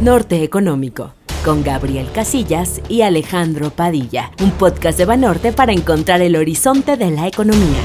Norte 0.00 0.44
Económico, 0.44 1.12
con 1.44 1.64
Gabriel 1.64 2.06
Casillas 2.14 2.80
y 2.88 3.02
Alejandro 3.02 3.70
Padilla, 3.70 4.30
un 4.40 4.52
podcast 4.52 4.96
de 4.96 5.04
Banorte 5.04 5.52
para 5.52 5.72
encontrar 5.72 6.22
el 6.22 6.36
horizonte 6.36 6.96
de 6.96 7.10
la 7.10 7.26
economía. 7.26 7.80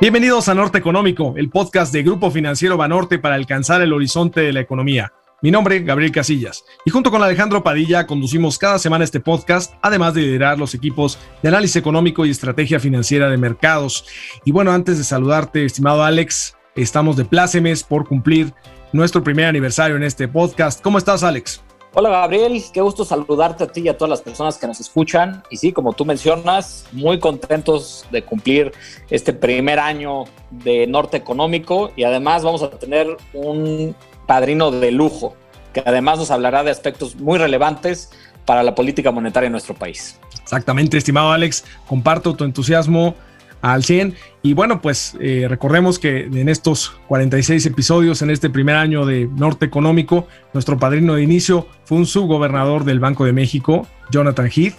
Bienvenidos 0.00 0.48
a 0.48 0.54
Norte 0.54 0.78
Económico, 0.78 1.34
el 1.36 1.50
podcast 1.50 1.92
de 1.92 2.04
Grupo 2.04 2.30
Financiero 2.30 2.76
Banorte 2.76 3.18
para 3.18 3.34
alcanzar 3.34 3.82
el 3.82 3.92
horizonte 3.92 4.40
de 4.40 4.52
la 4.52 4.60
economía. 4.60 5.12
Mi 5.42 5.50
nombre, 5.50 5.80
Gabriel 5.80 6.12
Casillas, 6.12 6.64
y 6.84 6.90
junto 6.90 7.10
con 7.10 7.20
Alejandro 7.20 7.64
Padilla 7.64 8.06
conducimos 8.06 8.58
cada 8.58 8.78
semana 8.78 9.02
este 9.02 9.18
podcast, 9.18 9.74
además 9.82 10.14
de 10.14 10.20
liderar 10.20 10.56
los 10.56 10.72
equipos 10.72 11.18
de 11.42 11.48
análisis 11.48 11.74
económico 11.74 12.24
y 12.24 12.30
estrategia 12.30 12.78
financiera 12.78 13.28
de 13.28 13.38
mercados. 13.38 14.06
Y 14.44 14.52
bueno, 14.52 14.70
antes 14.70 14.98
de 14.98 15.04
saludarte, 15.04 15.64
estimado 15.64 16.04
Alex, 16.04 16.54
estamos 16.74 17.16
de 17.16 17.24
plácemes 17.24 17.82
por 17.82 18.06
cumplir 18.06 18.52
nuestro 18.92 19.22
primer 19.22 19.46
aniversario 19.46 19.96
en 19.96 20.02
este 20.02 20.28
podcast. 20.28 20.80
¿Cómo 20.80 20.98
estás, 20.98 21.22
Alex? 21.22 21.62
Hola 21.94 22.08
Gabriel, 22.08 22.62
qué 22.72 22.80
gusto 22.80 23.04
saludarte 23.04 23.64
a 23.64 23.66
ti 23.66 23.82
y 23.82 23.88
a 23.88 23.98
todas 23.98 24.08
las 24.08 24.22
personas 24.22 24.56
que 24.56 24.66
nos 24.66 24.80
escuchan. 24.80 25.42
Y 25.50 25.58
sí, 25.58 25.72
como 25.72 25.92
tú 25.92 26.06
mencionas, 26.06 26.86
muy 26.92 27.18
contentos 27.18 28.06
de 28.10 28.22
cumplir 28.22 28.72
este 29.10 29.34
primer 29.34 29.78
año 29.78 30.24
de 30.50 30.86
Norte 30.86 31.18
Económico 31.18 31.92
y 31.94 32.04
además 32.04 32.44
vamos 32.44 32.62
a 32.62 32.70
tener 32.70 33.14
un 33.34 33.94
padrino 34.26 34.70
de 34.70 34.90
lujo, 34.90 35.36
que 35.74 35.82
además 35.84 36.18
nos 36.18 36.30
hablará 36.30 36.64
de 36.64 36.70
aspectos 36.70 37.16
muy 37.16 37.38
relevantes 37.38 38.10
para 38.46 38.62
la 38.62 38.74
política 38.74 39.10
monetaria 39.10 39.48
en 39.48 39.52
nuestro 39.52 39.74
país. 39.74 40.18
Exactamente, 40.42 40.96
estimado 40.96 41.30
Alex, 41.30 41.64
comparto 41.86 42.34
tu 42.34 42.44
entusiasmo 42.44 43.14
al 43.62 43.84
100. 43.84 44.14
Y 44.42 44.52
bueno, 44.54 44.82
pues 44.82 45.16
eh, 45.20 45.46
recordemos 45.48 45.98
que 45.98 46.24
en 46.24 46.48
estos 46.48 47.00
46 47.08 47.64
episodios, 47.64 48.20
en 48.20 48.30
este 48.30 48.50
primer 48.50 48.76
año 48.76 49.06
de 49.06 49.28
Norte 49.34 49.64
Económico, 49.64 50.26
nuestro 50.52 50.78
padrino 50.78 51.14
de 51.14 51.22
inicio 51.22 51.66
fue 51.84 51.98
un 51.98 52.06
subgobernador 52.06 52.84
del 52.84 53.00
Banco 53.00 53.24
de 53.24 53.32
México, 53.32 53.86
Jonathan 54.10 54.50
Heath. 54.54 54.74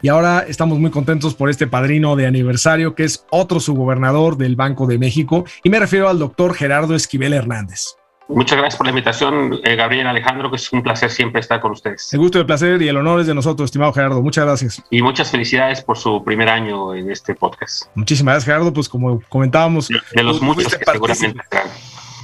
Y 0.00 0.08
ahora 0.08 0.44
estamos 0.46 0.78
muy 0.78 0.92
contentos 0.92 1.34
por 1.34 1.50
este 1.50 1.66
padrino 1.66 2.14
de 2.14 2.26
aniversario, 2.26 2.94
que 2.94 3.02
es 3.02 3.26
otro 3.30 3.58
subgobernador 3.58 4.36
del 4.36 4.54
Banco 4.54 4.86
de 4.86 4.96
México. 4.96 5.44
Y 5.64 5.70
me 5.70 5.80
refiero 5.80 6.08
al 6.08 6.20
doctor 6.20 6.54
Gerardo 6.54 6.94
Esquivel 6.94 7.32
Hernández. 7.32 7.96
Muchas 8.28 8.58
gracias 8.58 8.76
por 8.76 8.86
la 8.86 8.90
invitación, 8.90 9.58
eh, 9.64 9.74
Gabriel 9.74 10.06
Alejandro, 10.06 10.50
que 10.50 10.56
es 10.56 10.70
un 10.70 10.82
placer 10.82 11.10
siempre 11.10 11.40
estar 11.40 11.60
con 11.60 11.72
ustedes. 11.72 12.12
El 12.12 12.20
gusto 12.20 12.36
y 12.36 12.40
el 12.42 12.46
placer 12.46 12.82
y 12.82 12.88
el 12.88 12.96
honor 12.98 13.20
es 13.20 13.26
de 13.26 13.34
nosotros, 13.34 13.68
estimado 13.68 13.90
Gerardo. 13.94 14.20
Muchas 14.20 14.44
gracias. 14.44 14.82
Y 14.90 15.00
muchas 15.00 15.30
felicidades 15.30 15.80
por 15.80 15.96
su 15.96 16.22
primer 16.22 16.50
año 16.50 16.94
en 16.94 17.10
este 17.10 17.34
podcast. 17.34 17.86
Muchísimas 17.94 18.34
gracias, 18.34 18.44
Gerardo. 18.44 18.72
Pues 18.74 18.86
como 18.86 19.22
comentábamos... 19.30 19.88
De 19.88 20.22
los 20.22 20.42
muchos 20.42 20.74
que 20.74 20.84
seguramente 20.84 21.40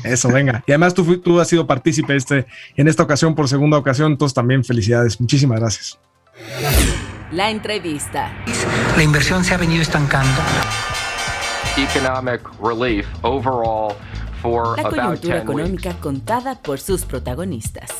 Eso, 0.04 0.28
venga. 0.28 0.62
Y 0.66 0.72
además 0.72 0.92
tú, 0.92 1.18
tú 1.20 1.40
has 1.40 1.48
sido 1.48 1.66
partícipe 1.66 2.14
este, 2.14 2.44
en 2.76 2.86
esta 2.86 3.02
ocasión 3.02 3.34
por 3.34 3.48
segunda 3.48 3.78
ocasión, 3.78 4.12
entonces 4.12 4.34
también 4.34 4.62
felicidades. 4.62 5.18
Muchísimas 5.18 5.58
gracias. 5.58 5.98
La 7.32 7.50
entrevista. 7.50 8.30
La 8.94 9.02
inversión 9.02 9.42
se 9.42 9.54
ha 9.54 9.56
venido 9.56 9.80
estancando. 9.80 10.42
Economic 11.78 12.42
relief 12.60 13.06
overall 13.22 13.96
la 14.44 14.90
coyuntura 14.90 15.38
económica 15.38 15.94
contada 16.00 16.60
por 16.60 16.78
sus 16.78 17.04
protagonistas. 17.04 17.90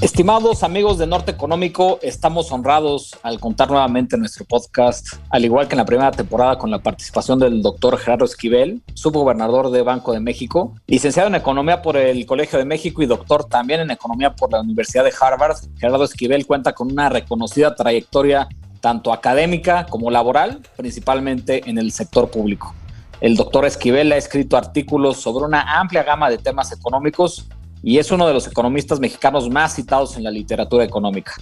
Estimados 0.00 0.62
amigos 0.62 0.96
de 0.96 1.06
Norte 1.06 1.32
Económico, 1.32 1.98
estamos 2.02 2.52
honrados 2.52 3.16
al 3.22 3.40
contar 3.40 3.68
nuevamente 3.68 4.16
nuestro 4.16 4.44
podcast, 4.44 5.14
al 5.28 5.44
igual 5.44 5.66
que 5.66 5.74
en 5.74 5.78
la 5.78 5.84
primera 5.84 6.10
temporada 6.10 6.56
con 6.56 6.70
la 6.70 6.78
participación 6.78 7.38
del 7.38 7.62
doctor 7.62 7.98
Gerardo 7.98 8.24
Esquivel, 8.24 8.80
subgobernador 8.94 9.70
de 9.70 9.82
Banco 9.82 10.12
de 10.12 10.20
México, 10.20 10.74
licenciado 10.86 11.28
en 11.28 11.34
Economía 11.34 11.82
por 11.82 11.96
el 11.96 12.24
Colegio 12.26 12.58
de 12.58 12.64
México 12.64 13.02
y 13.02 13.06
doctor 13.06 13.44
también 13.44 13.80
en 13.80 13.90
Economía 13.90 14.34
por 14.34 14.52
la 14.52 14.60
Universidad 14.60 15.04
de 15.04 15.12
Harvard. 15.20 15.56
Gerardo 15.78 16.04
Esquivel 16.04 16.46
cuenta 16.46 16.72
con 16.72 16.92
una 16.92 17.08
reconocida 17.08 17.74
trayectoria 17.74 18.48
tanto 18.80 19.12
académica 19.12 19.86
como 19.86 20.10
laboral, 20.10 20.60
principalmente 20.76 21.68
en 21.68 21.76
el 21.76 21.90
sector 21.92 22.30
público. 22.30 22.72
El 23.20 23.34
doctor 23.34 23.64
Esquivel 23.64 24.12
ha 24.12 24.16
escrito 24.16 24.56
artículos 24.56 25.16
sobre 25.16 25.44
una 25.44 25.80
amplia 25.80 26.04
gama 26.04 26.30
de 26.30 26.38
temas 26.38 26.70
económicos 26.70 27.48
y 27.82 27.98
es 27.98 28.12
uno 28.12 28.28
de 28.28 28.32
los 28.32 28.46
economistas 28.46 29.00
mexicanos 29.00 29.50
más 29.50 29.74
citados 29.74 30.16
en 30.16 30.22
la 30.22 30.30
literatura 30.30 30.84
económica. 30.84 31.32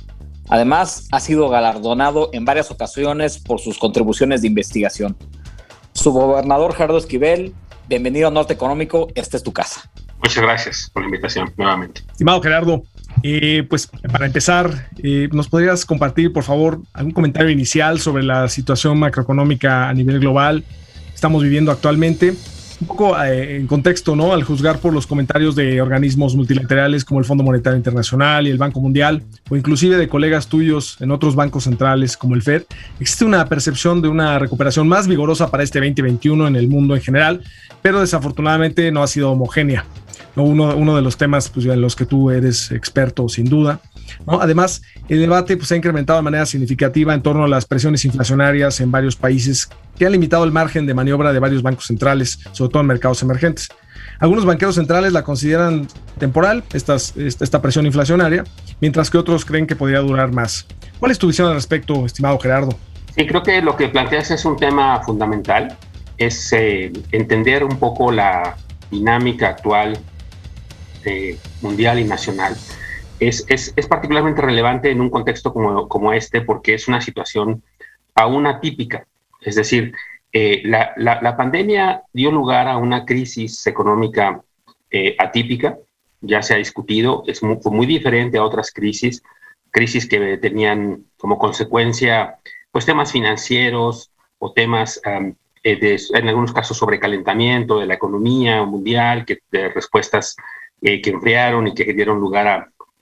Además, 0.48 1.06
ha 1.12 1.20
sido 1.20 1.50
galardonado 1.50 2.31
en 2.32 2.47
varias 2.47 2.70
ocasiones 2.70 3.38
por 3.38 3.60
sus 3.60 3.78
contribuciones 3.78 4.41
de 4.41 4.48
investigación. 4.48 5.16
Su 5.92 6.12
gobernador 6.12 6.72
Gerardo 6.72 6.97
Esquivel, 6.97 7.53
bienvenido 7.88 8.28
a 8.28 8.31
Norte 8.31 8.54
Económico, 8.54 9.08
esta 9.14 9.37
es 9.37 9.43
tu 9.43 9.53
casa. 9.53 9.91
Muchas 10.22 10.43
gracias 10.43 10.91
por 10.94 11.03
la 11.03 11.08
invitación 11.08 11.53
nuevamente. 11.58 12.00
Estimado 12.10 12.41
Gerardo, 12.41 12.84
eh, 13.22 13.66
pues 13.69 13.87
para 14.10 14.25
empezar, 14.25 14.88
eh, 15.03 15.28
¿nos 15.31 15.48
podrías 15.48 15.84
compartir, 15.84 16.32
por 16.32 16.43
favor, 16.43 16.81
algún 16.94 17.12
comentario 17.12 17.50
inicial 17.50 18.00
sobre 18.00 18.22
la 18.22 18.48
situación 18.48 18.98
macroeconómica 18.98 19.91
a 19.91 19.94
nivel 19.94 20.20
global 20.20 20.64
estamos 21.16 21.43
viviendo 21.43 21.72
actualmente. 21.72 22.34
Un 22.78 22.87
poco 22.87 23.19
eh, 23.22 23.56
en 23.56 23.66
contexto, 23.66 24.15
¿no? 24.15 24.34
Al 24.34 24.44
juzgar 24.44 24.81
por 24.81 24.93
los 24.93 25.06
comentarios 25.06 25.56
de 25.56 25.81
organismos 25.81 26.37
multilaterales 26.37 27.06
como 27.06 27.21
el 27.21 27.25
Fondo 27.25 27.43
Monetario 27.43 27.78
Internacional 27.78 28.47
y 28.47 28.50
el 28.50 28.59
Banco 28.59 28.82
Mundial, 28.82 29.22
o 29.49 29.56
inclusive 29.56 29.97
de 29.97 30.09
colegas 30.09 30.47
tuyos 30.47 30.99
en 31.00 31.10
otros 31.10 31.34
bancos 31.34 31.65
centrales 31.65 32.19
como 32.19 32.34
el 32.34 32.43
Fed, 32.43 32.65
existe 33.00 33.25
una 33.25 33.47
percepción 33.47 34.03
de 34.03 34.09
una 34.09 34.38
recuperación 34.38 34.87
más 34.88 35.09
vigorosa 35.09 35.50
para 35.50 35.62
este 35.62 35.78
2021 35.78 36.49
en 36.49 36.56
el 36.56 36.69
mundo 36.69 36.94
en 36.94 37.00
general, 37.00 37.43
pero 37.81 38.00
desafortunadamente 38.00 38.93
no 38.93 39.03
ha 39.03 39.06
sido 39.06 39.32
homogénea. 39.32 39.87
Uno, 40.36 40.76
uno 40.76 40.94
de 40.94 41.02
los 41.02 41.16
temas 41.16 41.48
pues, 41.48 41.64
en 41.66 41.80
los 41.80 41.97
que 41.97 42.04
tú 42.04 42.30
eres 42.30 42.70
experto, 42.70 43.28
sin 43.28 43.47
duda. 43.47 43.80
Además, 44.26 44.82
el 45.08 45.20
debate 45.20 45.56
pues, 45.56 45.72
ha 45.72 45.76
incrementado 45.76 46.19
de 46.19 46.22
manera 46.22 46.47
significativa 46.47 47.14
en 47.14 47.22
torno 47.22 47.44
a 47.44 47.48
las 47.48 47.64
presiones 47.64 48.04
inflacionarias 48.04 48.80
en 48.80 48.91
varios 48.91 49.16
países 49.16 49.69
que 49.98 50.06
han 50.06 50.12
limitado 50.12 50.44
el 50.44 50.52
margen 50.52 50.86
de 50.86 50.94
maniobra 50.94 51.32
de 51.32 51.38
varios 51.38 51.62
bancos 51.62 51.86
centrales, 51.86 52.38
sobre 52.52 52.70
todo 52.70 52.80
en 52.82 52.86
mercados 52.86 53.22
emergentes. 53.22 53.69
Algunos 54.19 54.44
banqueros 54.44 54.75
centrales 54.75 55.12
la 55.12 55.22
consideran 55.22 55.88
temporal, 56.19 56.64
esta 56.72 57.62
presión 57.62 57.86
inflacionaria, 57.86 58.44
mientras 58.80 59.10
que 59.10 59.19
otros 59.19 59.44
creen 59.44 59.66
que 59.66 59.76
podría 59.76 60.00
durar 60.00 60.32
más. 60.32 60.66
¿Cuál 60.98 61.12
es 61.12 61.19
tu 61.19 61.26
visión 61.26 61.48
al 61.48 61.54
respecto, 61.54 62.06
estimado 62.06 62.38
Gerardo? 62.38 62.76
Sí, 63.14 63.26
creo 63.26 63.42
que 63.42 63.60
lo 63.62 63.76
que 63.76 63.88
planteas 63.88 64.30
es 64.30 64.44
un 64.44 64.56
tema 64.56 65.02
fundamental, 65.02 65.76
es 66.19 66.52
eh, 66.52 66.92
entender 67.12 67.64
un 67.64 67.78
poco 67.78 68.10
la 68.10 68.56
dinámica 68.91 69.48
actual 69.48 69.98
eh, 71.06 71.39
mundial 71.62 71.99
y 71.99 72.05
nacional 72.05 72.56
es, 73.21 73.44
es, 73.49 73.72
es, 73.77 73.87
particularmente 73.87 74.43
relevante 74.43 74.91
en 74.91 75.00
un 75.00 75.11
contexto 75.11 75.53
como, 75.53 75.89
como, 75.89 76.12
este 76.12 76.41
porque 76.43 76.75
es 76.75 76.89
una 76.89 77.00
situación 77.00 77.62
aún 78.15 78.47
atípica. 78.47 79.06
Es 79.41 79.55
decir, 79.55 79.94
eh, 80.33 80.62
la, 80.65 80.93
la, 80.97 81.21
la, 81.22 81.37
pandemia 81.37 82.03
dio 82.12 82.31
lugar 82.31 82.69
a 82.69 82.77
una 82.77 83.05
crisis 83.05 83.67
económica 83.67 84.43
eh, 84.91 85.17
atípica, 85.19 85.78
ya 86.21 86.43
se 86.43 86.55
ha 86.55 86.59
discutido, 86.59 87.23
es 87.27 87.43
muy, 87.43 87.59
muy 87.65 87.87
diferente 87.87 88.38
a 88.38 88.44
otras 88.44 88.73
crisis, 88.73 89.23
crisis 89.71 90.09
que 90.09 90.37
tenían 90.38 91.05
como 91.17 91.38
consecuencia 91.38 92.37
pues 92.71 92.84
temas 92.84 93.12
financieros 93.12 94.11
o 94.38 94.53
temas 94.53 95.00
um, 95.06 95.34
de, 95.62 96.00
en 96.15 96.28
algunos 96.28 96.53
casos 96.53 96.77
sobre 96.77 97.00
calentamiento 97.00 97.78
de 97.78 97.87
la 97.87 97.94
economía 97.94 98.62
mundial, 98.65 99.25
que, 99.25 99.38
de 99.50 99.69
respuestas 99.71 100.37
eh, 100.82 101.00
que 101.00 101.10
enfriaron 101.10 101.66
y 101.66 101.75
que 101.75 101.92
dieron 101.92 102.20
lugar 102.20 102.47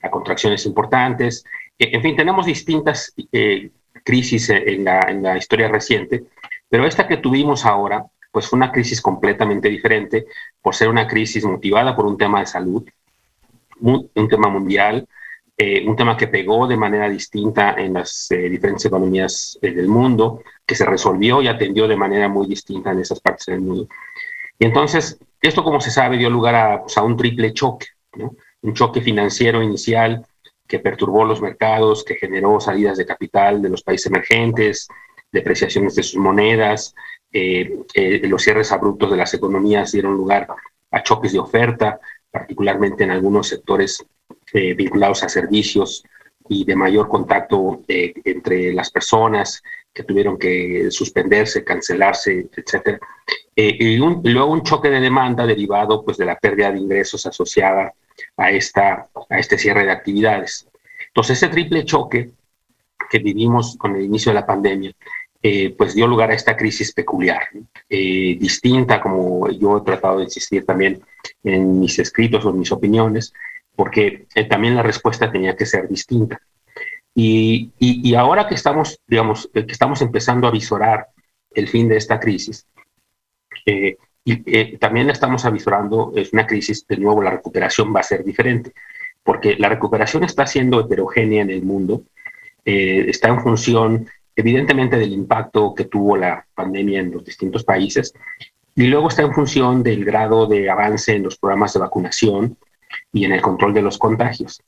a 0.01 0.09
contracciones 0.09 0.65
importantes. 0.65 1.43
Eh, 1.77 1.89
en 1.93 2.01
fin, 2.01 2.15
tenemos 2.15 2.45
distintas 2.45 3.13
eh, 3.31 3.69
crisis 4.03 4.49
en 4.49 4.83
la, 4.83 5.01
en 5.09 5.23
la 5.23 5.37
historia 5.37 5.67
reciente, 5.67 6.25
pero 6.69 6.85
esta 6.85 7.07
que 7.07 7.17
tuvimos 7.17 7.65
ahora, 7.65 8.05
pues 8.31 8.47
fue 8.47 8.57
una 8.57 8.71
crisis 8.71 9.01
completamente 9.01 9.69
diferente 9.69 10.25
por 10.61 10.75
ser 10.75 10.89
una 10.89 11.07
crisis 11.07 11.45
motivada 11.45 11.95
por 11.95 12.05
un 12.05 12.17
tema 12.17 12.39
de 12.41 12.45
salud, 12.45 12.83
un 13.79 14.29
tema 14.29 14.49
mundial, 14.49 15.07
eh, 15.57 15.87
un 15.87 15.95
tema 15.95 16.17
que 16.17 16.27
pegó 16.27 16.67
de 16.67 16.75
manera 16.75 17.07
distinta 17.07 17.75
en 17.77 17.93
las 17.93 18.27
diferentes 18.29 18.85
economías 18.85 19.57
del 19.61 19.87
mundo, 19.87 20.43
que 20.65 20.75
se 20.75 20.85
resolvió 20.85 21.41
y 21.41 21.47
atendió 21.47 21.87
de 21.87 21.95
manera 21.95 22.27
muy 22.27 22.45
distinta 22.45 22.91
en 22.91 22.99
esas 22.99 23.21
partes 23.21 23.45
del 23.45 23.61
mundo. 23.61 23.87
Y 24.59 24.65
entonces, 24.65 25.19
esto, 25.41 25.63
como 25.63 25.81
se 25.81 25.91
sabe, 25.91 26.17
dio 26.17 26.29
lugar 26.29 26.55
a, 26.55 26.81
pues, 26.81 26.97
a 26.97 27.03
un 27.03 27.17
triple 27.17 27.53
choque. 27.53 27.87
¿no? 28.17 28.35
un 28.65 28.73
choque 28.73 29.01
financiero 29.01 29.61
inicial 29.61 30.25
que 30.67 30.79
perturbó 30.79 31.23
los 31.23 31.41
mercados, 31.41 32.03
que 32.03 32.15
generó 32.15 32.59
salidas 32.59 32.97
de 32.97 33.05
capital 33.05 33.61
de 33.61 33.69
los 33.69 33.83
países 33.83 34.07
emergentes, 34.07 34.87
depreciaciones 35.31 35.95
de 35.95 36.03
sus 36.03 36.19
monedas, 36.19 36.95
eh, 37.31 37.79
eh, 37.93 38.21
los 38.27 38.41
cierres 38.41 38.71
abruptos 38.71 39.11
de 39.11 39.17
las 39.17 39.33
economías 39.33 39.91
dieron 39.91 40.15
lugar 40.15 40.47
a 40.91 41.03
choques 41.03 41.33
de 41.33 41.39
oferta, 41.39 41.99
particularmente 42.31 43.03
en 43.03 43.11
algunos 43.11 43.47
sectores 43.47 44.03
eh, 44.53 44.73
vinculados 44.73 45.23
a 45.23 45.29
servicios 45.29 46.03
y 46.49 46.63
de 46.63 46.75
mayor 46.75 47.07
contacto 47.07 47.81
entre 47.87 48.73
las 48.73 48.91
personas 48.91 49.63
que 49.93 50.03
tuvieron 50.03 50.37
que 50.37 50.91
suspenderse, 50.91 51.63
cancelarse, 51.63 52.49
etcétera. 52.55 52.99
Eh, 53.55 53.77
y, 53.79 53.95
luego 53.95 54.51
un 54.51 54.63
choque 54.63 54.89
de 54.89 54.99
demanda 54.99 55.45
derivado 55.45 56.03
pues, 56.03 56.17
de 56.17 56.25
la 56.25 56.37
pérdida 56.37 56.71
de 56.71 56.79
ingresos 56.79 57.25
asociada 57.25 57.93
a, 58.35 58.51
esta, 58.51 59.07
a 59.29 59.39
este 59.39 59.57
cierre 59.57 59.85
de 59.85 59.91
actividades. 59.91 60.67
Entonces, 61.07 61.37
ese 61.37 61.47
triple 61.47 61.85
choque 61.85 62.31
que 63.09 63.19
vivimos 63.19 63.77
con 63.77 63.95
el 63.95 64.03
inicio 64.03 64.31
de 64.31 64.39
la 64.39 64.45
pandemia, 64.45 64.91
eh, 65.41 65.73
pues 65.77 65.93
dio 65.93 66.07
lugar 66.07 66.31
a 66.31 66.33
esta 66.33 66.57
crisis 66.57 66.91
peculiar, 66.91 67.43
eh, 67.87 68.35
distinta, 68.39 68.99
como 68.99 69.49
yo 69.51 69.77
he 69.77 69.81
tratado 69.81 70.17
de 70.17 70.23
insistir 70.23 70.65
también 70.65 71.01
en 71.43 71.79
mis 71.79 71.99
escritos 71.99 72.43
o 72.43 72.49
en 72.49 72.59
mis 72.59 72.71
opiniones, 72.71 73.31
porque 73.75 74.27
también 74.49 74.75
la 74.75 74.83
respuesta 74.83 75.31
tenía 75.31 75.55
que 75.55 75.65
ser 75.65 75.87
distinta. 75.87 76.39
Y, 77.13 77.71
y, 77.79 78.13
ahora 78.15 78.45
que 78.45 78.55
estamos, 78.55 78.99
digamos, 79.07 79.49
que 79.53 79.65
estamos 79.69 80.01
empezando 80.01 80.47
a 80.47 80.51
visorar 80.51 81.07
el 81.51 81.69
fin 81.69 81.87
de 81.87 81.95
esta 81.95 82.19
crisis, 82.19 82.67
eh, 83.65 83.95
y 84.25 84.57
eh, 84.57 84.77
también 84.79 85.09
estamos 85.09 85.45
avisorando, 85.45 86.11
es 86.15 86.33
una 86.33 86.45
crisis, 86.45 86.85
de 86.87 86.97
nuevo 86.97 87.21
la 87.21 87.29
recuperación 87.29 87.95
va 87.95 88.01
a 88.01 88.03
ser 88.03 88.23
diferente, 88.23 88.73
porque 89.23 89.55
la 89.57 89.69
recuperación 89.69 90.23
está 90.25 90.45
siendo 90.45 90.81
heterogénea 90.81 91.43
en 91.43 91.51
el 91.51 91.61
mundo, 91.61 92.03
eh, 92.65 93.05
está 93.07 93.29
en 93.29 93.39
función 93.39 94.07
evidentemente 94.35 94.97
del 94.97 95.13
impacto 95.13 95.73
que 95.73 95.85
tuvo 95.85 96.17
la 96.17 96.45
pandemia 96.53 96.99
en 96.99 97.11
los 97.11 97.23
distintos 97.23 97.63
países, 97.63 98.13
y 98.75 98.87
luego 98.87 99.07
está 99.07 99.21
en 99.21 99.33
función 99.33 99.83
del 99.83 100.03
grado 100.03 100.47
de 100.47 100.69
avance 100.69 101.15
en 101.15 101.23
los 101.23 101.37
programas 101.37 101.73
de 101.73 101.79
vacunación 101.79 102.57
y 103.11 103.25
en 103.25 103.33
el 103.33 103.41
control 103.41 103.73
de 103.73 103.81
los 103.81 103.97
contagios. 103.97 104.61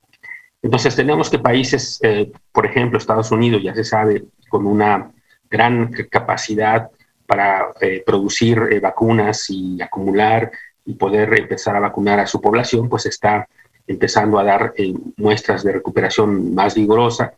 Entonces 0.62 0.96
tenemos 0.96 1.30
que 1.30 1.40
países, 1.40 2.00
eh, 2.04 2.32
por 2.52 2.66
ejemplo, 2.66 2.98
Estados 2.98 3.32
Unidos, 3.32 3.62
ya 3.64 3.74
se 3.76 3.84
sabe, 3.84 4.26
con 4.50 4.66
una 4.66 5.12
gran 5.50 5.92
capacidad 6.10 6.90
para 7.26 7.74
eh, 7.82 8.04
producir 8.06 8.60
eh, 8.72 8.80
vacunas 8.80 9.50
y 9.50 9.82
acumular 9.82 10.52
y 10.86 10.94
poder 10.96 11.34
empezar 11.38 11.76
a 11.76 11.82
vacunar 11.82 12.20
a 12.20 12.28
su 12.28 12.42
población, 12.42 12.90
pues 12.90 13.06
está 13.06 13.48
empezando 13.86 14.40
a 14.40 14.44
dar 14.44 14.74
muestras 15.16 15.64
de 15.64 15.74
recuperación 15.74 16.54
más 16.54 16.76
vigorosa, 16.76 17.34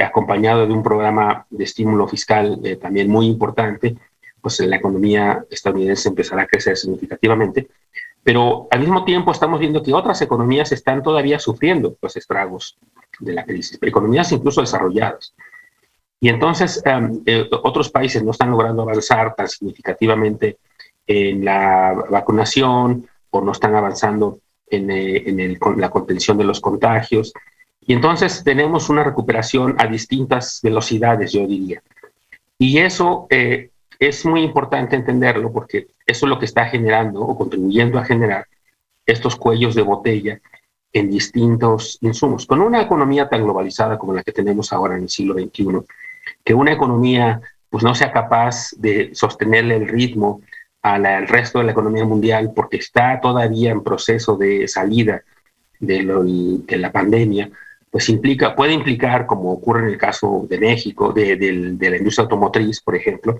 acompañado 0.00 0.66
de 0.66 0.72
un 0.72 0.82
programa 0.82 1.46
de 1.50 1.64
estímulo 1.64 2.08
fiscal 2.08 2.58
también 2.80 3.08
muy 3.08 3.26
importante, 3.26 3.94
pues 4.40 4.60
la 4.60 4.76
economía 4.76 5.44
estadounidense 5.50 6.08
empezará 6.08 6.42
a 6.42 6.46
crecer 6.46 6.76
significativamente 6.76 7.68
pero 8.24 8.66
al 8.70 8.80
mismo 8.80 9.04
tiempo 9.04 9.30
estamos 9.30 9.60
viendo 9.60 9.82
que 9.82 9.92
otras 9.92 10.20
economías 10.22 10.72
están 10.72 11.02
todavía 11.02 11.38
sufriendo 11.38 11.96
los 12.00 12.16
estragos 12.16 12.78
de 13.20 13.34
la 13.34 13.44
crisis, 13.44 13.78
economías 13.82 14.32
incluso 14.32 14.62
desarrolladas. 14.62 15.34
Y 16.20 16.30
entonces 16.30 16.82
em, 16.86 17.20
eh, 17.26 17.48
otros 17.62 17.90
países 17.90 18.24
no 18.24 18.30
están 18.30 18.50
logrando 18.50 18.82
avanzar 18.82 19.34
tan 19.34 19.46
significativamente 19.46 20.56
en 21.06 21.44
la 21.44 21.92
vacunación 22.10 23.06
o 23.30 23.40
no 23.42 23.52
están 23.52 23.74
avanzando 23.74 24.38
en, 24.68 24.90
eh, 24.90 25.58
la 25.76 25.90
contención 25.90 26.38
de 26.38 26.44
los 26.44 26.60
contagios. 26.62 27.34
Y 27.86 27.92
entonces 27.92 28.42
tenemos 28.42 28.88
una 28.88 29.04
recuperación 29.04 29.76
a 29.78 29.86
distintas 29.86 30.60
velocidades, 30.62 31.32
yo 31.32 31.46
diría. 31.46 31.82
Y 32.58 32.78
eso 32.78 33.26
eh, 33.28 33.68
es 33.98 34.24
muy 34.24 34.40
importante 34.40 34.96
entenderlo 34.96 35.52
porque 35.52 35.88
eso 36.06 36.26
es 36.26 36.30
lo 36.30 36.38
que 36.38 36.44
está 36.44 36.66
generando 36.66 37.20
o 37.20 37.36
contribuyendo 37.36 37.98
a 37.98 38.04
generar 38.04 38.46
estos 39.06 39.36
cuellos 39.36 39.74
de 39.74 39.82
botella 39.82 40.40
en 40.92 41.10
distintos 41.10 41.98
insumos. 42.00 42.46
Con 42.46 42.60
una 42.60 42.80
economía 42.80 43.28
tan 43.28 43.42
globalizada 43.42 43.98
como 43.98 44.14
la 44.14 44.22
que 44.22 44.32
tenemos 44.32 44.72
ahora 44.72 44.96
en 44.96 45.02
el 45.04 45.08
siglo 45.08 45.34
XXI, 45.34 45.80
que 46.44 46.54
una 46.54 46.72
economía 46.72 47.40
pues 47.68 47.82
no 47.82 47.94
sea 47.94 48.12
capaz 48.12 48.70
de 48.76 49.10
sostenerle 49.14 49.76
el 49.76 49.88
ritmo 49.88 50.40
al 50.82 51.26
resto 51.26 51.58
de 51.58 51.64
la 51.64 51.72
economía 51.72 52.04
mundial 52.04 52.52
porque 52.54 52.76
está 52.76 53.18
todavía 53.20 53.72
en 53.72 53.82
proceso 53.82 54.36
de 54.36 54.68
salida 54.68 55.22
de, 55.80 56.02
la 56.78 56.92
pandemia, 56.92 57.50
pues 57.90 58.08
implica, 58.08 58.54
puede 58.54 58.74
implicar, 58.74 59.26
como 59.26 59.50
ocurre 59.50 59.80
en 59.80 59.88
el 59.88 59.98
caso 59.98 60.46
de 60.48 60.58
México, 60.58 61.12
de 61.12 61.36
la 61.80 61.96
industria 61.96 62.24
automotriz, 62.24 62.80
por 62.80 62.94
ejemplo, 62.94 63.38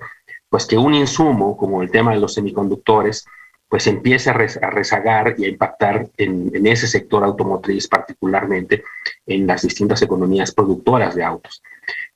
pues 0.54 0.66
que 0.66 0.78
un 0.78 0.94
insumo 0.94 1.56
como 1.56 1.82
el 1.82 1.90
tema 1.90 2.14
de 2.14 2.20
los 2.20 2.34
semiconductores, 2.34 3.26
pues 3.68 3.88
empiece 3.88 4.30
a, 4.30 4.34
rezagar 4.34 5.34
y 5.36 5.46
a 5.46 5.48
impactar 5.48 6.08
en, 6.16 6.64
ese 6.64 6.86
sector 6.86 7.24
automotriz 7.24 7.88
particularmente 7.88 8.84
en 9.26 9.48
las 9.48 9.62
distintas 9.62 10.00
economías 10.02 10.54
productoras 10.54 11.16
de 11.16 11.24
autos. 11.24 11.60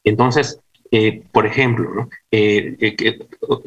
Entonces, 0.04 0.60
eh, 0.92 1.24
por 1.32 1.46
ejemplo, 1.46 2.08
eh, 2.30 2.76
eh, 2.78 3.18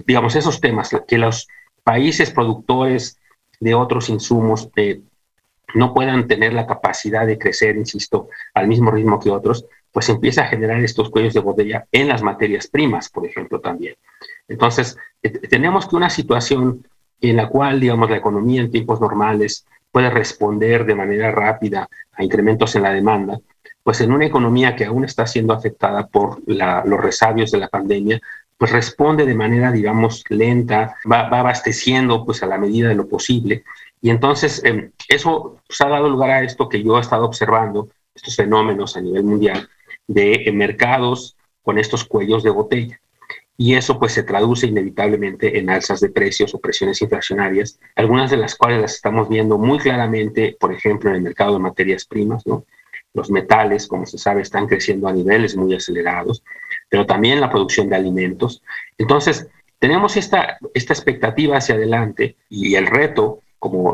digamos, 0.07 0.38
esos 0.38 0.62
temas, 0.62 0.95
que 1.06 1.18
los 1.18 1.50
países 1.83 2.31
productores 2.31 3.19
de 3.59 3.75
otros 3.75 4.07
insumos 4.07 4.69
no 5.73 5.94
puedan 5.94 6.29
tener 6.29 6.53
la 6.53 6.65
capacidad 6.65 7.27
de 7.27 7.38
crecer, 7.38 7.75
insisto, 7.75 8.29
al 8.53 8.69
mismo 8.69 8.89
ritmo 8.89 9.19
que 9.19 9.31
otros, 9.31 9.65
pues 9.92 10.10
empieza 10.10 10.44
a 10.44 10.48
generar 10.48 10.80
estos 10.82 11.10
cuellos 11.10 11.34
de 11.34 11.40
botella 11.42 11.86
en 11.92 12.08
las 12.08 12.24
materias 12.24 12.68
primas, 12.68 13.10
por 13.10 13.26
ejemplo, 13.26 13.60
también. 13.60 13.96
Entonces, 14.48 14.98
eh, 15.22 15.30
tenemos 15.30 15.88
que 15.88 15.96
una 15.96 16.10
situación 16.10 16.86
en 17.20 17.36
la 17.36 17.50
cual, 17.50 17.80
digamos, 17.80 18.10
la 18.10 18.18
economía 18.18 18.62
en 18.62 18.72
tiempos 18.72 19.00
normales 19.00 19.66
puede 19.92 20.10
responder 20.10 20.86
de 20.86 20.96
manera 20.96 21.32
rápida 21.32 21.88
a 22.14 22.24
incrementos 22.24 22.76
en 22.76 22.84
la 22.84 22.94
demanda, 22.94 23.40
pues 23.84 24.02
en 24.02 24.12
una 24.12 24.26
economía 24.26 24.76
que 24.76 24.86
aún 24.86 25.06
está 25.06 25.28
siendo 25.28 25.54
afectada 25.54 26.08
por 26.08 26.42
los 26.48 27.02
resabios 27.02 27.52
de 27.52 27.60
la 27.60 27.68
pandemia, 27.68 28.22
pues 28.58 28.72
responde 28.72 29.26
de 29.26 29.34
manera, 29.34 29.72
digamos, 29.72 30.24
lenta, 30.30 30.96
va, 31.12 31.28
abasteciendo 31.28 32.24
pues 32.26 32.44
a 32.44 32.48
la 32.48 32.60
medida 32.60 32.90
de 32.90 32.96
lo 32.96 33.08
posible. 33.08 33.64
Y 34.02 34.12
entonces 34.12 34.64
em, 34.64 34.92
eso 35.08 35.58
pues, 35.68 35.82
ha 35.82 35.90
dado 35.90 36.10
lugar 36.10 36.30
a 36.30 36.44
esto 36.44 36.70
que 36.70 36.84
yo 36.84 36.98
he 36.98 37.02
estado 37.02 37.26
observando, 37.26 37.90
estos 38.14 38.36
fenómenos 38.36 38.96
a 38.96 39.02
nivel 39.02 39.24
mundial, 39.24 39.68
de 40.13 40.52
mercados 40.54 41.38
con 41.62 41.78
estos 41.78 42.04
cuellos 42.04 42.44
de 42.44 42.50
botella. 42.50 43.00
Y 43.58 43.75
eso 43.75 44.00
pues 44.00 44.13
se 44.13 44.24
traduce 44.24 44.68
inevitablemente 44.68 45.60
en 45.60 45.69
alzas 45.69 46.00
de 46.00 46.10
precios 46.10 46.54
o 46.54 46.60
presiones 46.60 47.02
inflacionarias, 47.02 47.80
algunas 47.96 48.31
de 48.31 48.38
las 48.38 48.56
cuales 48.56 48.81
las 48.81 48.96
estamos 48.96 49.30
viendo 49.30 49.58
muy 49.58 49.78
claramente, 49.78 50.58
por 50.60 50.74
ejemplo, 50.74 51.10
en 51.10 51.18
el 51.18 51.22
mercado 51.22 51.54
de 51.54 51.60
materias 51.60 52.06
primas, 52.06 52.46
¿no? 52.48 52.66
Los 53.13 53.30
metales, 53.30 53.88
como 53.88 54.06
se 54.06 54.18
sabe, 54.18 54.42
están 54.42 54.68
creciendo 54.68 55.08
a 55.08 55.13
niveles 55.13 55.56
muy 55.56 55.75
acelerados, 55.75 56.44
pero 56.90 57.06
también 57.06 57.42
la 57.42 57.50
producción 57.50 57.90
de 57.90 57.98
alimentos. 57.98 58.64
Entonces, 58.98 59.48
tenemos 59.80 60.18
esta, 60.18 60.57
esta 60.74 60.94
expectativa 60.94 61.57
hacia 61.57 61.75
adelante 61.75 62.38
y 62.50 62.75
el 62.75 62.88
reto, 62.88 63.42
como 63.60 63.94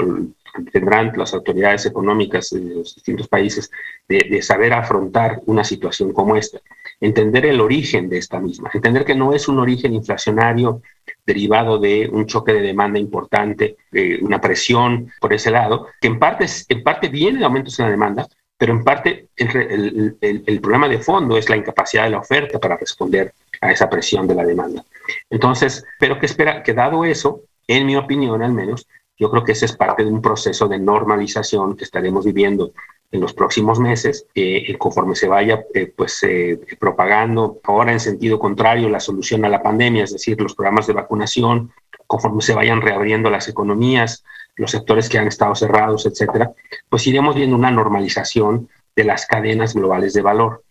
tendrán 0.71 1.13
las 1.15 1.33
autoridades 1.33 1.85
económicas 1.85 2.49
de 2.49 2.61
los 2.61 2.95
distintos 2.95 3.27
países 3.27 3.71
de, 4.07 4.41
saber 4.41 4.73
afrontar 4.73 5.41
una 5.45 5.63
situación 5.63 6.13
como 6.13 6.35
esta, 6.35 6.59
entender 6.99 7.45
el 7.45 7.61
origen 7.61 8.09
de 8.09 8.17
esta 8.17 8.39
misma, 8.39 8.69
entender 8.73 9.05
que 9.05 9.15
no 9.15 9.33
es 9.33 9.47
un 9.47 9.59
origen 9.59 9.93
inflacionario 9.93 10.81
derivado 11.25 11.77
de 11.77 12.09
un 12.11 12.25
choque 12.25 12.53
de 12.53 12.61
demanda 12.61 12.99
importante, 12.99 13.77
una 14.21 14.39
presión 14.39 15.11
por 15.19 15.33
ese 15.33 15.51
lado, 15.51 15.87
que 15.99 16.07
en 16.07 16.19
parte, 16.19 16.45
en 16.69 16.83
parte 16.83 17.09
viene 17.09 17.39
de 17.39 17.45
aumentos 17.45 17.77
en 17.79 17.85
la 17.85 17.91
demanda, 17.91 18.27
pero 18.57 18.73
en 18.73 18.83
parte 18.83 19.29
el, 19.35 20.17
el, 20.19 20.61
problema 20.61 20.87
de 20.89 20.99
fondo 20.99 21.37
es 21.37 21.47
la 21.47 21.57
incapacidad 21.57 22.05
de 22.05 22.09
la 22.09 22.19
oferta 22.19 22.59
para 22.59 22.75
responder 22.75 23.33
a 23.61 23.71
esa 23.71 23.89
presión 23.89 24.27
de 24.27 24.35
la 24.35 24.43
demanda. 24.43 24.83
Entonces, 25.29 25.85
pero 25.99 26.19
que 26.19 26.25
espera 26.25 26.63
que 26.63 26.73
dado 26.73 27.05
eso, 27.05 27.41
en 27.67 27.85
mi 27.85 27.95
opinión 27.95 28.41
al 28.41 28.53
menos, 28.53 28.87
yo 29.17 29.31
creo 29.31 29.43
que 29.43 29.53
ese 29.53 29.65
es 29.65 29.75
parte 29.75 30.03
de 30.03 30.11
un 30.11 30.21
proceso 30.21 30.67
de 30.67 30.79
normalización 30.79 31.75
que 31.75 31.83
estaremos 31.83 32.25
viviendo 32.25 32.71
en 33.11 33.21
los 33.21 33.33
próximos 33.33 33.79
meses, 33.79 34.27
eh, 34.35 34.75
conforme 34.77 35.15
se 35.15 35.27
vaya 35.27 35.63
eh, 35.73 35.91
pues, 35.95 36.21
eh, 36.23 36.59
propagando 36.79 37.59
ahora 37.63 37.93
en 37.93 37.99
sentido 37.99 38.37
contrario 38.37 38.89
la 38.89 38.99
solución 38.99 39.45
a 39.45 39.49
la 39.49 39.63
pandemia, 39.63 40.03
es 40.03 40.11
decir, 40.11 40.39
los 40.39 40.53
programas 40.53 40.87
de 40.87 40.93
vacunación, 40.93 41.71
conforme 42.05 42.41
se 42.41 42.53
vayan 42.53 42.81
reabriendo 42.81 43.29
las 43.29 43.47
economías, 43.47 44.23
los 44.55 44.71
sectores 44.71 45.07
que 45.07 45.17
han 45.17 45.27
estado 45.27 45.55
cerrados, 45.55 46.05
etcétera, 46.05 46.51
pues 46.89 47.07
iremos 47.07 47.35
viendo 47.35 47.55
una 47.55 47.71
normalización 47.71 48.69
de 48.95 49.03
las 49.03 49.25
cadenas 49.25 49.73
globales 49.73 50.13
de 50.13 50.21
valor. 50.21 50.63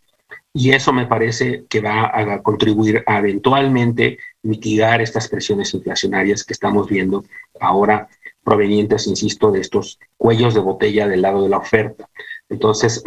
Y 0.52 0.72
eso 0.72 0.92
me 0.92 1.06
parece 1.06 1.64
que 1.68 1.80
va 1.80 2.10
a 2.12 2.42
contribuir 2.42 3.04
a 3.06 3.18
eventualmente 3.18 4.18
mitigar 4.42 5.00
estas 5.02 5.28
presiones 5.28 5.72
inflacionarias 5.74 6.44
que 6.44 6.54
estamos 6.54 6.88
viendo 6.88 7.24
ahora 7.60 8.08
provenientes, 8.46 9.08
insisto, 9.08 9.50
de 9.50 9.60
estos 9.60 9.98
cuellos 10.16 10.54
de 10.54 10.60
botella 10.60 11.08
del 11.08 11.22
lado 11.22 11.42
de 11.42 11.48
la 11.48 11.58
oferta. 11.58 12.08
Entonces, 12.48 13.02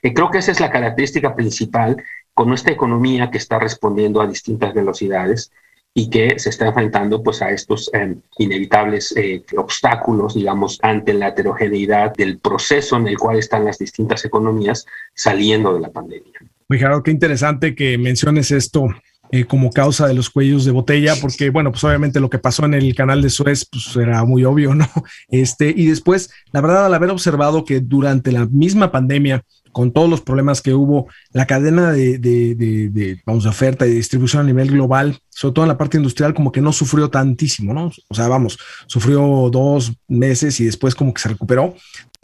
creo 0.00 0.30
que 0.30 0.38
esa 0.38 0.52
es 0.52 0.58
la 0.58 0.70
característica 0.70 1.36
principal 1.36 2.02
con 2.32 2.48
nuestra 2.48 2.72
economía 2.72 3.30
que 3.30 3.36
está 3.36 3.58
respondiendo 3.58 4.22
a 4.22 4.26
distintas 4.26 4.72
velocidades 4.72 5.52
y 5.92 6.08
que 6.08 6.38
se 6.38 6.48
está 6.48 6.68
enfrentando 6.68 7.22
pues 7.22 7.42
a 7.42 7.50
estos 7.50 7.90
em, 7.92 8.22
inevitables 8.38 9.12
eh, 9.16 9.42
obstáculos, 9.56 10.34
digamos, 10.34 10.78
ante 10.82 11.12
la 11.12 11.28
heterogeneidad 11.28 12.14
del 12.14 12.38
proceso 12.38 12.96
en 12.96 13.08
el 13.08 13.18
cual 13.18 13.38
están 13.38 13.64
las 13.64 13.78
distintas 13.78 14.24
economías 14.24 14.86
saliendo 15.14 15.74
de 15.74 15.80
la 15.80 15.90
pandemia. 15.90 16.32
Muy 16.68 16.78
claro, 16.78 17.02
qué 17.02 17.10
interesante 17.10 17.74
que 17.74 17.98
menciones 17.98 18.50
esto 18.52 18.86
eh, 19.32 19.44
como 19.44 19.70
causa 19.70 20.06
de 20.08 20.14
los 20.14 20.30
cuellos 20.30 20.64
de 20.64 20.72
botella, 20.72 21.14
porque 21.20 21.50
bueno, 21.50 21.70
pues 21.70 21.84
obviamente 21.84 22.20
lo 22.20 22.30
que 22.30 22.38
pasó 22.38 22.64
en 22.64 22.74
el 22.74 22.94
canal 22.94 23.22
de 23.22 23.30
Suez, 23.30 23.64
pues 23.70 23.94
era 23.96 24.24
muy 24.24 24.44
obvio, 24.44 24.74
¿no? 24.74 24.88
Este, 25.28 25.72
y 25.74 25.86
después, 25.86 26.30
la 26.52 26.60
verdad, 26.60 26.86
al 26.86 26.94
haber 26.94 27.10
observado 27.10 27.64
que 27.64 27.80
durante 27.80 28.32
la 28.32 28.46
misma 28.46 28.90
pandemia, 28.90 29.44
con 29.72 29.92
todos 29.92 30.10
los 30.10 30.20
problemas 30.20 30.60
que 30.62 30.74
hubo, 30.74 31.08
la 31.32 31.46
cadena 31.46 31.92
de, 31.92 32.18
de, 32.18 32.54
de, 32.56 33.20
vamos, 33.24 33.44
de 33.44 33.50
oferta 33.50 33.86
y 33.86 33.90
distribución 33.90 34.42
a 34.42 34.46
nivel 34.46 34.70
global, 34.70 35.18
sobre 35.28 35.54
todo 35.54 35.64
en 35.64 35.68
la 35.68 35.78
parte 35.78 35.96
industrial, 35.96 36.34
como 36.34 36.50
que 36.50 36.60
no 36.60 36.72
sufrió 36.72 37.08
tantísimo, 37.08 37.72
¿no? 37.72 37.92
O 38.08 38.14
sea, 38.14 38.28
vamos, 38.28 38.58
sufrió 38.86 39.48
dos 39.50 39.92
meses 40.08 40.58
y 40.60 40.64
después 40.64 40.94
como 40.94 41.14
que 41.14 41.22
se 41.22 41.28
recuperó, 41.28 41.74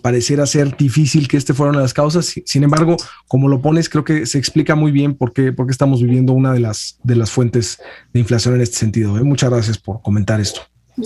pareciera 0.07 0.47
ser 0.47 0.77
difícil 0.77 1.27
que 1.27 1.37
este 1.37 1.53
fueran 1.53 1.83
las 1.83 1.93
causas. 1.93 2.33
Sin 2.45 2.63
embargo, 2.63 2.97
como 3.27 3.49
lo 3.49 3.61
pones, 3.61 3.89
creo 3.89 4.05
que 4.05 4.25
se 4.25 4.39
explica 4.39 4.77
muy 4.77 4.93
bien 4.93 5.17
por 5.17 5.33
qué, 5.33 5.53
por 5.53 5.67
qué 5.67 5.73
estamos 5.73 6.01
viviendo 6.01 6.33
una 6.33 6.53
de 6.53 6.61
las, 6.61 7.01
de 7.03 7.17
las 7.17 7.33
fuentes 7.33 7.83
de 8.13 8.21
inflación 8.21 8.55
en 8.55 8.61
este 8.61 8.77
sentido. 8.77 9.19
¿eh? 9.19 9.25
Muchas 9.25 9.51
gracias 9.51 9.79
por 9.79 10.01
comentar 10.03 10.41
esto. 10.41 10.61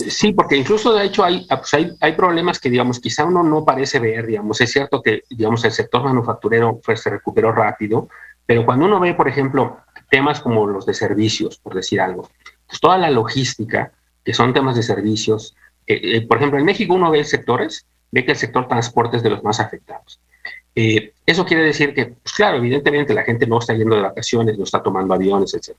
Sí, 0.07 0.33
porque 0.33 0.55
incluso 0.55 0.93
de 0.93 1.05
hecho 1.05 1.23
hay, 1.23 1.47
pues 1.49 1.73
hay, 1.73 1.91
hay, 1.99 2.11
problemas 2.13 2.59
que, 2.59 2.69
digamos, 2.69 2.99
quizá 2.99 3.25
uno 3.25 3.41
no 3.41 3.65
parece 3.65 3.97
ver, 3.97 4.27
digamos, 4.27 4.61
es 4.61 4.71
cierto 4.71 5.01
que, 5.01 5.23
digamos, 5.31 5.65
el 5.65 5.71
sector 5.71 6.03
manufacturero 6.03 6.79
pues, 6.85 7.01
se 7.01 7.09
recuperó 7.09 7.51
rápido, 7.51 8.07
pero 8.45 8.67
cuando 8.67 8.85
uno 8.85 8.99
ve, 8.99 9.15
por 9.15 9.27
ejemplo, 9.27 9.79
temas 10.11 10.41
como 10.41 10.67
los 10.67 10.85
de 10.85 10.93
servicios, 10.93 11.57
por 11.57 11.73
decir 11.73 11.99
algo, 11.99 12.29
pues 12.67 12.79
toda 12.79 12.99
la 12.99 13.09
logística, 13.09 13.93
que 14.23 14.35
son 14.35 14.53
temas 14.53 14.75
de 14.75 14.83
servicios, 14.83 15.55
eh, 15.87 15.99
eh, 16.03 16.27
por 16.27 16.37
ejemplo, 16.37 16.59
en 16.59 16.65
México 16.65 16.93
uno 16.93 17.09
ve 17.09 17.23
sectores 17.23 17.87
ve 18.11 18.25
que 18.25 18.31
el 18.31 18.37
sector 18.37 18.67
transporte 18.67 19.17
es 19.17 19.23
de 19.23 19.29
los 19.29 19.43
más 19.43 19.59
afectados. 19.59 20.19
Eh, 20.75 21.13
eso 21.25 21.45
quiere 21.45 21.63
decir 21.63 21.93
que, 21.93 22.07
pues 22.07 22.33
claro, 22.33 22.57
evidentemente 22.57 23.13
la 23.13 23.23
gente 23.23 23.45
no 23.45 23.59
está 23.59 23.73
yendo 23.73 23.95
de 23.95 24.01
vacaciones, 24.01 24.57
no 24.57 24.63
está 24.63 24.81
tomando 24.81 25.13
aviones, 25.13 25.53
etc. 25.53 25.75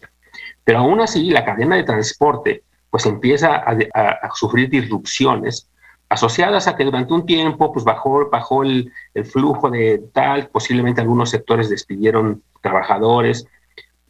Pero 0.64 0.80
aún 0.80 1.00
así, 1.00 1.30
la 1.30 1.44
cadena 1.44 1.76
de 1.76 1.84
transporte 1.84 2.62
pues 2.90 3.06
empieza 3.06 3.56
a, 3.56 4.30
sufrir 4.34 4.68
disrupciones 4.68 5.66
asociadas 6.10 6.68
a 6.68 6.76
que 6.76 6.84
durante 6.84 7.14
un 7.14 7.24
tiempo 7.24 7.72
pues 7.72 7.86
bajó, 7.86 8.28
bajó 8.28 8.64
el, 8.64 8.92
el, 9.14 9.24
flujo 9.24 9.70
de 9.70 10.02
tal, 10.12 10.48
posiblemente 10.48 11.00
algunos 11.00 11.30
sectores 11.30 11.70
despidieron 11.70 12.42
trabajadores. 12.60 13.46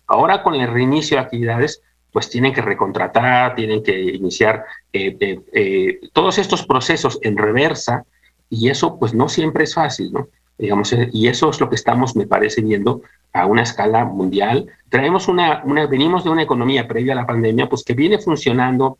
Ahora 0.08 0.42
con 0.42 0.54
el 0.54 0.66
reinicio 0.66 1.16
de 1.16 1.22
actividades, 1.22 1.80
pues 2.12 2.28
tienen 2.28 2.52
que 2.52 2.60
recontratar, 2.60 3.54
tienen 3.54 3.82
que 3.82 3.98
iniciar 3.98 4.64
eh, 4.92 5.16
eh, 5.18 5.40
eh, 5.52 6.00
todos 6.12 6.38
estos 6.38 6.64
procesos 6.66 7.18
en 7.22 7.38
reversa 7.38 8.04
y 8.50 8.68
eso 8.68 8.98
pues 8.98 9.14
no 9.14 9.28
siempre 9.28 9.64
es 9.64 9.74
fácil, 9.74 10.12
¿no? 10.12 10.28
Digamos, 10.58 10.94
y 11.12 11.26
eso 11.26 11.48
es 11.50 11.58
lo 11.58 11.68
que 11.68 11.74
estamos, 11.74 12.14
me 12.14 12.26
parece, 12.26 12.60
viendo 12.60 13.00
a 13.32 13.46
una 13.46 13.62
escala 13.62 14.04
mundial. 14.04 14.68
Traemos 14.90 15.26
una, 15.26 15.62
una, 15.64 15.86
venimos 15.86 16.22
de 16.22 16.30
una 16.30 16.42
economía 16.42 16.86
previa 16.86 17.14
a 17.14 17.16
la 17.16 17.26
pandemia, 17.26 17.68
pues 17.68 17.82
que 17.82 17.94
viene 17.94 18.18
funcionando 18.18 18.98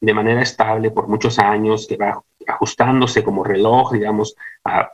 de 0.00 0.14
manera 0.14 0.40
estable 0.40 0.92
por 0.92 1.08
muchos 1.08 1.38
años, 1.40 1.86
que 1.86 1.96
va 1.96 2.22
ajustándose 2.46 3.24
como 3.24 3.42
reloj, 3.42 3.92
digamos, 3.92 4.36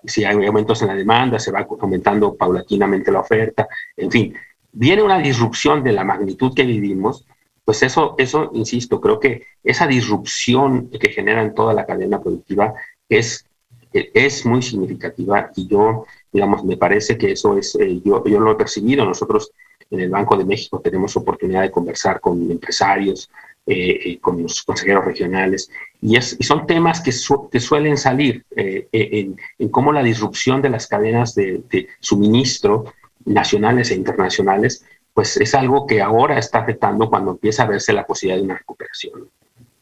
si 0.04 0.25
hay 0.25 0.44
aumentos 0.47 0.80
en 0.80 0.88
la 0.88 0.94
demanda, 0.94 1.38
se 1.38 1.52
va 1.52 1.66
aumentando 1.80 2.35
paulatinamente 2.35 3.12
la 3.12 3.21
oferta, 3.21 3.68
en 3.97 4.11
fin, 4.11 4.35
viene 4.73 5.02
una 5.02 5.18
disrupción 5.18 5.85
de 5.85 5.92
la 5.92 6.02
magnitud 6.02 6.54
que 6.54 6.64
vivimos 6.64 7.26
pues 7.64 7.83
eso, 7.83 8.14
eso, 8.19 8.50
insisto, 8.54 9.00
creo 9.00 9.21
que 9.21 9.45
esa 9.62 9.87
disrupción 9.87 10.90
que 10.90 11.09
genera 11.11 11.42
en 11.42 11.54
toda 11.54 11.73
la 11.75 11.87
cadena 11.87 12.21
productiva 12.21 12.75
es, 13.09 13.47
es 13.92 14.45
muy 14.45 14.62
significativa 14.62 15.50
y 15.54 15.69
yo, 15.69 16.07
digamos, 16.33 16.64
me 16.64 16.76
parece 16.76 17.16
que 17.16 17.33
eso 17.33 17.57
es, 17.57 17.76
eh, 17.76 18.00
yo, 18.04 18.25
yo 18.25 18.40
lo 18.40 18.52
he 18.52 18.57
percibido, 18.57 19.04
nosotros 19.04 19.52
en 19.90 20.00
el 20.00 20.11
Banco 20.11 20.37
de 20.37 20.45
México 20.45 20.81
tenemos 20.81 21.16
oportunidad 21.16 21.62
de 21.62 21.71
conversar 21.71 22.21
con 22.21 22.50
empresarios, 22.50 23.31
eh, 23.64 24.00
eh, 24.04 24.19
con 24.19 24.42
los 24.42 24.62
consejeros 24.62 25.04
regionales, 25.04 25.71
y, 26.00 26.16
es, 26.16 26.37
y 26.38 26.42
son 26.42 26.66
temas 26.66 27.00
que, 27.00 27.12
que 27.50 27.61
suelen 27.61 27.97
salir 27.97 28.45
en, 28.57 29.37
cómo 29.71 29.92
la 29.92 30.02
disrupción 30.02 30.61
de 30.62 30.71
las 30.71 30.88
cadenas 30.88 31.37
de, 31.37 31.62
de 31.71 31.87
suministro 32.00 32.92
nacionales 33.25 33.92
e 33.92 33.95
internacionales 33.95 34.85
pues 35.14 35.37
es 35.37 35.54
algo 35.54 35.87
que 35.87 36.00
ahora 36.00 36.38
está 36.38 36.61
afectando 36.61 37.09
cuando 37.09 37.33
empieza 37.33 37.64
a 37.64 37.66
verse 37.66 37.92
la 37.92 38.07
posibilidad 38.07 38.38
de 38.40 38.45
una 38.45 38.59
recuperación. 38.59 39.28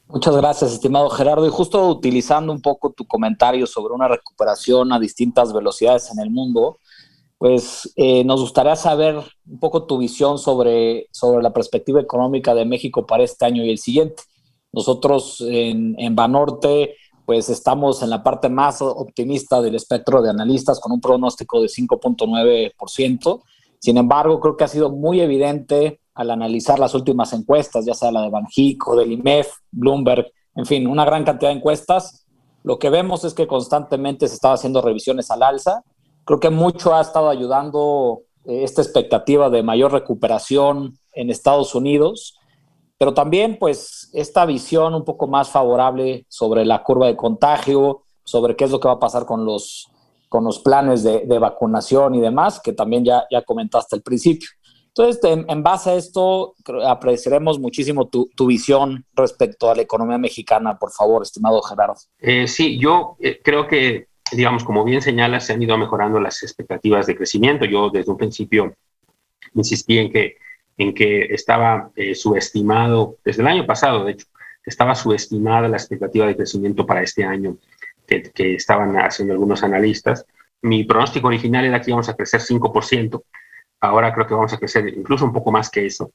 Muchas 0.09 0.37
gracias, 0.37 0.73
estimado 0.73 1.09
Gerardo. 1.09 1.47
Y 1.47 1.51
justo 1.51 1.87
utilizando 1.89 2.53
un 2.53 2.61
poco 2.61 2.91
tu 2.91 3.07
comentario 3.07 3.67
sobre 3.67 3.95
una 3.95 4.09
recuperación 4.09 4.93
a 4.93 4.99
distintas 4.99 5.53
velocidades 5.53 6.11
en 6.11 6.19
el 6.19 6.31
mundo, 6.31 6.79
pues 7.39 7.93
eh, 7.95 8.25
nos 8.25 8.41
gustaría 8.41 8.75
saber 8.75 9.17
un 9.49 9.61
poco 9.61 9.87
tu 9.87 9.99
visión 9.99 10.39
sobre, 10.39 11.07
sobre 11.13 11.43
la 11.43 11.53
perspectiva 11.53 12.01
económica 12.01 12.55
de 12.55 12.65
México 12.65 13.07
para 13.07 13.23
este 13.23 13.47
año 13.47 13.65
y 13.65 13.71
el 13.71 13.79
siguiente. 13.79 14.25
Nosotros 14.73 15.41
en, 15.47 15.95
en 15.99 16.17
Banorte, 16.17 16.97
pues 17.25 17.49
estamos 17.49 18.03
en 18.03 18.11
la 18.11 18.25
parte 18.25 18.49
más 18.49 18.83
optimista 18.83 19.63
del 19.63 19.77
espectro 19.77 20.21
de 20.23 20.31
analistas 20.31 20.81
con 20.81 20.91
un 20.91 21.01
pronóstico 21.01 21.63
de 21.63 21.69
5.9%. 21.69 23.43
Sin 23.81 23.97
embargo, 23.97 24.39
creo 24.41 24.57
que 24.57 24.65
ha 24.65 24.69
sido 24.69 24.91
muy 24.91 25.21
evidente 25.21 26.01
al 26.15 26.31
analizar 26.31 26.79
las 26.79 26.95
últimas 26.95 27.33
encuestas, 27.33 27.87
ya 27.87 27.95
sea 27.95 28.13
la 28.13 28.21
de 28.23 28.29
Banjico, 28.29 28.95
del 28.95 29.11
IMEF, 29.11 29.49
Bloomberg, 29.73 30.31
en 30.55 30.67
fin, 30.67 30.87
una 30.87 31.05
gran 31.07 31.25
cantidad 31.25 31.51
de 31.51 31.57
encuestas. 31.57 32.27
Lo 32.63 32.79
que 32.79 32.91
vemos 32.91 33.25
es 33.25 33.33
que 33.33 33.47
constantemente 33.47 34.29
se 34.29 34.35
están 34.35 34.53
haciendo 34.53 34.83
revisiones 34.83 35.31
al 35.31 35.43
alza. 35.43 35.83
Creo 36.25 36.39
que 36.39 36.51
mucho 36.51 36.95
ha 36.95 37.01
estado 37.01 37.31
ayudando 37.31 38.21
eh, 38.45 38.65
esta 38.65 38.83
expectativa 38.83 39.49
de 39.49 39.63
mayor 39.63 39.93
recuperación 39.93 40.99
en 41.15 41.31
Estados 41.31 41.75
Unidos, 41.75 42.39
pero 42.99 43.15
también 43.15 43.59
pues 43.59 44.11
esta 44.13 44.45
visión 44.45 44.95
un 44.95 45.05
poco 45.05 45.27
más 45.27 45.49
favorable 45.49 46.27
sobre 46.29 46.67
la 46.67 46.83
curva 46.83 47.07
de 47.07 47.17
contagio, 47.17 48.03
sobre 48.25 48.57
qué 48.57 48.65
es 48.65 48.71
lo 48.71 48.79
que 48.79 48.89
va 48.89 48.95
a 48.95 49.01
pasar 49.01 49.25
con 49.25 49.47
los 49.47 49.90
con 50.31 50.45
los 50.45 50.61
planes 50.61 51.03
de, 51.03 51.39
vacunación 51.41 52.15
y 52.15 52.21
demás, 52.21 52.61
que 52.63 52.73
también 52.73 53.05
ya, 53.05 53.25
ya 53.33 53.43
comentaste 53.43 53.97
al 53.97 54.03
principio. 54.03 54.49
Entonces, 54.87 55.21
en, 55.25 55.63
base 55.65 55.91
a 55.91 55.95
esto, 55.97 56.55
apreciaremos 56.87 57.59
muchísimo 57.59 58.09
tu, 58.09 58.47
visión 58.47 59.05
respecto 59.15 59.69
a 59.69 59.75
la 59.75 59.83
economía 59.83 60.19
mexicana, 60.19 60.79
por 60.79 60.93
favor, 60.93 61.25
estimado 61.25 61.61
Gerardo. 61.63 61.97
Eh, 62.21 62.47
sí, 62.47 62.79
yo 62.79 63.17
eh, 63.19 63.41
creo 63.43 63.67
que, 63.67 64.07
digamos, 64.31 64.63
como 64.63 64.85
bien 64.85 65.03
señalas, 65.03 65.47
se 65.47 65.53
han 65.53 65.63
ido 65.63 65.77
mejorando 65.77 66.21
las 66.21 66.45
expectativas 66.45 67.09
de 67.09 67.17
crecimiento. 67.17 67.65
Yo 67.65 67.91
desde 67.91 68.13
un 68.13 68.17
principio 68.17 68.73
insistí 69.55 69.99
en 69.99 70.13
que, 70.13 70.37
en 70.79 70.95
que 70.95 71.23
estaba 71.35 71.91
eh, 71.97 72.15
subestimado, 72.15 73.17
desde 73.25 73.43
el 73.43 73.49
año 73.49 73.67
pasado, 73.67 74.05
de 74.05 74.13
hecho, 74.13 74.27
estaba 74.65 74.95
subestimada 74.95 75.67
la 75.67 75.77
expectativa 75.77 76.27
de 76.27 76.37
crecimiento 76.37 76.87
para 76.87 77.03
este 77.03 77.25
año 77.25 77.57
que, 78.11 78.55
estaban 78.55 78.97
haciendo 78.97 79.35
algunos 79.35 79.63
analistas. 79.63 80.27
Mi 80.63 80.85
pronóstico 80.85 81.29
original 81.29 81.65
era 81.65 81.81
que 81.81 81.91
íbamos 81.91 82.09
a 82.09 82.15
crecer 82.15 82.41
5%, 82.41 83.23
ahora 83.81 84.13
creo 84.13 84.27
que 84.27 84.35
vamos 84.35 84.53
a 84.53 84.59
crecer 84.59 84.89
incluso 84.89 85.25
un 85.25 85.33
poco 85.33 85.51
más 85.53 85.71
que 85.71 85.87
eso. 85.87 86.13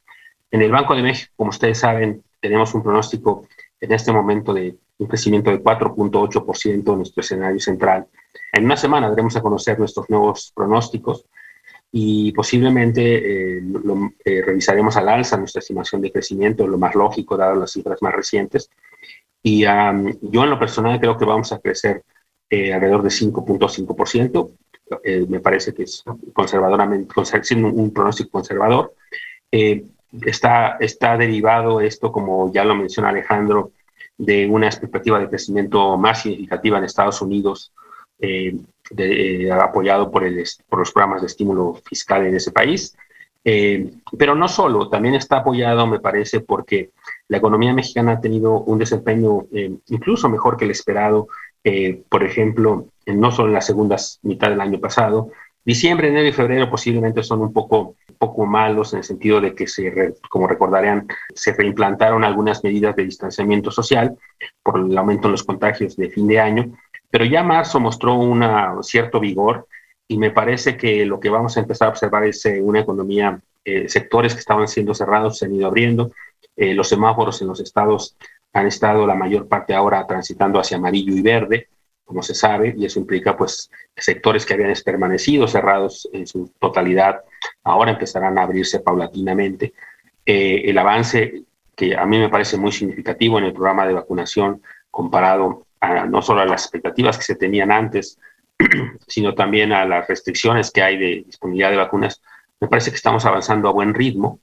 En 0.52 0.62
el 0.62 0.72
Banco 0.72 0.96
de 0.96 1.02
México, 1.02 1.32
como 1.36 1.50
ustedes 1.50 1.80
saben, 1.80 2.24
tenemos 2.40 2.74
un 2.76 2.84
pronóstico 2.84 3.48
en 3.80 3.92
este 3.92 4.12
momento 4.12 4.54
de 4.54 4.78
un 4.98 5.08
crecimiento 5.08 5.50
de 5.50 5.62
4.8% 5.62 6.92
en 6.92 6.98
nuestro 6.98 7.22
escenario 7.22 7.60
central. 7.60 8.08
En 8.54 8.66
una 8.66 8.78
semana 8.78 9.10
daremos 9.10 9.36
a 9.36 9.42
conocer 9.42 9.80
nuestros 9.80 10.10
nuevos 10.10 10.52
pronósticos 10.56 11.26
y 11.92 12.32
posiblemente 12.34 13.58
eh, 13.58 13.62
lo, 13.62 14.12
eh, 14.24 14.42
revisaremos 14.46 14.96
al 14.98 15.10
alza 15.10 15.38
nuestra 15.38 15.60
estimación 15.60 16.02
de 16.02 16.12
crecimiento, 16.12 16.68
lo 16.68 16.78
más 16.78 16.94
lógico, 16.94 17.38
dado 17.38 17.56
las 17.56 17.72
cifras 17.72 18.02
más 18.02 18.14
recientes. 18.14 18.70
Y 19.48 19.62
yo 19.62 20.44
en 20.44 20.50
lo 20.50 20.58
personal 20.58 21.00
creo 21.00 21.16
que 21.16 21.24
vamos 21.24 21.52
a 21.52 21.60
crecer 21.60 22.02
eh, 22.50 22.74
alrededor 22.74 23.04
de 23.04 23.10
5.5%. 23.10 24.50
Eh, 25.04 25.24
me 25.30 25.40
parece 25.40 25.72
que 25.72 25.84
es 25.84 26.04
conservadoramente, 26.34 27.14
siendo 27.44 27.68
un, 27.68 27.94
pronóstico 27.94 28.32
conservador. 28.32 28.96
Eh, 29.52 29.84
está, 30.26 30.78
está 30.80 31.16
derivado 31.16 31.80
esto, 31.80 32.12
como 32.12 32.52
ya 32.52 32.66
lo 32.66 32.74
menciona 32.74 33.10
Alejandro, 33.10 33.72
de 34.18 34.48
una 34.48 34.66
expectativa 34.66 35.20
de 35.20 35.30
crecimiento 35.30 35.96
más 35.96 36.24
significativa 36.24 36.80
en 36.80 36.86
Estados 36.86 37.22
Unidos, 37.22 37.72
apoyado 39.62 40.10
por, 40.10 40.24
el, 40.24 40.44
por 40.68 40.80
los 40.80 40.92
programas 40.92 41.22
de 41.22 41.28
estímulo 41.28 41.80
fiscal 41.88 42.26
en 42.26 42.36
ese 42.36 42.52
país. 42.52 42.98
pero 44.18 44.34
no 44.34 44.48
solo, 44.48 44.90
también 44.90 45.14
está 45.14 45.38
apoyado, 45.38 45.86
me 45.86 46.00
parece, 46.00 46.40
porque 46.40 46.90
la 47.28 47.38
economía 47.38 47.74
mexicana 47.74 48.14
ha 48.14 48.22
tenido 48.22 48.62
un 48.62 48.78
desempeño 48.78 49.46
eh, 49.52 49.78
incluso 49.88 50.30
mejor 50.30 50.58
que 50.58 50.66
el 50.66 50.72
esperado, 50.72 51.28
eh, 51.64 52.04
por 52.10 52.24
ejemplo, 52.24 52.88
no 53.06 53.32
solo 53.32 53.48
en 53.50 53.56
la 53.56 53.62
segunda 53.62 53.98
mitad 54.22 54.50
del 54.50 54.62
año 54.62 54.80
pasado. 54.80 55.32
Diciembre, 55.64 56.10
enero 56.10 56.28
y 56.28 56.32
febrero 56.32 56.70
posiblemente 56.70 57.24
son 57.24 57.42
un 57.42 57.52
poco, 57.52 57.96
poco 58.20 58.46
malos 58.46 58.94
en 58.94 59.00
el 59.00 59.04
sentido 59.04 59.42
de 59.42 59.56
que, 59.56 59.66
se 59.66 60.14
como 60.30 60.48
recordarán, 60.48 61.08
se 61.34 61.54
reimplantaron 61.54 62.24
algunas 62.24 62.64
medidas 62.64 62.96
de 62.96 63.06
distanciamiento 63.06 63.72
social 63.72 64.16
por 64.62 64.80
el 64.80 64.96
aumento 64.96 65.28
en 65.28 65.32
los 65.32 65.44
contagios 65.44 65.96
de 65.98 66.12
fin 66.12 66.28
de 66.28 66.40
año, 66.40 66.78
pero 67.10 67.26
ya 67.26 67.42
marzo 67.42 67.80
mostró 67.80 68.14
un 68.14 68.44
cierto 68.84 69.20
vigor 69.20 69.68
y 70.08 70.18
me 70.18 70.32
parece 70.32 70.78
que 70.78 71.06
lo 71.06 71.20
que 71.20 71.30
vamos 71.30 71.58
a 71.58 71.62
empezar 71.62 71.88
a 71.88 71.92
observar 71.92 72.26
es 72.26 72.46
eh, 72.46 72.62
una 72.62 72.82
economía, 72.82 73.40
eh, 73.64 73.90
sectores 73.90 74.34
que 74.34 74.40
estaban 74.40 74.68
siendo 74.68 74.94
cerrados 74.94 75.40
se 75.40 75.46
han 75.46 75.56
ido 75.56 75.68
abriendo, 75.68 76.12
eh, 76.56 76.74
los 76.74 76.90
semáforos 76.90 77.42
en 77.42 77.48
los 77.48 77.60
estados 77.60 78.16
han 78.54 78.68
estado 78.68 79.06
la 79.06 79.16
mayor 79.16 79.48
parte 79.48 79.74
ahora 79.74 80.06
transitando 80.08 80.60
hacia 80.60 80.78
amarillo 80.78 81.14
y 81.14 81.22
verde, 81.22 81.68
como 82.06 82.22
se 82.22 82.36
sabe, 82.36 82.74
y 82.78 82.86
eso 82.86 83.00
implica 83.00 83.36
pues 83.36 83.70
sectores 83.96 84.46
que 84.46 84.54
habían 84.54 84.74
permanecido 84.86 85.48
cerrados 85.48 86.08
en 86.14 86.28
su 86.28 86.52
totalidad, 86.60 87.22
ahora 87.64 87.92
empezarán 87.92 88.38
a 88.38 88.44
abrirse 88.44 88.80
paulatinamente. 88.80 89.74
el 90.26 90.78
avance 90.78 91.44
que 91.76 91.96
a 91.96 92.06
mí 92.06 92.18
me 92.18 92.30
parece 92.30 92.58
muy 92.58 92.72
significativo 92.72 93.38
en 93.38 93.46
el 93.46 93.54
programa 93.54 93.86
de 93.86 93.94
vacunación 93.94 94.62
comparado 94.90 95.66
a, 95.82 96.06
no 96.06 96.22
solo 96.22 96.42
a 96.42 96.46
las 96.46 96.64
expectativas 96.64 97.18
que 97.18 97.24
se 97.24 97.36
tenían 97.36 97.72
antes, 97.72 98.18
sino 99.08 99.36
también 99.36 99.74
a 99.74 99.86
las 99.86 100.08
restricciones 100.08 100.72
que 100.72 100.82
hay 100.82 100.98
de 100.98 101.24
disponibilidad 101.26 101.72
de 101.72 101.78
vacunas, 101.78 102.22
me 102.60 102.68
parece 102.68 102.90
que 102.90 102.96
estamos 102.96 103.26
avanzando 103.26 103.68
a 103.68 103.74
buen 103.74 103.94
ritmo, 103.94 104.40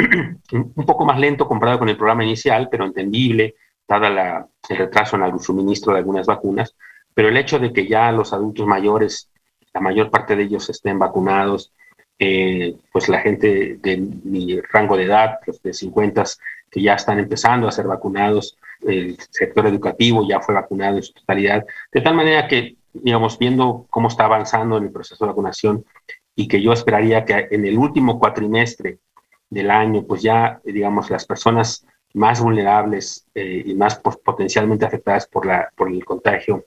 un 0.52 0.86
poco 0.86 1.04
más 1.04 1.18
lento 1.18 1.46
comparado 1.46 1.78
con 1.78 1.88
el 1.88 1.96
programa 1.96 2.24
inicial, 2.24 2.68
pero 2.70 2.84
entendible, 2.84 3.54
dada 3.86 4.46
el 4.68 4.76
retraso 4.76 5.16
en 5.16 5.22
el 5.22 5.40
suministro 5.40 5.92
de 5.92 5.98
algunas 5.98 6.26
vacunas, 6.26 6.76
pero 7.12 7.28
el 7.28 7.36
hecho 7.36 7.58
de 7.58 7.72
que 7.72 7.88
ya 7.88 8.12
los 8.12 8.32
adultos 8.32 8.66
mayores, 8.66 9.30
la 9.74 9.80
mayor 9.80 10.10
parte 10.10 10.36
de 10.36 10.44
ellos 10.44 10.68
estén 10.70 10.98
vacunados, 10.98 11.72
eh, 12.18 12.76
pues 12.92 13.08
la 13.08 13.20
gente 13.20 13.78
de 13.80 13.96
mi 13.96 14.60
rango 14.60 14.96
de 14.96 15.04
edad, 15.04 15.38
de 15.62 15.72
50, 15.72 16.24
que 16.70 16.82
ya 16.82 16.94
están 16.94 17.18
empezando 17.18 17.66
a 17.66 17.72
ser 17.72 17.86
vacunados, 17.86 18.58
el 18.82 19.18
sector 19.30 19.66
educativo 19.66 20.26
ya 20.28 20.40
fue 20.40 20.54
vacunado 20.54 20.96
en 20.96 21.02
su 21.02 21.12
totalidad, 21.12 21.64
de 21.92 22.00
tal 22.00 22.14
manera 22.14 22.46
que, 22.46 22.76
digamos, 22.92 23.38
viendo 23.38 23.86
cómo 23.90 24.08
está 24.08 24.24
avanzando 24.26 24.76
en 24.76 24.84
el 24.84 24.92
proceso 24.92 25.24
de 25.24 25.30
vacunación 25.30 25.84
y 26.36 26.46
que 26.46 26.62
yo 26.62 26.72
esperaría 26.72 27.24
que 27.24 27.48
en 27.50 27.66
el 27.66 27.76
último 27.76 28.18
cuatrimestre 28.18 28.98
del 29.50 29.70
año, 29.70 30.04
pues 30.06 30.22
ya, 30.22 30.60
digamos, 30.64 31.10
las 31.10 31.26
personas 31.26 31.84
más 32.14 32.40
vulnerables 32.40 33.26
eh, 33.34 33.62
y 33.66 33.74
más 33.74 33.96
potencialmente 33.96 34.86
afectadas 34.86 35.26
por, 35.26 35.46
la, 35.46 35.68
por 35.76 35.90
el 35.90 36.04
contagio 36.04 36.64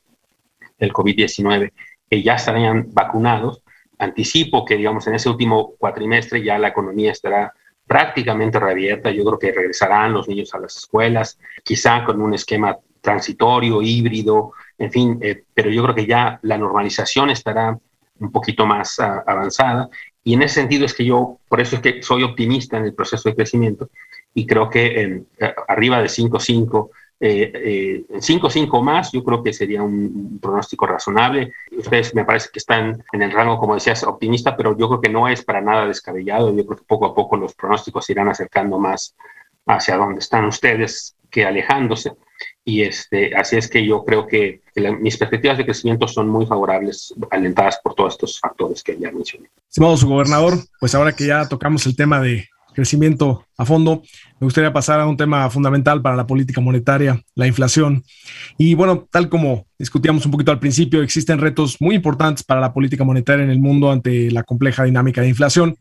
del 0.78 0.94
COVID-19, 0.94 1.72
que 2.10 2.22
ya 2.22 2.36
estarían 2.36 2.88
vacunados. 2.94 3.64
Anticipo 3.98 4.66
que, 4.66 4.78
digamos, 4.78 5.08
en 5.08 5.16
ese 5.16 5.30
último 5.30 5.74
cuatrimestre 5.78 6.44
ya 6.44 6.58
la 6.58 6.70
economía 6.70 7.12
estará 7.12 7.54
prácticamente 7.88 8.60
reabierta. 8.60 9.12
Yo 9.12 9.24
creo 9.24 9.40
que 9.40 9.52
regresarán 9.52 10.14
los 10.14 10.28
niños 10.28 10.54
a 10.54 10.60
las 10.60 10.76
escuelas, 10.78 11.40
quizá 11.64 12.04
con 12.04 12.22
un 12.22 12.34
esquema 12.34 12.78
transitorio, 13.02 13.82
híbrido, 13.82 14.54
en 14.78 14.92
fin, 14.92 15.20
eh, 15.22 15.44
pero 15.54 15.70
yo 15.70 15.84
creo 15.84 15.96
que 15.96 16.06
ya 16.06 16.40
la 16.44 16.58
normalización 16.58 17.30
estará 17.30 17.78
un 18.20 18.32
poquito 18.32 18.66
más 18.66 19.00
ah, 19.00 19.24
avanzada. 19.28 19.90
Y 20.24 20.34
en 20.34 20.42
ese 20.42 20.56
sentido 20.56 20.86
es 20.86 20.94
que 20.94 21.06
yo, 21.06 21.38
por 21.48 21.60
eso 21.60 21.76
es 21.76 21.82
que 21.82 22.02
soy 22.02 22.24
optimista 22.24 22.78
en 22.78 22.86
el 22.86 22.94
proceso 22.94 23.30
de 23.30 23.36
crecimiento 23.36 23.90
y 24.34 24.46
creo 24.46 24.70
que 24.70 25.24
eh, 25.40 25.56
arriba 25.68 26.02
de 26.02 26.08
5.5 26.08 26.90
eh, 27.26 28.06
5-5 28.10 28.80
eh, 28.80 28.84
más, 28.84 29.12
yo 29.14 29.24
creo 29.24 29.42
que 29.42 29.54
sería 29.54 29.82
un, 29.82 30.40
pronóstico 30.42 30.86
razonable. 30.86 31.54
Ustedes 31.72 32.14
me 32.14 32.26
parece 32.26 32.50
que 32.52 32.60
están 32.60 33.02
en 33.14 33.22
el 33.22 33.32
rango, 33.32 33.58
como 33.58 33.76
decías, 33.76 34.04
optimista, 34.04 34.58
pero 34.58 34.78
yo 34.78 34.90
creo 34.90 35.00
que 35.02 35.10
no 35.10 35.30
es 35.30 35.42
para 35.42 35.62
nada 35.62 35.88
descabellado. 35.88 36.54
Yo 36.54 36.66
creo 36.66 36.80
que 36.80 36.84
poco 36.86 37.06
a 37.06 37.16
poco 37.16 37.38
los 37.38 37.54
pronósticos 37.54 38.10
irán 38.10 38.28
acercando 38.28 38.78
más 38.78 39.16
hacia 39.66 39.96
donde 39.96 40.20
están 40.20 40.44
ustedes 40.46 41.16
que 41.30 41.46
alejándose. 41.46 42.12
Y 42.66 42.82
este, 42.82 43.36
así 43.36 43.58
es 43.58 43.70
que 43.70 43.86
yo 43.86 44.06
creo 44.06 44.26
que, 44.26 44.62
mis 45.00 45.18
perspectivas 45.18 45.58
de 45.58 45.66
crecimiento 45.66 46.08
son 46.08 46.30
muy 46.30 46.46
favorables, 46.46 47.14
alentadas 47.30 47.80
por 47.84 47.94
todos 47.94 48.14
estos 48.14 48.40
factores 48.40 48.82
que 48.82 48.98
ya 48.98 49.12
mencioné. 49.12 49.50
Estimado 49.70 49.98
su 49.98 50.08
gobernador, 50.08 50.58
pues 50.80 50.96
ahora 50.96 51.12
que 51.14 51.28
ya 51.28 51.48
tocamos 51.48 51.86
el 51.86 51.96
tema 51.96 52.20
de 52.20 52.48
crecimiento 52.74 53.46
a 53.56 53.66
fondo, 53.66 54.02
me 54.40 54.46
gustaría 54.46 54.74
pasar 54.74 55.00
a 55.00 55.06
un 55.06 55.16
tema 55.16 55.50
fundamental 55.50 56.02
para 56.02 56.16
la 56.16 56.26
política 56.26 56.60
monetaria, 56.60 57.22
la 57.36 57.48
inflación. 57.48 58.04
Y 58.58 58.74
bueno, 58.74 59.08
tal 59.12 59.30
como 59.30 59.68
discutíamos 59.78 60.26
un 60.26 60.32
poquito 60.32 60.52
al 60.52 60.60
principio, 60.60 61.04
existen 61.04 61.40
retos 61.40 61.78
muy 61.80 61.96
importantes 61.96 62.44
para 62.44 62.60
la 62.60 62.74
política 62.74 63.04
monetaria 63.04 63.44
en 63.44 63.52
el 63.52 63.60
mundo 63.60 63.92
ante 63.92 64.32
la 64.32 64.44
compleja 64.44 64.84
dinámica 64.84 65.22
de 65.22 65.30
inflación. 65.30 65.78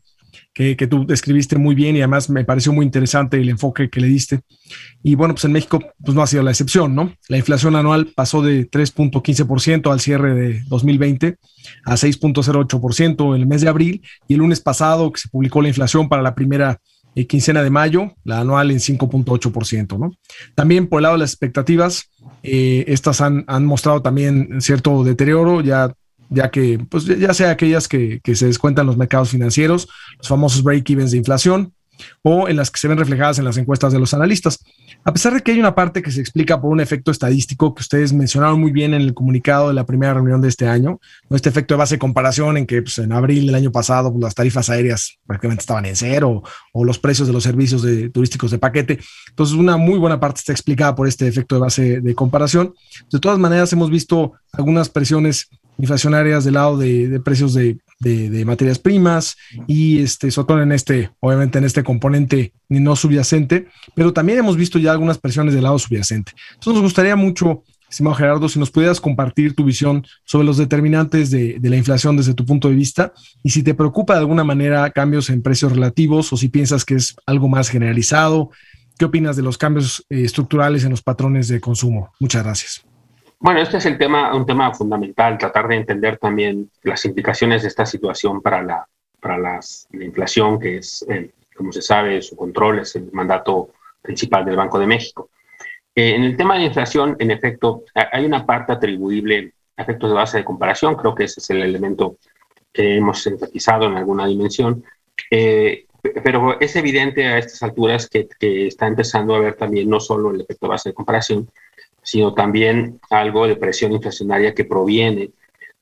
Que, 0.53 0.75
que, 0.75 0.87
tú 0.87 1.05
describiste 1.05 1.57
muy 1.57 1.75
bien 1.75 1.95
y 1.95 1.99
además 1.99 2.29
me 2.29 2.45
pareció 2.45 2.73
muy 2.73 2.85
interesante 2.85 3.37
el 3.37 3.49
enfoque 3.49 3.89
que 3.89 3.99
le 3.99 4.07
diste. 4.07 4.41
Y 5.01 5.15
bueno, 5.15 5.33
pues 5.33 5.45
en 5.45 5.51
México 5.51 5.79
pues 6.03 6.15
no 6.15 6.21
ha 6.21 6.27
sido 6.27 6.43
la 6.43 6.51
excepción, 6.51 6.95
¿no? 6.95 7.15
La 7.27 7.37
inflación 7.37 7.75
anual 7.75 8.07
pasó 8.15 8.41
de 8.41 8.69
3.15% 8.69 9.91
al 9.91 9.99
cierre 9.99 10.33
de 10.33 10.63
2020 10.67 11.37
a 11.85 11.93
6.08% 11.93 13.35
en 13.35 13.41
el 13.41 13.47
mes 13.47 13.61
de 13.61 13.69
abril 13.69 14.01
y 14.27 14.33
el 14.33 14.39
lunes 14.39 14.59
pasado 14.59 15.11
que 15.11 15.21
se 15.21 15.29
publicó 15.29 15.61
la 15.61 15.69
inflación 15.69 16.09
para 16.09 16.21
la 16.21 16.35
primera 16.35 16.79
eh, 17.15 17.27
quincena 17.27 17.61
de 17.61 17.69
mayo, 17.69 18.15
la 18.23 18.39
anual 18.39 18.71
en 18.71 18.79
5.8%. 18.79 19.99
¿no? 19.99 20.11
También 20.55 20.87
por 20.87 20.99
el 20.99 21.03
lado 21.03 21.15
de 21.15 21.19
las 21.19 21.31
expectativas, 21.31 22.09
eh, 22.41 22.85
estas 22.87 23.21
han, 23.21 23.43
han, 23.47 23.65
mostrado 23.65 24.01
también 24.01 24.61
cierto 24.61 25.03
deterioro, 25.03 25.61
ya, 25.61 25.93
ya 26.33 26.49
que, 26.51 26.79
pues 26.89 27.05
ya 27.05 27.33
sea 27.33 27.51
aquellas 27.51 27.87
que, 27.87 28.19
que 28.23 28.35
se 28.35 28.47
descuentan 28.47 28.85
los 28.85 28.97
mercados 28.97 29.29
financieros, 29.29 29.87
los 30.17 30.27
famosos 30.27 30.63
break-evens 30.63 31.11
de 31.11 31.17
inflación, 31.17 31.73
o 32.21 32.47
en 32.47 32.55
las 32.55 32.71
que 32.71 32.79
se 32.79 32.87
ven 32.87 32.97
reflejadas 32.97 33.39
en 33.39 33.45
las 33.45 33.57
encuestas 33.57 33.93
de 33.93 33.99
los 33.99 34.13
analistas. 34.13 34.59
A 35.05 35.11
pesar 35.11 35.33
de 35.33 35.41
que 35.41 35.51
hay 35.51 35.59
una 35.59 35.75
parte 35.75 36.01
que 36.01 36.11
se 36.11 36.21
explica 36.21 36.61
por 36.61 36.71
un 36.71 36.79
efecto 36.79 37.11
estadístico 37.11 37.75
que 37.75 37.81
ustedes 37.81 38.13
mencionaron 38.13 38.59
muy 38.59 38.71
bien 38.71 38.93
en 38.93 39.01
el 39.01 39.13
comunicado 39.13 39.67
de 39.67 39.73
la 39.73 39.85
primera 39.85 40.13
reunión 40.13 40.41
de 40.41 40.47
este 40.47 40.67
año, 40.67 40.99
este 41.29 41.49
efecto 41.49 41.73
de 41.73 41.79
base 41.79 41.95
de 41.95 41.99
comparación 41.99 42.57
en 42.57 42.65
que 42.65 42.81
pues, 42.81 42.97
en 42.99 43.11
abril 43.11 43.47
del 43.47 43.55
año 43.55 43.71
pasado 43.71 44.11
pues, 44.11 44.23
las 44.23 44.35
tarifas 44.35 44.69
aéreas 44.69 45.17
prácticamente 45.25 45.61
estaban 45.61 45.85
en 45.85 45.95
cero 45.95 46.43
o 46.71 46.85
los 46.85 46.99
precios 46.99 47.27
de 47.27 47.33
los 47.33 47.43
servicios 47.43 47.81
de, 47.81 48.09
turísticos 48.09 48.51
de 48.51 48.59
paquete. 48.59 48.99
Entonces, 49.29 49.55
una 49.55 49.77
muy 49.77 49.99
buena 49.99 50.19
parte 50.19 50.39
está 50.39 50.53
explicada 50.53 50.95
por 50.95 51.07
este 51.07 51.27
efecto 51.27 51.55
de 51.55 51.61
base 51.61 52.01
de 52.01 52.15
comparación. 52.15 52.73
De 53.11 53.19
todas 53.19 53.39
maneras, 53.39 53.73
hemos 53.73 53.89
visto 53.89 54.33
algunas 54.53 54.89
presiones 54.89 55.49
inflacionarias 55.77 56.43
del 56.43 56.55
lado 56.55 56.77
de, 56.77 57.19
precios 57.23 57.53
de, 57.53 57.77
materias 58.45 58.79
primas 58.79 59.37
y 59.67 59.99
este, 59.99 60.29
sobre 60.29 60.47
todo 60.47 60.61
en 60.61 60.71
este, 60.71 61.11
obviamente 61.19 61.57
en 61.57 61.63
este 61.63 61.83
componente 61.83 62.53
no 62.69 62.95
subyacente, 62.95 63.67
pero 63.95 64.13
también 64.13 64.39
hemos 64.39 64.57
visto 64.57 64.79
ya 64.79 64.91
algunas 64.91 65.17
presiones 65.17 65.53
del 65.53 65.63
lado 65.63 65.79
subyacente. 65.79 66.33
Entonces 66.53 66.73
nos 66.73 66.81
gustaría 66.81 67.15
mucho, 67.15 67.63
estimado 67.89 68.15
Gerardo, 68.15 68.49
si 68.49 68.59
nos 68.59 68.71
pudieras 68.71 68.99
compartir 68.99 69.55
tu 69.55 69.63
visión 69.63 70.05
sobre 70.25 70.45
los 70.45 70.57
determinantes 70.57 71.31
de, 71.31 71.59
la 71.61 71.77
inflación 71.77 72.17
desde 72.17 72.33
tu 72.33 72.45
punto 72.45 72.67
de 72.67 72.75
vista 72.75 73.13
y 73.41 73.51
si 73.51 73.63
te 73.63 73.73
preocupa 73.73 74.13
de 74.13 74.19
alguna 74.19 74.43
manera 74.43 74.89
cambios 74.91 75.29
en 75.29 75.41
precios 75.41 75.71
relativos 75.71 76.33
o 76.33 76.37
si 76.37 76.49
piensas 76.49 76.85
que 76.85 76.95
es 76.95 77.15
algo 77.25 77.47
más 77.47 77.69
generalizado. 77.69 78.49
¿Qué 78.97 79.05
opinas 79.05 79.35
de 79.35 79.41
los 79.41 79.57
cambios 79.57 80.05
eh, 80.09 80.23
estructurales 80.23 80.83
en 80.83 80.91
los 80.91 81.01
patrones 81.01 81.47
de 81.47 81.59
consumo? 81.59 82.11
Muchas 82.19 82.43
gracias. 82.43 82.92
Bueno, 83.43 83.59
este 83.59 83.75
es 83.75 83.85
el 83.85 83.97
tema, 83.97 84.33
un 84.33 84.45
tema 84.45 84.73
fundamental, 84.73 85.37
tratar 85.37 85.67
de 85.67 85.75
entender 85.75 86.17
también 86.17 86.71
las 86.81 87.03
implicaciones 87.03 87.61
de 87.61 87.67
esta 87.67 87.85
situación 87.85 88.41
para 88.41 88.63
la, 88.63 88.87
para 89.19 89.37
la 89.37 89.59
inflación, 89.99 90.57
que 90.57 90.77
es, 90.77 91.05
como 91.53 91.73
se 91.73 91.81
sabe, 91.81 92.21
su 92.21 92.37
control 92.37 92.79
es 92.79 92.95
el 92.95 93.11
mandato 93.11 93.71
principal 94.01 94.45
del 94.45 94.55
Banco 94.55 94.79
de 94.79 94.87
México. 94.87 95.29
Eh, 95.93 96.15
en 96.15 96.23
el 96.23 96.37
tema 96.37 96.57
de 96.57 96.67
inflación, 96.67 97.17
en 97.19 97.31
efecto, 97.31 97.83
hay 97.93 98.25
una 98.25 98.45
parte 98.45 98.71
atribuible 98.71 99.51
a 99.75 99.81
efectos 99.81 100.09
de 100.09 100.15
base 100.15 100.37
de 100.37 100.45
comparación, 100.45 100.95
creo 100.95 101.13
que 101.13 101.25
ese 101.25 101.41
es 101.41 101.49
el 101.49 101.63
elemento 101.63 102.15
que 102.71 102.95
hemos 102.95 103.27
enfatizado 103.27 103.87
en 103.87 103.97
alguna 103.97 104.25
dimensión, 104.25 104.85
eh, 105.29 105.85
pero 106.23 106.61
es 106.61 106.77
evidente 106.77 107.25
a 107.25 107.39
estas 107.39 107.61
alturas 107.61 108.07
que, 108.07 108.25
que, 108.39 108.67
está 108.67 108.87
empezando 108.87 109.35
a 109.35 109.39
haber 109.39 109.55
también 109.55 109.89
no 109.89 109.99
solo 109.99 110.31
el 110.31 110.39
efecto 110.39 110.67
de 110.67 110.69
base 110.69 110.89
de 110.89 110.95
comparación, 110.95 111.49
sino 112.03 112.33
también 112.33 112.99
algo 113.09 113.47
de 113.47 113.55
presión 113.55 113.91
inflacionaria 113.91 114.53
que 114.53 114.65
proviene 114.65 115.31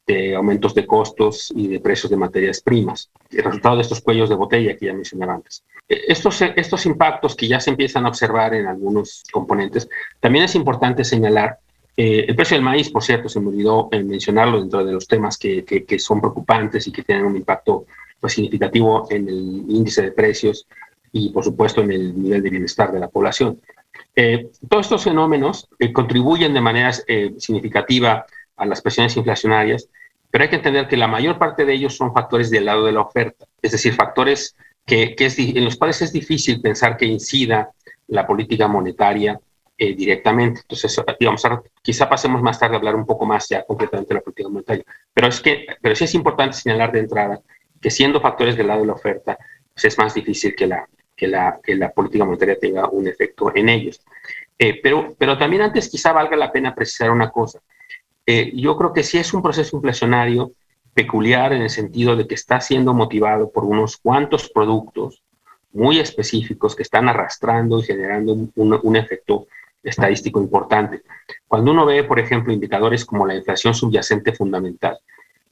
de 0.08 0.36
aumentos 0.36 0.74
de 0.74 0.86
costos 0.86 1.52
y 1.56 1.68
de 1.68 1.80
precios 1.80 2.10
de 2.10 2.18
materias 2.18 2.62
primas, 2.62 3.10
el 3.30 3.44
resultado 3.44 3.76
de 3.76 3.84
estos 3.84 4.02
cuellos 4.02 4.30
de 4.30 4.36
botella 4.36 4.76
que 4.76 4.88
ya 4.88 4.94
mencionaba 4.94 5.36
antes. 5.36 5.64
E, 5.88 6.02
estos, 6.08 6.42
estos 6.42 6.86
impactos 6.86 7.36
que 7.36 7.48
ya 7.48 7.60
se 7.60 7.70
empiezan 7.70 8.06
a 8.06 8.10
observar 8.10 8.54
en 8.54 8.68
algunos 8.68 9.24
componentes, 9.32 9.90
también 10.20 10.46
es 10.46 10.56
importante 10.56 11.04
señalar 11.04 11.60
eh, 11.98 12.26
el 12.28 12.36
precio 12.36 12.56
del 12.56 12.64
maíz, 12.64 12.90
por 12.90 13.04
cierto, 13.04 13.28
se 13.28 13.40
me 13.40 13.50
olvidó 13.50 13.90
eh, 13.92 14.02
mencionarlo 14.04 14.60
dentro 14.60 14.84
de 14.84 14.94
los 14.94 15.08
temas 15.08 15.38
que, 15.38 15.64
que, 15.64 16.00
son 16.00 16.22
preocupantes 16.22 16.88
y 16.88 16.92
que 16.92 17.04
tienen 17.04 17.26
un 17.26 17.36
impacto 17.36 17.86
pues, 18.20 18.34
significativo 18.34 19.08
en 19.10 19.28
el 19.28 19.66
índice 19.68 20.02
de 20.02 20.12
precios 20.12 20.68
y, 21.12 21.30
por 21.30 21.44
supuesto, 21.44 21.82
en 21.82 21.92
el 21.92 22.22
nivel 22.22 22.42
de 22.42 22.50
bienestar 22.50 22.92
de 22.92 23.00
la 23.00 23.10
población. 23.10 23.60
Eh, 24.16 24.50
todos 24.70 24.86
estos 24.88 25.04
fenómenos 25.04 25.70
eh, 25.80 25.94
contribuyen 25.94 26.54
de 26.54 26.62
manera 26.62 26.92
eh, 27.08 27.34
significativa 27.38 28.26
a 28.58 28.66
las 28.66 28.82
presiones 28.82 29.16
inflacionarias, 29.16 29.88
pero 30.30 30.44
hay 30.44 30.50
que 30.50 30.58
entender 30.58 30.88
que 30.88 30.98
la 30.98 31.08
mayor 31.08 31.38
parte 31.38 31.66
de 31.66 31.74
ellos 31.74 31.96
son 31.96 32.14
factores 32.14 32.50
del 32.50 32.66
lado 32.66 32.86
de 32.86 32.92
la 32.92 33.02
oferta, 33.02 33.46
es 33.62 33.72
decir, 33.72 33.94
factores 33.94 34.56
que, 34.86 35.16
que 35.16 35.26
es, 35.28 35.40
en 35.40 35.64
los 35.64 35.78
cuales 35.78 36.02
es 36.02 36.12
difícil 36.12 36.62
pensar 36.62 36.98
que 36.98 37.06
incida 37.06 37.72
la 38.08 38.26
política 38.28 38.68
monetaria 38.68 39.40
directamente. 39.78 40.62
Entonces, 40.62 41.02
digamos, 41.20 41.42
quizá 41.82 42.08
pasemos 42.08 42.40
más 42.44 42.60
tarde 42.60 42.76
a 42.76 42.78
hablar 42.78 42.96
un 42.96 43.06
poco 43.06 43.26
más 43.26 43.50
ya 43.50 43.64
concretamente 43.64 44.10
de 44.10 44.20
la 44.20 44.22
política 44.22 44.48
monetaria. 44.48 44.84
Pero, 45.12 45.28
es 45.28 45.42
que, 45.42 45.66
pero 45.82 45.96
sí 45.96 46.04
es 46.04 46.14
importante 46.14 46.56
señalar 46.56 46.92
de 46.92 47.00
entrada 47.00 47.40
que 47.82 47.90
siendo 47.90 48.22
factores 48.22 48.56
del 48.56 48.68
lado 48.68 48.82
de 48.82 48.88
la 48.88 48.94
oferta, 48.94 49.40
pues 49.74 49.86
es 49.86 49.98
más 49.98 50.14
difícil 50.14 50.56
que 50.56 50.68
la, 50.68 50.88
que 51.22 51.76
la, 51.76 51.92
política 51.94 52.26
monetaria 52.26 52.58
tenga 52.58 52.90
un 52.90 53.08
efecto 53.08 53.52
en 53.54 53.70
ellos. 53.70 54.02
Eh, 54.58 54.80
pero, 54.82 55.14
pero 55.18 55.38
también 55.38 55.62
antes 55.62 55.88
quizá 55.88 56.12
valga 56.12 56.36
la 56.36 56.52
pena 56.52 56.74
precisar 56.74 57.12
una 57.12 57.30
cosa. 57.30 57.60
Eh, 58.26 58.52
yo 58.56 58.76
creo 58.76 58.92
que 58.92 59.04
sí 59.04 59.20
es 59.20 59.32
un 59.32 59.44
proceso 59.44 59.76
inflacionario 59.78 60.54
peculiar 60.96 61.54
en 61.54 61.62
el 61.62 61.70
sentido 61.70 62.16
de 62.16 62.26
que 62.26 62.34
está 62.34 62.60
siendo 62.60 62.96
motivado 62.96 63.52
por 63.52 63.66
unos 63.66 63.98
cuantos 63.98 64.50
productos 64.50 65.22
muy 65.74 66.00
específicos 66.00 66.76
que 66.76 66.84
están 66.84 67.08
arrastrando 67.08 67.80
y 67.80 67.84
generando 67.84 68.36
un, 68.56 68.96
efecto 68.96 69.48
estadístico 69.84 70.42
importante. 70.42 71.04
Cuando 71.48 71.72
uno 71.72 71.86
ve, 71.86 72.04
por 72.04 72.20
ejemplo, 72.20 72.52
indicadores 72.52 73.06
como 73.06 73.28
la 73.28 73.36
inflación 73.36 73.74
subyacente 73.76 74.34
fundamental, 74.34 74.98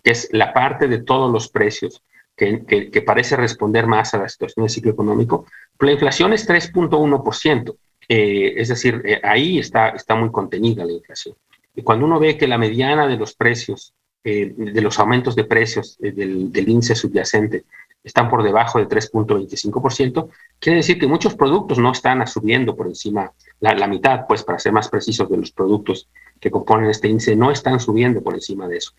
que 0.04 0.12
es 0.12 0.30
la 0.32 0.52
parte 0.52 0.88
de 0.88 1.04
todos 1.04 1.32
los 1.32 1.48
precios 1.48 2.02
que, 2.40 2.90
que, 2.90 3.02
parece 3.02 3.36
responder 3.36 3.86
más 3.86 4.14
a 4.14 4.20
la 4.20 4.30
situación 4.30 4.64
del 4.64 4.72
ciclo 4.72 4.92
económico, 4.92 5.46
la 5.80 5.92
inflación 5.92 6.32
es 6.32 6.48
3.1%. 6.48 7.76
Eh, 8.08 8.54
es 8.56 8.70
decir, 8.70 9.02
eh, 9.06 9.20
ahí 9.24 9.60
está, 9.60 9.90
está 9.90 10.16
muy 10.16 10.32
contenida 10.32 10.86
la 10.86 10.94
inflación. 10.94 11.36
Y 11.76 11.84
cuando 11.84 12.06
uno 12.06 12.20
ve 12.20 12.38
que 12.38 12.48
la 12.48 12.58
mediana 12.58 13.08
de 13.08 13.18
los 13.18 13.36
precios, 13.36 13.94
eh, 14.24 14.54
de 14.56 14.82
los 14.82 14.98
aumentos 15.00 15.36
de 15.36 15.44
precios 15.44 15.98
del, 16.00 16.52
del, 16.52 16.70
índice 16.70 16.96
subyacente 16.96 17.66
están 18.04 18.30
por 18.30 18.42
debajo 18.42 18.80
del 18.80 18.88
3.25%, 18.88 20.30
quiere 20.60 20.78
decir 20.78 20.98
que 20.98 21.08
muchos 21.08 21.36
productos 21.36 21.78
no 21.78 21.92
están 21.92 22.26
subiendo 22.26 22.76
por 22.76 22.88
encima, 22.88 23.32
la, 23.60 23.74
la, 23.76 23.88
mitad, 23.88 24.26
pues 24.28 24.44
para 24.44 24.60
ser 24.60 24.72
más 24.72 24.88
precisos, 24.88 25.30
de 25.30 25.38
los 25.38 25.52
productos 25.52 26.08
que 26.40 26.50
componen 26.50 26.90
este 26.90 27.10
índice 27.10 27.36
no 27.36 27.52
están 27.52 27.80
subiendo 27.80 28.24
por 28.24 28.34
encima 28.34 28.68
de 28.68 28.78
eso. 28.78 28.94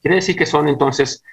Quiere 0.00 0.16
decir 0.16 0.36
que 0.36 0.46
son 0.46 0.68
entonces, 0.68 1.24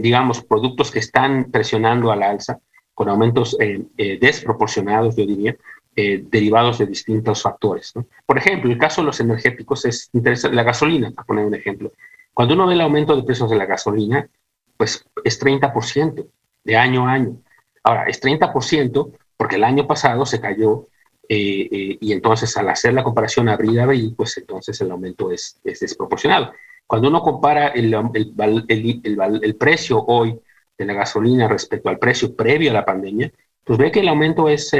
digamos, 0.00 0.42
productos 0.42 0.90
que 0.90 0.98
están 0.98 1.50
presionando 1.50 2.12
al 2.12 2.22
alza 2.22 2.58
con 2.94 3.08
aumentos 3.08 3.56
desproporcionados, 3.96 5.16
yo 5.16 5.24
diría, 5.24 5.56
eh, 5.96 6.24
derivados 6.30 6.78
de 6.78 6.86
distintos 6.86 7.42
factores. 7.42 7.92
Por 8.24 8.38
ejemplo, 8.38 8.70
el 8.70 8.78
caso 8.78 9.00
de 9.00 9.06
los 9.06 9.18
energéticos 9.18 9.84
es 9.84 10.08
interesante. 10.12 10.54
La 10.54 10.62
gasolina, 10.62 11.10
para 11.10 11.26
poner 11.26 11.44
un 11.44 11.54
ejemplo. 11.54 11.92
Cuando 12.32 12.54
uno 12.54 12.68
ve 12.68 12.74
el 12.74 12.80
aumento 12.80 13.16
de 13.16 13.24
precios 13.24 13.50
de 13.50 13.56
la 13.56 13.66
gasolina, 13.66 14.28
pues 14.76 15.04
es 15.24 15.38
30% 15.40 16.26
de 16.62 16.76
año 16.76 17.08
a 17.08 17.12
año. 17.12 17.42
Ahora, 17.82 18.04
es 18.04 18.22
30% 18.22 19.12
porque 19.36 19.56
el 19.56 19.64
año 19.64 19.88
pasado 19.88 20.24
se 20.24 20.40
cayó 20.40 20.86
eh, 21.28 21.68
eh, 21.72 21.98
y 22.00 22.12
entonces 22.12 22.56
al 22.56 22.68
hacer 22.68 22.94
la 22.94 23.02
comparación 23.02 23.48
abril 23.48 23.80
a 23.80 23.82
abril, 23.82 24.14
pues 24.16 24.38
entonces 24.38 24.80
el 24.80 24.92
aumento 24.92 25.32
es, 25.32 25.60
es 25.64 25.80
desproporcionado. 25.80 26.52
Cuando 26.90 27.06
uno 27.06 27.22
compara 27.22 27.68
el, 27.68 27.94
el, 27.94 28.64
el, 28.66 29.40
el, 29.44 29.54
precio 29.54 30.04
hoy 30.08 30.36
de 30.76 30.84
la 30.84 30.92
gasolina 30.92 31.46
respecto 31.46 31.88
al 31.88 32.00
precio 32.00 32.34
previo 32.34 32.72
a 32.72 32.74
la 32.74 32.84
pandemia, 32.84 33.30
pues 33.62 33.78
ve 33.78 33.92
que 33.92 34.00
el 34.00 34.08
aumento 34.08 34.48
es 34.48 34.72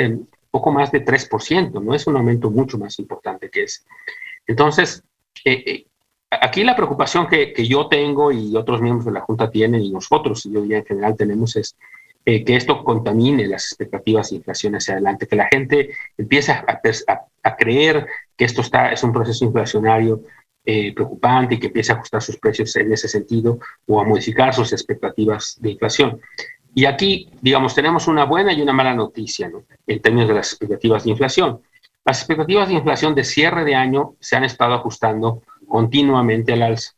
poco 0.50 0.72
más 0.72 0.90
de 0.90 1.04
3%, 1.04 1.80
no 1.80 1.94
es 1.94 2.08
un 2.08 2.16
aumento 2.16 2.50
mucho 2.50 2.78
más 2.78 2.98
importante 2.98 3.48
que 3.48 3.62
ese. 3.62 3.82
Entonces, 4.44 5.04
eh, 5.44 5.62
eh, 5.64 5.86
aquí 6.32 6.64
la 6.64 6.74
preocupación 6.74 7.28
que, 7.28 7.52
que, 7.52 7.68
yo 7.68 7.86
tengo 7.86 8.32
y 8.32 8.56
otros 8.56 8.82
miembros 8.82 9.04
de 9.04 9.12
la 9.12 9.20
Junta 9.20 9.48
tienen 9.48 9.80
y 9.80 9.92
nosotros, 9.92 10.42
yo 10.50 10.62
diría 10.62 10.78
en 10.78 10.86
general 10.86 11.16
tenemos 11.16 11.54
es 11.54 11.76
eh, 12.24 12.42
que 12.42 12.56
esto 12.56 12.82
contamine 12.82 13.46
las 13.46 13.66
expectativas 13.66 14.30
de 14.30 14.36
inflación 14.38 14.74
hacia 14.74 14.94
adelante, 14.94 15.28
que 15.28 15.36
la 15.36 15.46
gente 15.46 15.90
empiece 16.18 16.50
a, 16.50 16.64
a, 16.66 17.20
a 17.44 17.56
creer 17.56 18.08
que 18.36 18.46
esto 18.46 18.62
está, 18.62 18.90
es 18.90 19.04
un 19.04 19.12
proceso 19.12 19.44
inflacionario 19.44 20.24
preocupante 20.64 21.54
y 21.54 21.58
que 21.58 21.66
empiece 21.68 21.92
a 21.92 21.96
ajustar 21.96 22.22
sus 22.22 22.38
precios 22.38 22.74
en 22.76 22.92
ese 22.92 23.08
sentido 23.08 23.58
o 23.86 24.00
a 24.00 24.04
modificar 24.04 24.54
sus 24.54 24.72
expectativas 24.72 25.56
de 25.60 25.70
inflación. 25.70 26.20
Y 26.74 26.84
aquí, 26.84 27.28
digamos, 27.40 27.74
tenemos 27.74 28.06
una 28.06 28.24
buena 28.24 28.52
y 28.52 28.62
una 28.62 28.72
mala 28.72 28.94
noticia 28.94 29.48
¿no? 29.48 29.64
en 29.86 30.00
términos 30.00 30.28
de 30.28 30.34
las 30.34 30.52
expectativas 30.52 31.04
de 31.04 31.10
inflación. 31.10 31.60
Las 32.04 32.18
expectativas 32.18 32.68
de 32.68 32.74
inflación 32.74 33.14
de 33.14 33.24
cierre 33.24 33.64
de 33.64 33.74
año 33.74 34.14
se 34.20 34.36
han 34.36 34.44
estado 34.44 34.74
ajustando 34.74 35.42
continuamente 35.68 36.52
al 36.52 36.62
alza. 36.62 36.92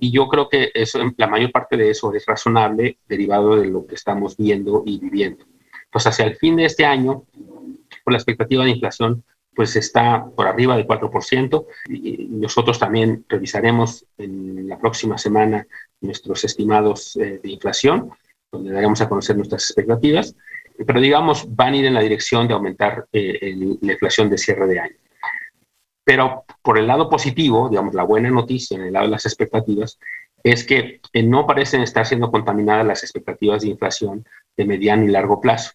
Y 0.00 0.10
yo 0.10 0.28
creo 0.28 0.48
que 0.48 0.70
eso, 0.74 0.98
la 1.16 1.26
mayor 1.26 1.52
parte 1.52 1.76
de 1.76 1.90
eso 1.90 2.12
es 2.14 2.24
razonable, 2.26 2.98
derivado 3.06 3.56
de 3.56 3.66
lo 3.66 3.86
que 3.86 3.94
estamos 3.94 4.36
viendo 4.36 4.82
y 4.86 4.98
viviendo. 4.98 5.44
Pues 5.90 6.06
hacia 6.06 6.24
el 6.24 6.36
fin 6.36 6.56
de 6.56 6.64
este 6.64 6.84
año, 6.84 7.24
pues 7.32 8.12
la 8.12 8.16
expectativa 8.16 8.64
de 8.64 8.70
inflación 8.70 9.24
pues 9.54 9.76
está 9.76 10.24
por 10.36 10.46
arriba 10.46 10.76
del 10.76 10.86
4%. 10.86 11.66
Y 11.88 12.26
nosotros 12.30 12.78
también 12.78 13.24
revisaremos 13.28 14.06
en 14.18 14.68
la 14.68 14.78
próxima 14.78 15.18
semana 15.18 15.66
nuestros 16.00 16.44
estimados 16.44 17.16
eh, 17.16 17.40
de 17.42 17.50
inflación 17.50 18.10
donde 18.54 18.72
daremos 18.72 19.00
a 19.00 19.08
conocer 19.08 19.36
nuestras 19.36 19.64
expectativas, 19.64 20.34
pero 20.86 21.00
digamos 21.00 21.44
van 21.54 21.74
a 21.74 21.76
ir 21.76 21.84
en 21.86 21.94
la 21.94 22.00
dirección 22.00 22.48
de 22.48 22.54
aumentar 22.54 23.06
eh, 23.12 23.76
la 23.80 23.92
inflación 23.92 24.30
de 24.30 24.38
cierre 24.38 24.66
de 24.66 24.80
año. 24.80 24.96
Pero 26.04 26.44
por 26.62 26.78
el 26.78 26.86
lado 26.86 27.08
positivo, 27.08 27.68
digamos, 27.68 27.94
la 27.94 28.04
buena 28.04 28.30
noticia 28.30 28.76
en 28.76 28.84
el 28.84 28.92
lado 28.92 29.06
de 29.06 29.12
las 29.12 29.26
expectativas 29.26 29.98
es 30.42 30.64
que 30.64 31.00
eh, 31.12 31.22
no 31.22 31.46
parecen 31.46 31.80
estar 31.80 32.04
siendo 32.06 32.30
contaminadas 32.30 32.86
las 32.86 33.02
expectativas 33.02 33.62
de 33.62 33.68
inflación 33.68 34.24
de 34.56 34.66
mediano 34.66 35.04
y 35.04 35.08
largo 35.08 35.40
plazo. 35.40 35.72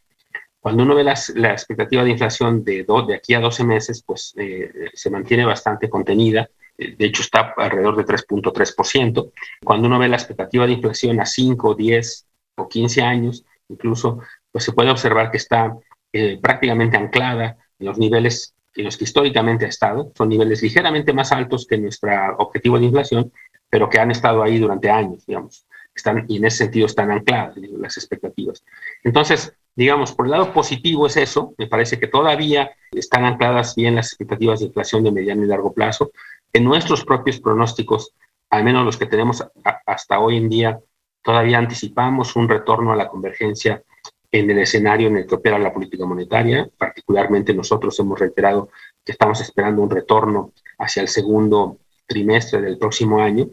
Cuando 0.60 0.84
uno 0.84 0.95
ve 0.95 1.04
las, 1.04 1.30
la 1.30 1.52
expectativa 1.52 2.04
de 2.04 2.12
inflación 2.12 2.63
de, 2.63 2.86
de 3.08 3.15
aquí 3.15 3.34
a 3.34 3.39
12 3.39 3.63
meses, 3.63 4.04
pues 4.06 4.34
eh, 4.38 4.89
se 4.93 5.10
mantiene 5.10 5.45
bastante 5.45 5.89
contenida. 5.89 6.50
De 6.78 7.06
hecho, 7.06 7.22
está 7.22 7.54
alrededor 7.58 7.98
de 7.98 8.06
3.3%. 8.06 9.32
Cuando 9.63 9.88
uno 9.88 10.00
ve 10.00 10.08
la 10.08 10.15
expectativa 10.17 10.65
de 10.65 10.74
inflación 10.74 11.19
a 11.19 11.26
5, 11.26 11.76
10, 11.76 12.26
o 12.60 12.67
15 12.67 13.02
años, 13.02 13.45
incluso, 13.69 14.19
pues 14.52 14.63
se 14.63 14.74
puede 14.74 14.91
observar 14.91 15.32
que 15.32 15.38
está 15.38 15.76
eh, 16.13 16.39
prácticamente 16.41 16.98
anclada 16.98 17.58
en 17.80 17.86
los 17.86 17.98
niveles 17.98 18.54
en 18.76 18.86
los 18.86 18.98
que 18.98 19.06
históricamente 19.06 19.65
ha 19.65 19.69
estado. 19.69 20.12
Son 20.15 20.30
niveles 20.30 20.62
ligeramente 20.62 21.13
más 21.13 21.32
altos 21.32 21.65
que 21.67 21.78
nuestro 21.78 22.12
objetivo 22.38 22.78
de 22.80 22.86
inflación, 22.86 23.32
pero 23.69 23.89
que 23.89 24.00
han 24.00 24.12
estado 24.12 24.43
ahí 24.43 24.60
durante 24.60 24.89
años, 24.89 25.26
digamos. 25.26 25.65
Están, 25.93 26.26
y 26.28 26.38
en 26.38 26.45
ese 26.45 26.58
sentido 26.65 26.86
están 26.86 27.12
ancladas 27.12 27.58
las 27.58 27.98
expectativas. 27.98 28.63
Entonces, 29.04 29.54
digamos, 29.80 30.13
por 30.13 30.26
el 30.26 30.32
lado 30.32 30.54
positivo 30.54 31.08
es 31.08 31.18
eso, 31.18 31.54
me 31.58 31.68
parece 31.68 32.00
que 32.00 32.08
todavía 32.08 32.72
están 32.92 33.26
ancladas 33.26 33.76
bien 33.76 33.96
las 33.96 34.08
expectativas 34.08 34.60
de 34.60 34.68
inflación 34.68 35.04
de 35.04 35.12
mediano 35.12 35.44
y 35.44 35.48
largo 35.48 35.74
plazo. 35.74 36.12
En 36.54 36.63
nuestros 36.63 37.06
propios 37.06 37.39
pronósticos, 37.39 38.13
al 38.50 38.63
menos 38.63 38.86
los 38.86 38.98
que 38.98 39.06
tenemos 39.06 39.44
hasta 39.86 40.20
hoy 40.20 40.38
en 40.38 40.50
día, 40.50 40.80
Todavía 41.22 41.58
anticipamos 41.58 42.36
un 42.36 42.48
retorno 42.48 42.92
a 42.92 42.96
la 42.96 43.08
convergencia 43.08 43.84
en 44.32 44.50
el 44.50 44.60
escenario 44.60 45.08
en 45.08 45.18
el 45.18 45.28
que 45.28 45.36
opera 45.36 45.60
la 45.60 45.74
política 45.74 46.06
monetaria. 46.06 46.70
Particularmente 46.78 47.54
nosotros 47.54 48.00
hemos 48.00 48.20
reiterado 48.20 48.70
que 49.04 49.12
estamos 49.12 49.42
esperando 49.42 49.82
un 49.82 49.89
retorno 49.89 50.54
hacia 50.78 51.02
el 51.02 51.08
segundo 51.08 51.78
trimestre 52.06 52.62
del 52.62 52.78
próximo 52.78 53.20
año. 53.20 53.48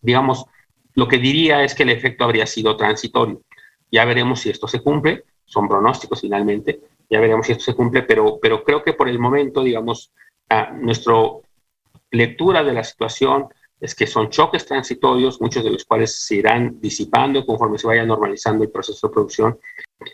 Digamos, 0.00 0.44
lo 0.94 1.08
que 1.08 1.18
diría 1.18 1.64
es 1.64 1.74
que 1.74 1.84
el 1.84 1.90
efecto 1.90 2.24
habría 2.24 2.46
sido 2.46 2.76
transitorio. 2.76 3.40
Ya 3.94 4.04
veremos 4.04 4.40
si 4.40 4.50
esto 4.50 4.66
se 4.66 4.80
cumple, 4.80 5.22
son 5.44 5.68
pronósticos 5.68 6.20
finalmente, 6.20 6.80
ya 7.08 7.20
veremos 7.20 7.46
si 7.46 7.52
esto 7.52 7.62
se 7.62 7.74
cumple, 7.74 8.02
pero, 8.02 8.40
pero 8.42 8.64
creo 8.64 8.82
que 8.82 8.92
por 8.92 9.08
el 9.08 9.20
momento, 9.20 9.62
digamos, 9.62 10.10
nuestra 10.80 11.14
lectura 12.10 12.64
de 12.64 12.72
la 12.72 12.82
situación 12.82 13.46
es 13.80 13.94
que 13.94 14.08
son 14.08 14.30
choques 14.30 14.66
transitorios, 14.66 15.40
muchos 15.40 15.62
de 15.62 15.70
los 15.70 15.84
cuales 15.84 16.12
se 16.26 16.34
irán 16.34 16.80
disipando 16.80 17.46
conforme 17.46 17.78
se 17.78 17.86
vaya 17.86 18.04
normalizando 18.04 18.64
el 18.64 18.70
proceso 18.72 19.06
de 19.06 19.12
producción 19.12 19.58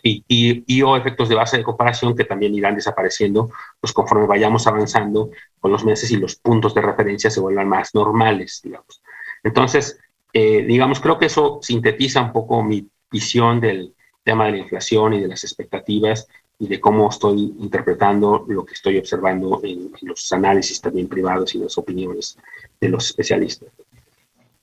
y, 0.03 0.23
y, 0.27 0.81
o 0.83 0.95
efectos 0.95 1.27
de 1.27 1.35
base 1.35 1.57
de 1.57 1.63
comparación 1.63 2.15
que 2.15 2.25
también 2.25 2.53
irán 2.53 2.75
desapareciendo 2.75 3.49
pues 3.79 3.93
conforme 3.93 4.27
vayamos 4.27 4.67
avanzando 4.67 5.31
con 5.59 5.71
los 5.71 5.83
meses 5.83 6.11
y 6.11 6.17
los 6.17 6.35
puntos 6.35 6.75
de 6.75 6.81
referencia 6.81 7.31
se 7.31 7.39
vuelvan 7.39 7.67
más 7.67 7.95
normales, 7.95 8.61
digamos. 8.63 9.01
Entonces, 9.41 9.99
eh, 10.33 10.61
digamos, 10.67 10.99
creo 10.99 11.17
que 11.17 11.25
eso 11.25 11.57
sintetiza 11.63 12.21
un 12.21 12.31
poco 12.31 12.61
mi 12.61 12.87
visión 13.11 13.59
del 13.59 13.93
tema 14.23 14.45
de 14.45 14.51
la 14.53 14.57
inflación 14.59 15.13
y 15.13 15.19
de 15.19 15.27
las 15.27 15.43
expectativas 15.43 16.27
y 16.59 16.67
de 16.67 16.79
cómo 16.79 17.09
estoy 17.09 17.55
interpretando 17.59 18.45
lo 18.47 18.63
que 18.63 18.75
estoy 18.75 18.97
observando 18.97 19.59
en, 19.63 19.91
los 20.01 20.31
análisis 20.31 20.79
también 20.79 21.07
privados 21.07 21.55
y 21.55 21.57
las 21.57 21.77
opiniones 21.77 22.37
de 22.79 22.89
los 22.89 23.07
especialistas. 23.07 23.69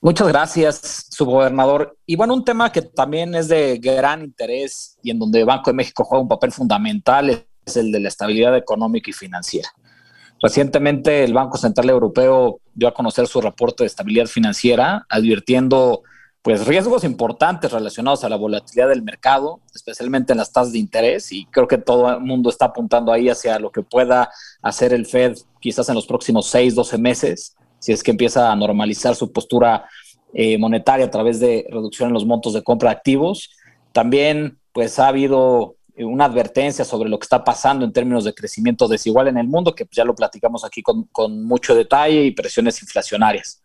Muchas 0.00 0.28
gracias, 0.28 1.06
subgobernador. 1.10 1.96
Y 2.06 2.14
bueno, 2.14 2.34
un 2.34 2.44
tema 2.44 2.70
que 2.70 2.82
también 2.82 3.34
es 3.34 3.48
de 3.48 3.78
gran 3.78 4.22
interés 4.22 4.96
y 5.02 5.10
en 5.10 5.18
donde 5.18 5.42
Banco 5.42 5.70
de 5.70 5.74
México 5.74 6.04
juega 6.04 6.22
un 6.22 6.28
papel 6.28 6.52
fundamental 6.52 7.30
es 7.66 7.76
el 7.76 7.90
de 7.90 7.98
la 7.98 8.08
estabilidad 8.08 8.56
económica 8.56 9.10
y 9.10 9.12
financiera. 9.12 9.68
Recientemente 10.40 11.24
el 11.24 11.34
Banco 11.34 11.58
Central 11.58 11.90
Europeo 11.90 12.60
dio 12.74 12.86
a 12.86 12.94
conocer 12.94 13.26
su 13.26 13.40
reporte 13.40 13.82
de 13.82 13.88
estabilidad 13.88 14.26
financiera, 14.26 15.04
advirtiendo 15.08 16.04
pues 16.42 16.66
riesgos 16.66 17.04
importantes 17.04 17.72
relacionados 17.72 18.24
a 18.24 18.28
la 18.28 18.36
volatilidad 18.36 18.88
del 18.88 19.02
mercado, 19.02 19.60
especialmente 19.74 20.32
en 20.32 20.38
las 20.38 20.52
tasas 20.52 20.72
de 20.72 20.78
interés, 20.78 21.32
y 21.32 21.44
creo 21.46 21.66
que 21.66 21.78
todo 21.78 22.10
el 22.10 22.20
mundo 22.20 22.48
está 22.48 22.66
apuntando 22.66 23.12
ahí 23.12 23.28
hacia 23.28 23.58
lo 23.58 23.70
que 23.70 23.82
pueda 23.82 24.30
hacer 24.62 24.92
el 24.92 25.06
Fed 25.06 25.36
quizás 25.60 25.88
en 25.88 25.96
los 25.96 26.06
próximos 26.06 26.46
6, 26.46 26.74
12 26.74 26.98
meses, 26.98 27.56
si 27.80 27.92
es 27.92 28.02
que 28.02 28.12
empieza 28.12 28.50
a 28.50 28.56
normalizar 28.56 29.14
su 29.14 29.32
postura 29.32 29.86
eh, 30.32 30.58
monetaria 30.58 31.06
a 31.06 31.10
través 31.10 31.40
de 31.40 31.66
reducción 31.70 32.08
en 32.08 32.14
los 32.14 32.26
montos 32.26 32.52
de 32.52 32.62
compra 32.62 32.90
de 32.90 32.96
activos. 32.96 33.50
También 33.92 34.58
pues 34.72 34.98
ha 34.98 35.08
habido 35.08 35.76
una 35.96 36.26
advertencia 36.26 36.84
sobre 36.84 37.08
lo 37.08 37.18
que 37.18 37.24
está 37.24 37.42
pasando 37.42 37.84
en 37.84 37.92
términos 37.92 38.24
de 38.24 38.34
crecimiento 38.34 38.86
desigual 38.86 39.28
en 39.28 39.38
el 39.38 39.48
mundo, 39.48 39.74
que 39.74 39.88
ya 39.90 40.04
lo 40.04 40.14
platicamos 40.14 40.64
aquí 40.64 40.82
con, 40.82 41.04
con 41.04 41.44
mucho 41.44 41.74
detalle 41.74 42.24
y 42.24 42.30
presiones 42.30 42.80
inflacionarias. 42.82 43.62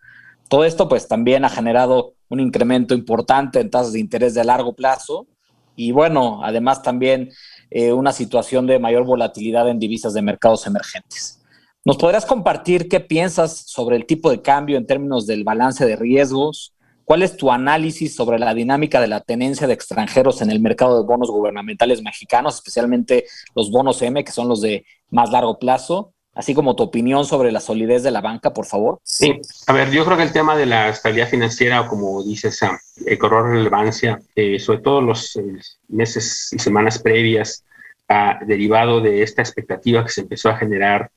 Todo 0.48 0.66
esto 0.66 0.88
pues 0.88 1.08
también 1.08 1.46
ha 1.46 1.50
generado 1.50 2.14
un 2.30 2.40
incremento 2.40 2.94
importante 2.94 3.60
en 3.60 3.70
tasas 3.70 3.94
de 3.94 4.00
interés 4.00 4.34
de 4.34 4.44
largo 4.44 4.74
plazo 4.74 5.28
y 5.76 5.92
bueno, 5.92 6.42
además 6.44 6.84
también 6.84 7.32
eh, 7.72 7.94
una 7.94 8.12
situación 8.12 8.68
de 8.68 8.80
mayor 8.80 9.06
volatilidad 9.06 9.68
en 9.70 9.80
divisas 9.80 10.14
de 10.14 10.22
mercados 10.22 10.68
emergentes. 10.68 11.42
¿Nos 11.86 11.98
podrías 11.98 12.26
compartir 12.26 12.88
qué 12.88 13.00
piensas 13.00 13.58
sobre 13.68 13.96
el 13.98 14.06
tipo 14.06 14.30
de 14.30 14.42
cambio 14.42 14.78
en 14.78 14.88
términos 14.88 15.28
del 15.28 15.44
balance 15.44 15.86
de 15.86 15.96
riesgos? 15.96 16.74
¿Cuál 17.04 17.24
es 17.24 17.36
tu 17.36 17.52
análisis 17.52 18.16
sobre 18.16 18.40
la 18.40 18.54
dinámica 18.54 19.02
de 19.02 19.08
la 19.08 19.20
tenencia 19.20 19.68
de 19.68 19.74
extranjeros 19.74 20.42
en 20.42 20.50
el 20.50 20.62
mercado 20.62 20.98
de 20.98 21.06
bonos 21.06 21.30
gubernamentales 21.30 22.02
mexicanos, 22.02 22.56
especialmente 22.56 23.26
los 23.56 23.70
bonos 23.70 24.02
M, 24.02 24.24
que 24.24 24.32
son 24.32 24.48
los 24.48 24.62
de 24.62 24.86
más 25.10 25.30
largo 25.32 25.60
plazo? 25.60 26.13
Así 26.36 26.54
como 26.54 26.76
tu 26.76 26.84
opinión 26.84 27.26
sobre 27.26 27.52
la 27.52 27.60
solidez 27.60 28.04
de 28.04 28.12
la 28.12 28.22
banca, 28.22 28.54
por 28.54 28.66
favor. 28.66 29.00
Sí, 29.04 29.40
a 29.68 29.74
ver, 29.74 29.92
yo 29.92 30.04
creo 30.06 30.18
que 30.18 30.24
el 30.24 30.32
tema 30.32 30.56
de 30.56 30.66
la 30.66 30.90
estabilidad 30.90 31.30
financiera, 31.30 31.88
como 31.88 32.24
dices, 32.24 32.60
eh, 33.06 33.18
corrió 33.18 33.44
relevancia, 33.44 34.20
eh, 34.36 34.60
sobre 34.60 34.80
todo 34.80 35.02
los 35.02 35.36
eh, 35.36 35.60
meses 35.90 36.52
y 36.52 36.60
semanas 36.60 37.00
previas, 37.00 37.64
a, 38.08 38.40
derivado 38.46 39.00
de 39.00 39.22
esta 39.22 39.42
expectativa 39.42 40.04
que 40.04 40.12
se 40.12 40.22
empezó 40.22 40.50
a 40.50 40.58
generar 40.58 41.12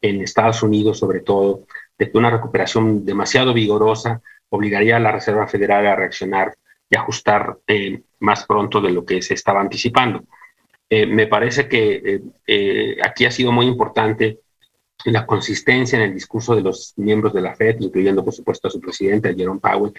en 0.00 0.20
Estados 0.20 0.62
Unidos, 0.62 0.98
sobre 0.98 1.20
todo, 1.20 1.66
de 1.98 2.10
que 2.10 2.18
una 2.18 2.30
recuperación 2.30 3.04
demasiado 3.04 3.54
vigorosa 3.54 4.20
obligaría 4.48 4.96
a 4.96 5.00
la 5.00 5.12
Reserva 5.12 5.46
Federal 5.46 5.86
a 5.86 5.96
reaccionar 5.96 6.56
y 6.90 6.96
ajustar 6.96 7.58
eh, 7.66 8.02
más 8.20 8.44
pronto 8.46 8.80
de 8.80 8.90
lo 8.90 9.04
que 9.04 9.22
se 9.22 9.34
estaba 9.34 9.60
anticipando. 9.60 10.24
me 10.90 11.26
parece 11.26 11.66
que 11.66 12.20
aquí 13.02 13.24
ha 13.24 13.30
sido 13.30 13.50
muy 13.50 13.66
importante 13.66 14.38
la 15.04 15.26
consistencia 15.26 15.96
en 15.96 16.04
el 16.04 16.14
discurso 16.14 16.54
de 16.54 16.62
los 16.62 16.94
miembros 16.96 17.32
de 17.34 17.42
la 17.42 17.54
Fed, 17.54 17.76
incluyendo 17.80 18.24
por 18.24 18.34
supuesto 18.34 18.68
a 18.68 18.70
su 18.70 18.80
presidente, 18.80 19.34
Jerome 19.34 19.60
Powell, 19.60 19.92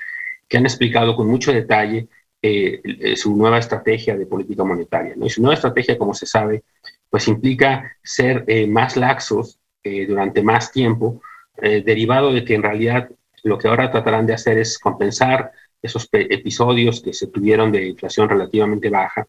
que 0.47 0.57
han 0.57 0.65
explicado 0.65 1.15
con 1.15 1.27
mucho 1.27 1.51
detalle 1.51 2.07
eh, 2.41 2.81
eh, 2.83 3.15
su 3.15 3.35
nueva 3.35 3.57
estrategia 3.57 4.15
de 4.15 4.25
política 4.25 4.63
monetaria. 4.63 5.15
Y 5.19 5.29
su 5.29 5.41
nueva 5.41 5.55
estrategia, 5.55 5.97
como 5.97 6.13
se 6.13 6.25
sabe, 6.25 6.63
pues 7.09 7.27
implica 7.27 7.97
ser 8.03 8.43
eh, 8.47 8.67
más 8.67 8.95
laxos 8.97 9.59
durante 10.07 10.41
más 10.41 10.71
tiempo, 10.71 11.21
derivado 11.61 12.33
de 12.33 12.43
que 12.43 12.55
en 12.55 12.63
realidad 12.63 13.07
lo 13.43 13.59
que 13.59 13.67
ahora 13.67 13.91
tratarán 13.91 14.25
de 14.25 14.33
hacer 14.33 14.57
es 14.57 14.79
compensar 14.79 15.51
esos 15.79 16.09
episodios 16.11 17.01
que 17.01 17.13
se 17.13 17.27
tuvieron 17.27 17.71
de 17.71 17.89
inflación 17.89 18.27
relativamente 18.27 18.89
baja, 18.89 19.27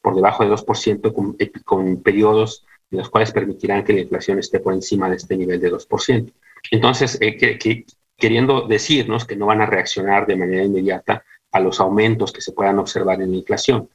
por 0.00 0.14
debajo 0.14 0.44
de 0.44 0.50
2%, 0.50 1.12
con, 1.12 1.36
con 1.66 2.02
periodos 2.02 2.64
los 2.90 3.10
cuales 3.10 3.32
permitirán 3.32 3.84
que 3.84 3.92
la 3.92 4.00
inflación 4.00 4.38
esté 4.38 4.60
por 4.60 4.74
encima 4.74 5.08
de 5.08 5.16
este 5.16 5.36
nivel 5.36 5.60
de 5.60 5.72
2%. 5.72 6.32
Entonces, 6.70 7.18
eh, 7.20 7.36
que, 7.36 7.84
queriendo 8.16 8.66
decirnos 8.66 9.24
que 9.24 9.36
no 9.36 9.46
van 9.46 9.60
a 9.60 9.66
reaccionar 9.66 10.26
de 10.26 10.36
manera 10.36 10.64
inmediata 10.64 11.24
a 11.52 11.60
los 11.60 11.80
aumentos 11.80 12.32
que 12.32 12.40
se 12.40 12.52
puedan 12.52 12.78
observar 12.78 13.22
en 13.22 13.30
la 13.30 13.36
inflación. 13.36 13.88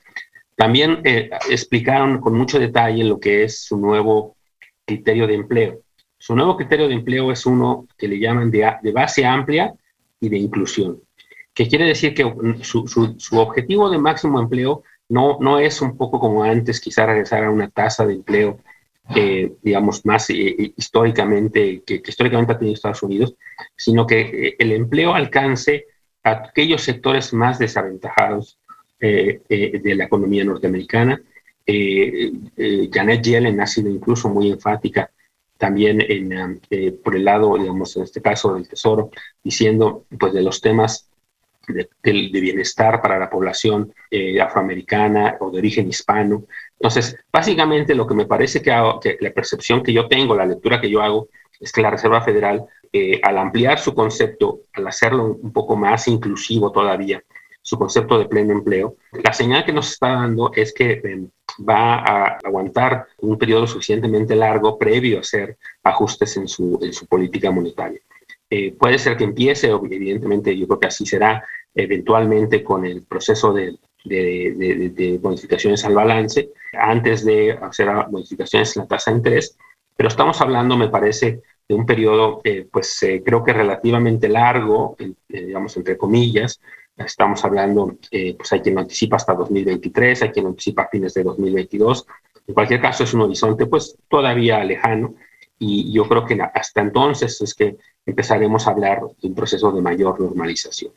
También 0.55 1.01
eh, 1.03 1.29
explicaron 1.49 2.19
con 2.19 2.35
mucho 2.35 2.59
detalle 2.59 3.03
lo 3.03 3.19
que 3.19 3.43
es 3.43 3.63
su 3.63 3.77
nuevo 3.77 4.35
criterio 4.85 5.27
de 5.27 5.35
empleo. 5.35 5.81
Su 6.17 6.35
nuevo 6.35 6.55
criterio 6.55 6.87
de 6.87 6.93
empleo 6.93 7.31
es 7.31 7.45
uno 7.45 7.87
que 7.97 8.07
le 8.07 8.19
llaman 8.19 8.49
de, 8.49 8.71
de 8.81 8.91
base 8.91 9.25
amplia 9.25 9.73
y 10.19 10.29
de 10.29 10.37
inclusión, 10.37 11.01
que 11.53 11.67
quiere 11.67 11.85
decir 11.85 12.13
que 12.13 12.23
su, 12.61 12.87
su, 12.87 13.15
su 13.19 13.37
objetivo 13.37 13.89
de 13.89 13.97
máximo 13.97 14.39
empleo 14.39 14.83
no, 15.09 15.37
no 15.41 15.59
es 15.59 15.81
un 15.81 15.97
poco 15.97 16.19
como 16.19 16.43
antes, 16.43 16.79
quizá 16.79 17.05
regresar 17.05 17.43
a 17.43 17.51
una 17.51 17.69
tasa 17.69 18.05
de 18.05 18.13
empleo 18.13 18.59
eh, 19.15 19.53
digamos, 19.61 20.05
más 20.05 20.29
eh, 20.29 20.55
eh, 20.57 20.73
históricamente, 20.77 21.83
que, 21.85 22.01
históricamente 22.05 22.53
ha 22.53 22.57
tenido 22.57 22.73
Estados 22.73 23.03
Unidos, 23.03 23.35
sino 23.75 24.07
que 24.07 24.55
el 24.57 24.71
empleo 24.71 25.13
alcance 25.13 25.87
a 26.23 26.31
aquellos 26.31 26.81
sectores 26.81 27.33
más 27.33 27.59
desaventajados 27.59 28.57
de 28.99 29.81
la 29.97 30.05
economía 30.05 30.45
norteamericana. 30.45 31.21
Janet 31.67 33.21
Yellen 33.21 33.59
ha 33.59 33.67
sido 33.67 33.89
incluso 33.89 34.29
muy 34.29 34.49
enfática 34.49 35.11
también 35.57 35.99
en, 35.99 36.61
por 37.03 37.13
el 37.17 37.25
lado, 37.25 37.57
digamos, 37.57 37.97
en 37.97 38.03
este 38.03 38.21
caso 38.21 38.53
del 38.53 38.69
Tesoro, 38.69 39.11
diciendo, 39.43 40.05
pues, 40.17 40.31
de 40.31 40.41
los 40.41 40.61
temas 40.61 41.09
de, 41.67 41.89
bienestar 42.41 43.01
para 43.01 43.17
la 43.17 43.29
población 43.29 43.93
afroamericana 44.41 45.37
o 45.39 45.49
de 45.49 45.59
origen 45.59 45.87
hispano, 45.87 46.45
entonces, 46.83 47.15
básicamente 47.31 47.95
lo 47.95 48.05
que 48.05 48.13
me 48.13 48.25
parece 48.25 48.61
que, 48.61 48.73
que, 49.01 49.17
la 49.21 49.31
percepción 49.31 49.81
que 49.81 49.93
yo 49.93 50.09
tengo, 50.09 50.35
la 50.35 50.45
lectura 50.45 50.81
que 50.81 50.89
yo 50.89 51.01
hago, 51.01 51.29
es 51.57 51.71
que 51.71 51.81
la 51.81 51.89
Reserva 51.89 52.21
Federal, 52.21 52.65
eh, 52.91 53.21
al 53.23 53.37
ampliar 53.37 53.79
su 53.79 53.95
concepto, 53.95 54.63
al 54.73 54.87
hacerlo 54.87 55.37
un 55.41 55.53
poco 55.53 55.77
más 55.77 56.09
inclusivo 56.09 56.73
todavía, 56.73 57.23
su 57.61 57.77
concepto 57.77 58.19
de 58.19 58.25
pleno 58.25 58.51
empleo, 58.51 58.97
la 59.13 59.31
señal 59.31 59.63
que 59.63 59.71
nos 59.71 59.93
está 59.93 60.09
dando 60.09 60.51
es 60.53 60.73
que 60.73 60.99
em, 61.05 61.29
va 61.57 61.99
a 61.99 62.37
aguantar 62.43 63.07
un 63.19 63.37
periodo 63.37 63.65
suficientemente 63.65 64.35
largo 64.35 64.77
previo 64.77 65.19
a 65.19 65.21
hacer 65.21 65.57
ajustes 65.83 66.35
en 66.35 66.49
su, 66.49 66.77
en 66.81 66.91
su 66.91 67.07
política 67.07 67.49
monetaria. 67.49 68.01
Eh, 68.53 68.75
puede 68.77 68.99
ser 68.99 69.17
que 69.17 69.23
empiece, 69.23 69.69
evidentemente 69.69 70.55
yo 70.55 70.67
creo 70.67 70.79
que 70.79 70.87
así 70.87 71.05
será, 71.05 71.43
eventualmente 71.73 72.63
con 72.63 72.85
el 72.85 73.03
proceso 73.03 73.51
de 73.51 73.77
de, 74.03 75.19
modificaciones 75.21 75.83
al 75.85 75.95
balance 75.95 76.49
antes 76.73 77.23
de 77.25 77.51
hacer 77.51 77.89
modificaciones 78.09 78.75
en 78.75 78.83
la 78.83 78.87
tasa 78.87 79.11
de 79.11 79.17
interés, 79.17 79.57
pero 79.95 80.09
estamos 80.09 80.41
hablando, 80.41 80.75
me 80.75 80.89
parece, 80.89 81.41
de 81.67 81.75
un 81.75 81.85
periodo, 81.85 82.41
eh, 82.43 82.67
pues 82.69 83.01
eh, 83.03 83.21
creo 83.25 83.43
que 83.43 83.53
relativamente 83.53 84.27
largo, 84.27 84.95
eh, 84.99 85.13
digamos, 85.29 85.77
entre 85.77 85.97
comillas. 85.97 86.59
Estamos 86.95 87.43
hablando, 87.43 87.97
pues 88.37 88.53
hay 88.53 88.59
quien 88.59 88.77
anticipa 88.77 89.15
hasta 89.15 89.33
2023, 89.33 90.21
hay 90.21 90.29
quien 90.29 90.45
anticipa 90.45 90.83
a 90.83 90.89
fines 90.89 91.15
de 91.15 91.23
2022. 91.23 92.05
En 92.45 92.53
cualquier 92.53 92.81
caso, 92.81 93.03
es 93.03 93.13
un 93.15 93.21
horizonte, 93.21 93.65
pues, 93.65 93.97
todavía 94.07 94.63
lejano. 94.63 95.15
Y 95.59 95.93
yo 95.93 96.07
creo 96.07 96.25
que 96.25 96.39
hasta 96.41 96.81
entonces 96.81 97.39
es 97.41 97.53
que 97.53 97.77
empezaremos 98.05 98.67
a 98.67 98.71
hablar 98.71 99.01
de 99.21 99.27
un 99.27 99.35
proceso 99.35 99.71
de 99.71 99.81
mayor 99.81 100.19
normalización. 100.19 100.91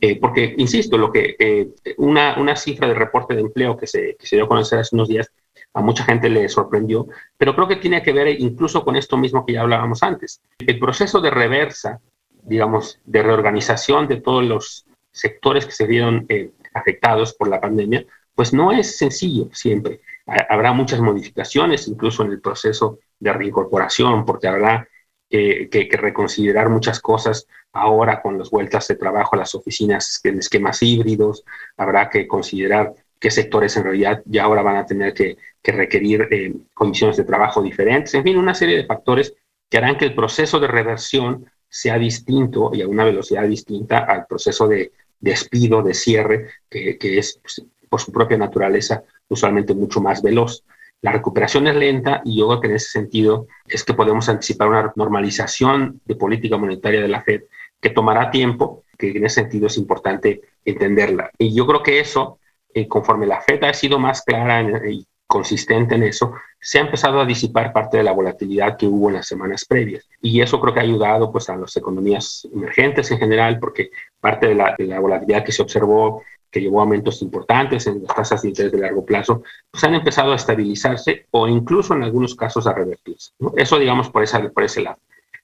Eh, 0.00 0.18
porque, 0.18 0.54
insisto, 0.58 0.98
lo 0.98 1.12
que 1.12 1.36
eh, 1.38 1.68
una, 1.98 2.38
una, 2.38 2.56
cifra 2.56 2.88
de 2.88 2.94
reporte 2.94 3.34
de 3.34 3.42
empleo 3.42 3.76
que 3.76 3.86
se, 3.86 4.16
que 4.18 4.26
se 4.26 4.36
dio 4.36 4.46
a 4.46 4.48
conocer 4.48 4.78
hace 4.78 4.96
unos 4.96 5.08
días 5.08 5.30
a 5.74 5.82
mucha 5.82 6.04
gente 6.04 6.28
le 6.28 6.48
sorprendió, 6.48 7.06
pero 7.36 7.54
creo 7.54 7.68
que 7.68 7.76
tiene 7.76 8.02
que 8.02 8.12
ver 8.12 8.28
incluso 8.40 8.84
con 8.84 8.96
esto 8.96 9.16
mismo 9.16 9.44
que 9.44 9.52
ya 9.54 9.60
hablábamos 9.60 10.02
antes. 10.02 10.40
El 10.58 10.78
proceso 10.78 11.20
de 11.20 11.30
reversa, 11.30 12.00
digamos, 12.42 13.00
de 13.04 13.22
reorganización 13.22 14.08
de 14.08 14.20
todos 14.20 14.44
los 14.44 14.86
sectores 15.12 15.66
que 15.66 15.72
se 15.72 15.86
vieron 15.86 16.26
eh, 16.28 16.50
afectados 16.74 17.34
por 17.34 17.48
la 17.48 17.60
pandemia, 17.60 18.04
pues 18.34 18.52
no 18.52 18.72
es 18.72 18.96
sencillo 18.96 19.48
siempre. 19.52 20.00
Habrá 20.26 20.72
muchas 20.72 21.00
modificaciones, 21.00 21.88
incluso 21.88 22.22
en 22.22 22.32
el 22.32 22.40
proceso 22.40 22.98
de 23.20 23.32
reincorporación, 23.32 24.24
porque 24.24 24.48
habrá 24.48 24.88
que, 25.28 25.88
reconsiderar 25.92 26.68
muchas 26.68 27.00
cosas 27.00 27.46
ahora 27.72 28.22
con 28.22 28.38
las 28.38 28.50
vueltas 28.50 28.88
de 28.88 28.96
trabajo 28.96 29.36
a 29.36 29.38
las 29.38 29.54
oficinas 29.54 30.20
en 30.24 30.38
esquemas 30.38 30.82
híbridos. 30.82 31.44
Habrá 31.76 32.08
que 32.08 32.26
considerar 32.26 32.94
qué 33.18 33.30
sectores 33.30 33.76
en 33.76 33.84
realidad 33.84 34.22
ya 34.24 34.44
ahora 34.44 34.62
van 34.62 34.76
a 34.76 34.86
tener 34.86 35.12
que, 35.12 35.36
requerir 35.64 36.28
eh, 36.30 36.54
condiciones 36.72 37.18
de 37.18 37.24
trabajo 37.24 37.60
diferentes. 37.60 38.14
En 38.14 38.22
fin, 38.22 38.38
una 38.38 38.54
serie 38.54 38.78
de 38.78 38.86
factores 38.86 39.34
que 39.68 39.76
harán 39.76 39.98
que 39.98 40.06
el 40.06 40.14
proceso 40.14 40.58
de 40.58 40.66
reversión 40.66 41.44
sea 41.68 41.98
distinto 41.98 42.70
y 42.72 42.80
a 42.80 42.88
una 42.88 43.04
velocidad 43.04 43.46
distinta 43.46 43.98
al 43.98 44.26
proceso 44.26 44.66
de 44.66 44.92
despido, 45.20 45.82
de 45.82 45.92
cierre, 45.92 46.48
que, 46.70 46.96
es 47.00 47.38
pues, 47.42 47.62
por 47.90 48.00
su 48.00 48.12
propia 48.12 48.38
naturaleza 48.38 49.02
usualmente 49.28 49.74
mucho 49.74 50.00
más 50.00 50.22
veloz. 50.22 50.64
La 51.00 51.12
recuperación 51.12 51.66
es 51.68 51.76
lenta 51.76 52.22
y 52.24 52.38
yo 52.38 52.48
creo 52.48 52.60
que 52.60 52.66
en 52.68 52.74
ese 52.74 52.90
sentido 52.90 53.46
es 53.66 53.84
que 53.84 53.94
podemos 53.94 54.28
anticipar 54.28 54.68
una 54.68 54.92
normalización 54.96 56.00
de 56.04 56.16
política 56.16 56.56
monetaria 56.56 57.00
de 57.00 57.08
la 57.08 57.22
Fed 57.22 57.42
que 57.80 57.90
tomará 57.90 58.30
tiempo, 58.30 58.84
que 58.98 59.10
en 59.10 59.24
ese 59.24 59.42
sentido 59.42 59.68
es 59.68 59.76
importante 59.76 60.40
entenderla. 60.64 61.30
Y 61.38 61.54
yo 61.54 61.66
creo 61.66 61.82
que 61.82 62.00
eso, 62.00 62.40
eh, 62.74 62.88
conforme 62.88 63.26
la 63.26 63.40
Fed 63.40 63.62
ha 63.62 63.72
sido 63.74 64.00
más 64.00 64.22
clara 64.22 64.62
y 64.90 65.06
consistente 65.28 65.94
en 65.94 66.02
eso, 66.02 66.34
se 66.58 66.78
ha 66.78 66.80
empezado 66.80 67.20
a 67.20 67.26
disipar 67.26 67.72
parte 67.72 67.98
de 67.98 68.02
la 68.02 68.12
volatilidad 68.12 68.76
que 68.76 68.86
hubo 68.86 69.08
en 69.08 69.16
las 69.16 69.28
semanas 69.28 69.64
previas. 69.64 70.08
Y 70.20 70.40
eso 70.40 70.60
creo 70.60 70.74
que 70.74 70.80
ha 70.80 70.82
ayudado 70.82 71.30
pues, 71.30 71.48
a 71.50 71.56
las 71.56 71.76
economías 71.76 72.48
emergentes 72.52 73.10
en 73.12 73.18
general, 73.18 73.58
porque 73.60 73.90
parte 74.20 74.48
de 74.48 74.54
la, 74.54 74.74
de 74.76 74.86
la 74.86 74.98
volatilidad 74.98 75.44
que 75.44 75.52
se 75.52 75.62
observó 75.62 76.22
que 76.50 76.60
llevó 76.60 76.80
aumentos 76.80 77.20
importantes 77.22 77.86
en 77.86 78.02
las 78.02 78.16
tasas 78.16 78.42
de 78.42 78.48
interés 78.48 78.72
de 78.72 78.78
largo 78.78 79.04
plazo, 79.04 79.42
pues 79.70 79.84
han 79.84 79.94
empezado 79.94 80.32
a 80.32 80.36
estabilizarse 80.36 81.26
o 81.30 81.46
incluso 81.46 81.94
en 81.94 82.02
algunos 82.02 82.34
casos 82.34 82.66
a 82.66 82.72
revertirse. 82.72 83.32
Eso, 83.56 83.78
digamos, 83.78 84.08
por, 84.08 84.22
esa, 84.22 84.40
por 84.48 84.64
ese 84.64 84.80
lado. 84.80 84.98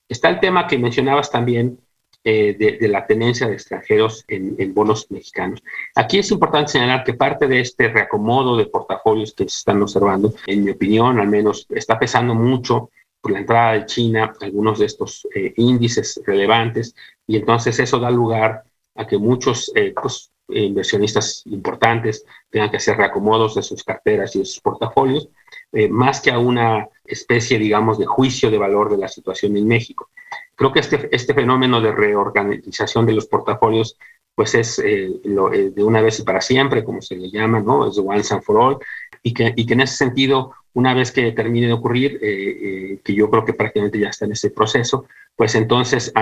Está 0.09 0.31
el 0.31 0.40
tema 0.40 0.66
que 0.66 0.79
mencionabas 0.79 1.31
también 1.31 1.79
eh, 2.26 2.56
de, 2.80 2.88
la 2.88 3.06
tenencia 3.06 3.46
de 3.46 3.52
extranjeros 3.52 4.24
en, 4.28 4.72
bonos 4.72 5.10
mexicanos. 5.10 5.62
Aquí 5.94 6.20
es 6.20 6.30
importante 6.30 6.72
señalar 6.72 7.04
que 7.04 7.12
parte 7.12 7.46
de 7.46 7.60
este 7.60 7.88
reacomodo 7.88 8.56
de 8.56 8.64
portafolios 8.64 9.34
que 9.34 9.44
se 9.44 9.58
están 9.58 9.82
observando, 9.82 10.32
en 10.46 10.64
mi 10.64 10.70
opinión, 10.70 11.20
al 11.20 11.28
menos 11.28 11.66
está 11.68 11.98
pesando 11.98 12.34
mucho 12.34 12.88
por 13.20 13.32
la 13.32 13.40
entrada 13.40 13.74
de 13.74 13.84
China, 13.84 14.32
algunos 14.40 14.78
de 14.78 14.87
estos 14.87 15.28
eh, 15.34 15.52
índices 15.58 16.18
relevantes, 16.24 16.94
y 17.26 17.37
entonces 17.37 17.78
eso 17.78 17.98
da 17.98 18.10
lugar 18.10 18.64
a 18.94 19.06
que 19.06 19.18
muchos 19.18 19.70
eh, 19.74 19.92
pues, 19.94 20.30
inversionistas 20.48 21.42
importantes 21.44 22.24
tengan 22.48 22.70
que 22.70 22.78
hacer 22.78 22.96
reacomodos 22.96 23.54
de 23.54 23.62
sus 23.62 23.84
carteras 23.84 24.34
y 24.34 24.38
de 24.38 24.46
sus 24.46 24.60
portafolios, 24.60 25.28
más 25.90 26.22
que 26.22 26.30
a 26.30 26.38
una 26.38 26.88
especie, 27.04 27.58
digamos, 27.58 27.98
de 27.98 28.06
juicio 28.06 28.50
de 28.50 28.56
valor 28.56 28.90
de 28.90 28.96
la 28.96 29.08
situación 29.08 29.56
en 29.58 29.66
México. 29.66 30.08
Creo 30.56 30.72
que 30.72 30.80
este, 30.80 31.08
este 31.14 31.34
fenómeno 31.34 31.80
de 31.80 31.92
reorganización 31.92 33.06
de 33.06 33.12
los 33.12 33.26
portafolios 33.26 33.96
pues 34.34 34.54
es 34.54 34.78
eh, 34.80 35.10
eh, 35.24 35.70
de 35.74 35.84
una 35.84 36.00
vez 36.00 36.18
y 36.18 36.24
para 36.24 36.40
siempre, 36.40 36.84
como 36.84 37.00
se 37.00 37.16
le 37.16 37.30
llama, 37.30 37.60
¿no? 37.60 37.88
Es 37.88 37.98
once 37.98 38.34
and 38.34 38.42
for 38.42 38.56
all, 38.56 38.78
y 39.22 39.32
que, 39.32 39.52
y 39.54 39.64
que 39.64 39.74
en 39.74 39.82
ese 39.82 39.96
sentido, 39.96 40.54
una 40.72 40.92
vez 40.92 41.12
que 41.12 41.30
termine 41.32 41.68
de 41.68 41.72
ocurrir, 41.72 42.18
eh, 42.20 42.98
que 43.04 43.14
yo 43.14 43.30
creo 43.30 43.44
que 43.44 43.54
prácticamente 43.54 43.98
ya 43.98 44.08
está 44.08 44.24
en 44.24 44.32
ese 44.32 44.50
proceso, 44.50 45.06
pues 45.36 45.54
entonces 45.54 46.12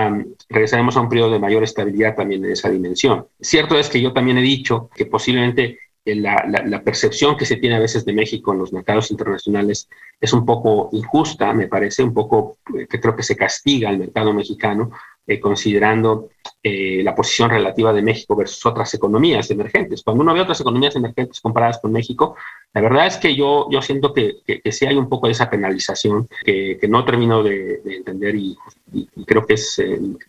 regresaremos 0.49 0.95
a 0.95 1.01
un 1.01 1.09
periodo 1.09 1.31
de 1.31 1.39
mayor 1.39 1.63
estabilidad 1.63 2.15
también 2.15 2.45
en 2.45 2.51
esa 2.51 2.69
dimensión. 2.69 3.27
Cierto 3.39 3.77
es 3.77 3.89
que 3.89 4.01
yo 4.01 4.11
también 4.13 4.37
he 4.37 4.41
dicho 4.41 4.89
que 4.95 5.05
posiblemente 5.05 5.79
la, 6.05 6.43
la, 6.65 6.83
percepción 6.83 7.37
que 7.37 7.45
se 7.45 7.55
tiene 7.55 7.77
a 7.77 7.79
veces 7.79 8.03
de 8.03 8.13
México 8.13 8.51
en 8.51 8.59
los 8.59 8.73
mercados 8.73 9.09
internacionales 9.11 9.87
es 10.19 10.33
un 10.33 10.45
poco 10.45 10.89
injusta, 10.91 11.53
me 11.53 11.67
parece, 11.67 12.03
un 12.03 12.13
poco 12.13 12.57
eh, 12.77 12.87
que 12.89 12.99
creo 12.99 13.15
que 13.15 13.23
se 13.23 13.37
castiga 13.37 13.89
al 13.89 13.97
mercado 13.97 14.33
mexicano, 14.33 14.91
eh, 15.25 15.39
considerando 15.39 16.29
eh, 16.61 17.01
la 17.03 17.15
posición 17.15 17.49
relativa 17.49 17.93
de 17.93 18.01
México 18.01 18.35
versus 18.35 18.65
otras 18.65 18.93
economías 18.93 19.49
emergentes. 19.51 20.03
Cuando 20.03 20.23
uno 20.23 20.33
ve 20.33 20.41
otras 20.41 20.59
economías 20.59 20.95
emergentes 20.97 21.39
comparadas 21.39 21.79
con 21.79 21.93
México, 21.93 22.35
la 22.73 22.81
verdad 22.81 23.07
es 23.07 23.17
que 23.17 23.33
yo, 23.33 23.67
yo 23.71 23.81
siento 23.81 24.13
que, 24.13 24.37
que, 24.45 24.71
sí 24.73 24.85
hay 24.85 24.95
un 24.95 25.07
poco 25.07 25.27
de 25.27 25.33
esa 25.33 25.49
penalización 25.49 26.27
que, 26.43 26.77
que 26.79 26.87
no 26.89 27.05
termino 27.05 27.43
de, 27.43 27.81
entender 27.85 28.35
y, 28.35 28.57
y, 28.91 29.25
creo 29.25 29.45
que 29.45 29.53
es 29.53 29.81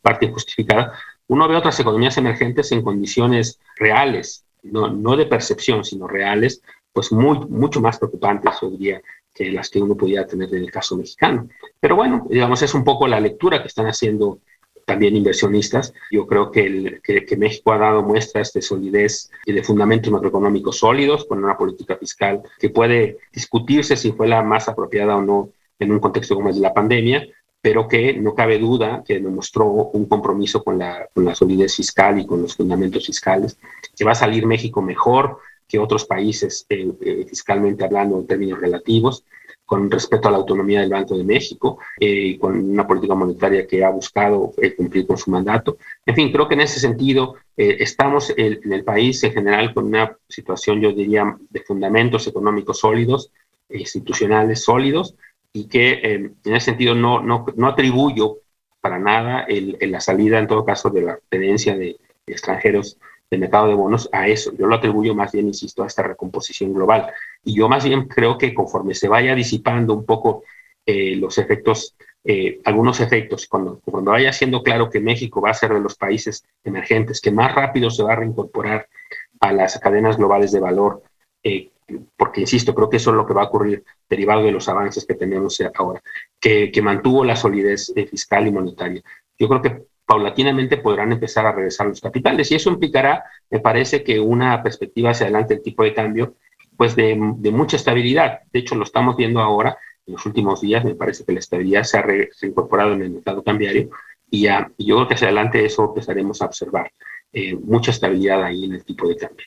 parte 0.02 0.26
injustificada. 0.26 0.92
Uno 1.26 1.48
ve 1.48 1.56
otras 1.56 1.78
economías 1.80 2.16
emergentes 2.18 2.70
en 2.70 2.82
condiciones 2.82 3.58
reales, 3.76 4.44
no, 4.64 4.88
no 4.88 5.16
de 5.16 5.26
percepción, 5.26 5.84
sino 5.84 6.08
reales, 6.08 6.62
pues 6.92 7.12
muy, 7.12 7.38
mucho 7.48 7.80
más 7.80 7.98
preocupantes, 7.98 8.54
yo 8.60 8.70
diría, 8.70 9.02
que 9.34 9.50
las 9.50 9.68
que 9.68 9.82
uno 9.82 9.96
podía 9.96 10.26
tener 10.26 10.48
en 10.54 10.62
el 10.62 10.70
caso 10.70 10.96
mexicano. 10.96 11.48
Pero 11.80 11.96
bueno, 11.96 12.26
digamos, 12.30 12.62
es 12.62 12.72
un 12.72 12.84
poco 12.84 13.08
la 13.08 13.20
lectura 13.20 13.60
que 13.60 13.68
están 13.68 13.86
haciendo 13.86 14.38
también 14.84 15.16
inversionistas. 15.16 15.92
Yo 16.10 16.26
creo 16.26 16.50
que, 16.50 16.66
el, 16.66 17.02
que, 17.02 17.36
México 17.36 17.72
ha 17.72 17.78
dado 17.78 18.02
muestras 18.02 18.52
de 18.52 18.62
solidez 18.62 19.30
y 19.44 19.52
de 19.52 19.62
fundamentos 19.62 20.12
macroeconómicos 20.12 20.78
sólidos 20.78 21.24
con 21.24 21.42
una 21.42 21.56
política 21.56 21.96
fiscal 21.96 22.42
que 22.58 22.70
puede 22.70 23.18
discutirse 23.32 23.96
si 23.96 24.12
fue 24.12 24.28
la 24.28 24.42
más 24.42 24.68
apropiada 24.68 25.16
o 25.16 25.22
no 25.22 25.50
en 25.78 25.90
un 25.90 25.98
contexto 25.98 26.36
como 26.36 26.50
el 26.50 26.54
de 26.54 26.60
la 26.60 26.74
pandemia, 26.74 27.26
pero 27.64 27.88
que 27.88 28.12
no 28.12 28.34
cabe 28.34 28.58
duda 28.58 29.02
que 29.06 29.20
demostró 29.20 29.64
un 29.64 30.04
compromiso 30.04 30.62
con 30.62 30.78
la, 30.78 31.08
con 31.14 31.24
la 31.24 31.34
solidez 31.34 31.74
fiscal 31.74 32.20
y 32.20 32.26
con 32.26 32.42
los 32.42 32.56
fundamentos 32.56 33.06
fiscales, 33.06 33.56
que 33.96 34.04
va 34.04 34.12
a 34.12 34.14
salir 34.14 34.44
México 34.44 34.82
mejor 34.82 35.38
que 35.66 35.78
otros 35.78 36.04
países 36.04 36.66
eh, 36.68 36.92
eh, 37.00 37.24
fiscalmente 37.26 37.82
hablando 37.82 38.18
en 38.18 38.26
términos 38.26 38.60
relativos, 38.60 39.24
con 39.64 39.90
respecto 39.90 40.28
a 40.28 40.32
la 40.32 40.36
autonomía 40.36 40.82
del 40.82 40.90
Banco 40.90 41.16
de 41.16 41.24
México 41.24 41.78
eh, 41.98 42.06
y 42.06 42.38
con 42.38 42.54
una 42.54 42.86
política 42.86 43.14
monetaria 43.14 43.66
que 43.66 43.82
ha 43.82 43.88
buscado 43.88 44.52
cumplir 44.76 45.06
con 45.06 45.16
su 45.16 45.30
mandato. 45.30 45.78
En 46.04 46.14
fin, 46.14 46.30
creo 46.30 46.46
que 46.46 46.56
en 46.56 46.60
ese 46.60 46.78
sentido 46.78 47.36
estamos 47.56 48.30
en 48.36 48.74
el 48.74 48.84
país 48.84 49.24
en 49.24 49.32
general 49.32 49.72
con 49.72 49.86
una 49.86 50.14
situación, 50.28 50.82
yo 50.82 50.92
diría, 50.92 51.34
de 51.48 51.60
fundamentos 51.60 52.26
económicos 52.26 52.80
sólidos, 52.80 53.30
institucionales 53.70 54.62
sólidos, 54.62 55.14
y 55.56 55.68
que 55.68 55.92
eh, 55.92 56.14
en 56.44 56.54
ese 56.54 56.66
sentido 56.66 56.94
no, 56.94 57.22
no, 57.22 57.46
no 57.56 57.68
atribuyo 57.68 58.38
para 58.80 58.98
nada 58.98 59.46
el, 59.48 59.78
la 59.80 60.00
salida, 60.00 60.38
en 60.38 60.48
todo 60.48 60.64
caso, 60.64 60.90
de 60.90 61.02
la 61.02 61.18
tenencia 61.30 61.74
de, 61.74 61.96
extranjeros 62.26 62.98
del 63.30 63.40
mercado 63.40 63.68
de 63.68 63.74
bonos 63.74 64.08
a 64.12 64.26
eso. 64.28 64.52
Yo 64.58 64.66
lo 64.66 64.74
atribuyo 64.74 65.14
más 65.14 65.32
bien, 65.32 65.46
insisto, 65.46 65.82
a 65.82 65.86
esta 65.86 66.02
recomposición 66.02 66.72
global. 66.72 67.12
Y 67.44 67.54
yo 67.54 67.68
más 67.68 67.84
bien 67.84 68.08
creo 68.08 68.36
que 68.36 68.52
conforme 68.52 68.94
se 68.94 69.08
vaya 69.08 69.34
disipando 69.34 69.94
un 69.94 70.04
poco 70.04 70.42
eh, 70.86 71.16
los 71.16 71.38
efectos, 71.38 71.94
eh, 72.24 72.60
algunos 72.64 73.00
efectos, 73.00 73.46
cuando, 73.46 73.80
cuando 73.84 74.10
vaya 74.10 74.32
siendo 74.32 74.62
claro 74.62 74.90
que 74.90 75.00
México 75.00 75.40
va 75.40 75.50
a 75.50 75.54
ser 75.54 75.72
de 75.72 75.80
los 75.80 75.96
países 75.96 76.44
emergentes 76.64 77.20
que 77.20 77.30
más 77.30 77.54
rápido 77.54 77.90
se 77.90 78.02
va 78.02 78.14
a 78.14 78.16
reincorporar 78.16 78.88
a 79.40 79.52
las 79.52 79.78
cadenas 79.78 80.16
globales 80.16 80.50
de 80.50 80.60
valor, 80.60 81.02
porque 82.16 82.40
insisto, 82.40 82.74
creo 82.74 82.88
que 82.88 82.96
eso 82.96 83.10
es 83.10 83.16
lo 83.16 83.26
que 83.26 83.34
va 83.34 83.42
a 83.42 83.46
ocurrir 83.46 83.84
derivado 84.08 84.42
de 84.42 84.52
los 84.52 84.68
avances 84.68 85.06
que 85.06 85.14
tenemos 85.14 85.60
ahora, 85.74 86.02
que, 86.40 86.70
mantuvo 86.82 87.24
la 87.24 87.36
solidez 87.36 87.92
fiscal 88.10 88.46
y 88.46 88.52
monetaria. 88.52 89.02
Yo 89.38 89.48
creo 89.48 89.62
que 89.62 89.82
paulatinamente 90.06 90.78
podrán 90.78 91.12
empezar 91.12 91.46
a 91.46 91.52
regresar 91.52 91.86
los 91.86 92.00
capitales 92.00 92.50
y 92.50 92.54
eso 92.54 92.70
implicará, 92.70 93.24
me 93.50 93.60
parece, 93.60 94.02
que 94.02 94.20
una 94.20 94.62
perspectiva 94.62 95.10
hacia 95.10 95.26
adelante 95.26 95.54
del 95.54 95.62
tipo 95.62 95.82
de 95.82 95.94
cambio, 95.94 96.34
pues 96.76 96.96
de, 96.96 97.14
mucha 97.16 97.76
estabilidad. 97.76 98.40
De 98.52 98.60
hecho, 98.60 98.74
lo 98.74 98.84
estamos 98.84 99.16
viendo 99.16 99.40
ahora, 99.40 99.76
en 100.06 100.14
los 100.14 100.26
últimos 100.26 100.60
días, 100.60 100.84
me 100.84 100.94
parece 100.94 101.24
que 101.24 101.32
la 101.32 101.38
estabilidad 101.38 101.84
se 101.84 101.98
ha 101.98 102.02
reincorporado 102.02 102.92
en 102.92 103.02
el 103.02 103.10
mercado 103.10 103.42
cambiario 103.42 103.90
y, 104.30 104.42
ya, 104.42 104.70
yo 104.78 104.96
creo 104.96 105.08
que 105.08 105.14
hacia 105.14 105.28
adelante 105.28 105.64
eso 105.64 105.84
empezaremos 105.84 106.42
a 106.42 106.46
observar, 106.46 106.90
eh, 107.32 107.54
mucha 107.54 107.90
estabilidad 107.90 108.42
ahí 108.42 108.64
en 108.64 108.74
el 108.74 108.84
tipo 108.84 109.08
de 109.08 109.16
cambio. 109.16 109.46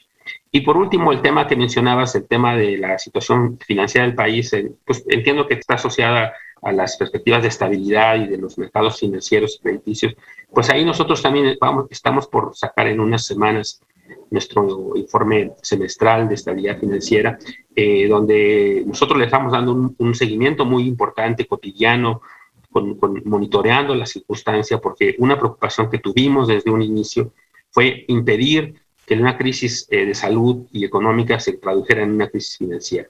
Y 0.51 0.61
por 0.61 0.77
último, 0.77 1.11
el 1.11 1.21
tema 1.21 1.47
que 1.47 1.55
mencionabas, 1.55 2.15
el 2.15 2.27
tema 2.27 2.55
de 2.55 2.77
la 2.77 2.97
situación 2.97 3.57
financiera 3.65 4.05
del 4.05 4.15
país, 4.15 4.51
eh, 4.53 4.71
pues 4.85 5.03
entiendo 5.09 5.47
que 5.47 5.55
está 5.55 5.75
asociada 5.75 6.33
a 6.61 6.71
las 6.71 6.97
perspectivas 6.97 7.41
de 7.41 7.49
estabilidad 7.49 8.15
y 8.15 8.27
de 8.27 8.37
los 8.37 8.57
mercados 8.57 8.99
financieros 8.99 9.55
y 9.55 9.63
crediticios. 9.63 10.15
Pues 10.51 10.69
ahí 10.69 10.83
nosotros 10.85 11.21
también 11.21 11.57
vamos, 11.59 11.87
estamos 11.89 12.27
por 12.27 12.55
sacar 12.55 12.87
en 12.87 12.99
unas 12.99 13.25
semanas 13.25 13.81
nuestro 14.29 14.93
informe 14.95 15.53
semestral 15.61 16.27
de 16.27 16.35
estabilidad 16.35 16.79
financiera, 16.79 17.37
eh, 17.75 18.07
donde 18.07 18.83
nosotros 18.85 19.19
le 19.19 19.25
estamos 19.25 19.51
dando 19.51 19.93
un, 19.97 20.15
seguimiento 20.15 20.65
muy 20.65 20.87
importante, 20.87 21.45
cotidiano, 21.45 22.21
con, 22.71 22.97
monitoreando 23.25 23.95
la 23.95 24.05
circunstancia, 24.05 24.79
porque 24.79 25.15
una 25.19 25.37
preocupación 25.37 25.89
que 25.89 25.99
tuvimos 25.99 26.47
desde 26.47 26.71
un 26.71 26.81
inicio 26.81 27.33
fue 27.69 28.05
impedir 28.07 28.75
que 29.07 29.15
una 29.15 29.37
crisis 29.37 29.87
eh, 29.89 30.05
de 30.05 30.13
salud 30.13 30.67
y 30.73 30.83
económica 30.83 31.39
se 31.39 31.53
tradujera 31.53 32.03
en 32.03 32.11
una 32.11 32.27
crisis 32.27 32.57
financiera. 32.57 33.07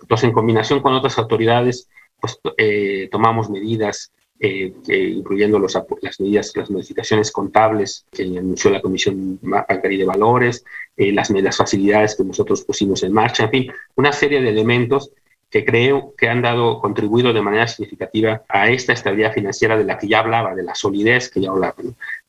Entonces, 0.00 0.24
en 0.24 0.32
combinación 0.32 0.80
con 0.80 0.92
otras 0.94 1.16
autoridades, 1.16 1.88
pues 2.20 2.40
eh, 2.56 3.08
tomamos 3.12 3.48
medidas, 3.48 4.10
eh, 4.40 4.72
incluyendo 4.88 5.60
los, 5.60 5.78
las 6.02 6.20
medidas, 6.20 6.52
las 6.56 6.70
modificaciones 6.70 7.30
contables 7.30 8.04
que 8.10 8.24
anunció 8.24 8.70
la 8.70 8.82
Comisión 8.82 9.38
Bancaria 9.40 9.98
de 9.98 10.04
Valores, 10.04 10.64
las, 10.96 11.30
las 11.30 11.56
facilidades 11.56 12.16
que 12.16 12.24
nosotros 12.24 12.62
pusimos 12.62 13.04
en 13.04 13.12
marcha, 13.12 13.44
en 13.44 13.50
fin, 13.50 13.72
una 13.94 14.12
serie 14.12 14.40
de 14.40 14.48
elementos 14.48 15.12
que 15.50 15.64
creo 15.64 16.14
que 16.16 16.28
han 16.28 16.42
dado, 16.42 16.80
contribuido 16.80 17.32
de 17.32 17.42
manera 17.42 17.66
significativa 17.66 18.42
a 18.48 18.68
esta 18.68 18.92
estabilidad 18.92 19.32
financiera 19.32 19.76
de 19.76 19.84
la 19.84 19.98
que 19.98 20.08
ya 20.08 20.18
hablaba, 20.20 20.54
de 20.54 20.62
la 20.64 20.74
solidez 20.74 21.30
que 21.30 21.40
ya 21.40 21.50
hablaba. 21.50 21.76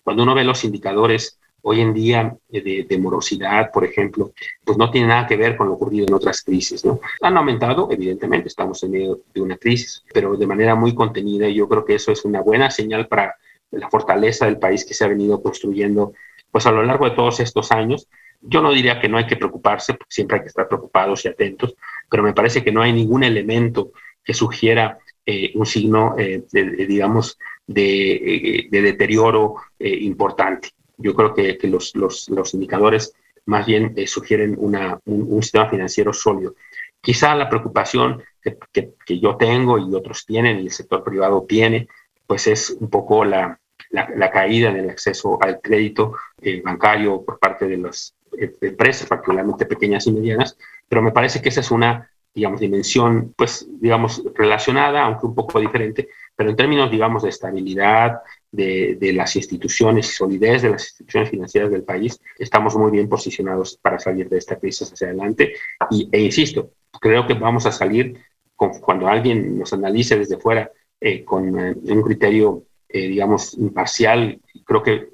Cuando 0.04 0.24
uno 0.24 0.36
ve 0.36 0.44
los 0.44 0.64
indicadores 0.64 1.40
hoy 1.62 1.82
en 1.82 1.94
día 1.94 2.36
eh, 2.52 2.86
de, 2.88 2.98
morosidad, 2.98 3.72
por 3.72 3.84
ejemplo, 3.86 4.32
pues 4.64 4.78
no 4.78 4.90
tiene 4.92 5.08
nada 5.08 5.28
que 5.28 5.36
ver 5.36 5.58
con 5.58 5.68
lo 5.68 5.74
ocurrido 5.74 6.08
en 6.08 6.14
otras 6.14 6.42
crisis, 6.42 6.86
¿no? 6.86 7.00
Han 7.22 7.38
aumentado, 7.38 7.90
evidentemente, 7.92 8.48
estamos 8.48 8.82
en 8.84 8.92
medio 8.92 9.20
de 9.34 9.42
una 9.42 9.58
crisis, 9.58 10.04
pero 10.14 10.36
de 10.36 10.48
manera 10.48 10.76
muy 10.76 10.94
contenida 10.96 11.48
y 11.48 11.56
yo 11.56 11.68
creo 11.68 11.86
que 11.86 11.96
eso 11.96 12.12
es 12.12 12.26
una 12.26 12.42
buena 12.42 12.72
señal 12.72 13.08
para 13.08 13.36
la 13.72 13.90
fortaleza 13.90 14.46
del 14.46 14.58
país 14.58 14.86
que 14.86 14.94
se 14.94 15.04
ha 15.04 15.08
venido 15.08 15.42
construyendo 15.42 16.14
pues 16.52 16.66
a 16.66 16.72
lo 16.72 16.84
largo 16.84 17.06
de 17.06 17.16
todos 17.16 17.40
estos 17.40 17.72
años. 17.72 18.08
Yo 18.42 18.62
no 18.62 18.72
diría 18.72 19.00
que 19.00 19.10
no 19.10 19.18
hay 19.18 19.28
que 19.28 19.36
preocuparse, 19.36 19.94
porque 19.94 20.14
siempre 20.14 20.38
hay 20.38 20.44
que 20.44 20.50
estar 20.50 20.68
preocupados 20.68 21.26
y 21.26 21.28
atentos, 21.28 21.76
pero 22.10 22.24
me 22.24 22.34
parece 22.34 22.64
que 22.64 22.72
no 22.72 22.82
hay 22.82 22.94
ningún 22.94 23.24
elemento 23.24 23.92
que 24.24 24.34
sugiera 24.34 24.98
eh, 25.26 25.52
un 25.56 25.66
signo, 25.66 26.16
eh, 26.18 26.44
de, 26.52 26.64
digamos, 26.88 27.38
de, 27.68 28.68
de 28.72 28.82
deterioro 28.82 29.56
importante. 29.80 30.70
Yo 31.00 31.16
creo 31.16 31.34
que, 31.34 31.58
los, 31.64 31.96
los, 31.96 32.30
los, 32.30 32.54
indicadores 32.54 33.14
más 33.46 33.66
bien 33.66 33.94
eh, 33.96 34.06
sugieren 34.06 34.56
una, 34.58 35.00
un, 35.06 35.42
sistema 35.42 35.70
financiero 35.70 36.14
sólido. 36.14 36.56
Quizá 37.02 37.36
la 37.36 37.50
preocupación 37.50 38.22
que, 38.42 38.58
que, 39.06 39.20
yo 39.20 39.38
tengo 39.38 39.78
y 39.80 39.96
otros 39.96 40.26
tienen 40.26 40.60
y 40.60 40.66
el 40.66 40.72
sector 40.72 41.04
privado 41.04 41.46
tiene, 41.48 41.88
pues 42.28 42.48
es 42.48 42.70
un 42.80 42.90
poco 42.90 43.24
la, 43.24 43.60
la, 43.92 44.30
caída 44.30 44.70
en 44.70 44.78
el 44.78 44.90
acceso 44.90 45.42
al 45.42 45.62
crédito 45.62 46.16
eh, 46.42 46.62
bancario 46.62 47.24
por 47.24 47.40
parte 47.40 47.68
de 47.68 47.78
las 47.78 48.16
eh, 48.38 48.54
empresas, 48.62 49.08
particularmente 49.08 49.66
pequeñas 49.66 50.06
y 50.08 50.12
medianas, 50.12 50.58
pero 50.88 51.02
me 51.02 51.12
parece 51.12 51.42
que 51.42 51.50
esa 51.50 51.62
es 51.62 51.72
una, 51.72 52.10
digamos, 52.34 52.60
dimensión, 52.60 53.34
pues, 53.36 53.68
digamos, 53.80 54.22
relacionada, 54.36 55.04
aunque 55.04 55.26
un 55.26 55.36
poco 55.36 55.60
diferente, 55.60 56.10
pero 56.36 56.50
en 56.50 56.56
términos, 56.56 56.92
digamos, 56.92 57.24
de 57.24 57.30
estabilidad 57.30 58.20
de, 58.52 59.12
las 59.14 59.36
instituciones 59.36 60.10
y 60.10 60.14
solidez 60.14 60.62
de 60.62 60.72
las 60.72 60.84
instituciones 60.84 61.30
financieras 61.30 61.72
del 61.72 61.84
país, 61.84 62.20
estamos 62.38 62.76
muy 62.76 62.92
bien 62.92 63.08
posicionados 63.08 63.78
para 63.82 64.00
salir 64.00 64.30
de 64.30 64.38
esta 64.38 64.58
crisis 64.58 64.92
hacia 64.92 65.08
adelante. 65.08 65.54
Y, 65.92 66.10
e 66.12 66.22
insisto, 66.22 66.72
creo 67.00 67.28
que 67.28 67.34
vamos 67.34 67.66
a 67.66 67.72
salir 67.72 68.18
con, 68.56 68.80
cuando 68.80 69.08
alguien 69.08 69.58
nos 69.58 69.74
analice 69.74 70.18
desde 70.18 70.38
fuera 70.38 70.72
eh, 71.00 71.24
con 71.24 71.60
eh, 71.60 71.76
un 71.84 72.02
criterio, 72.02 72.64
eh, 72.88 73.08
digamos, 73.08 73.54
imparcial, 73.54 74.40
creo 74.66 74.84
que 74.84 75.10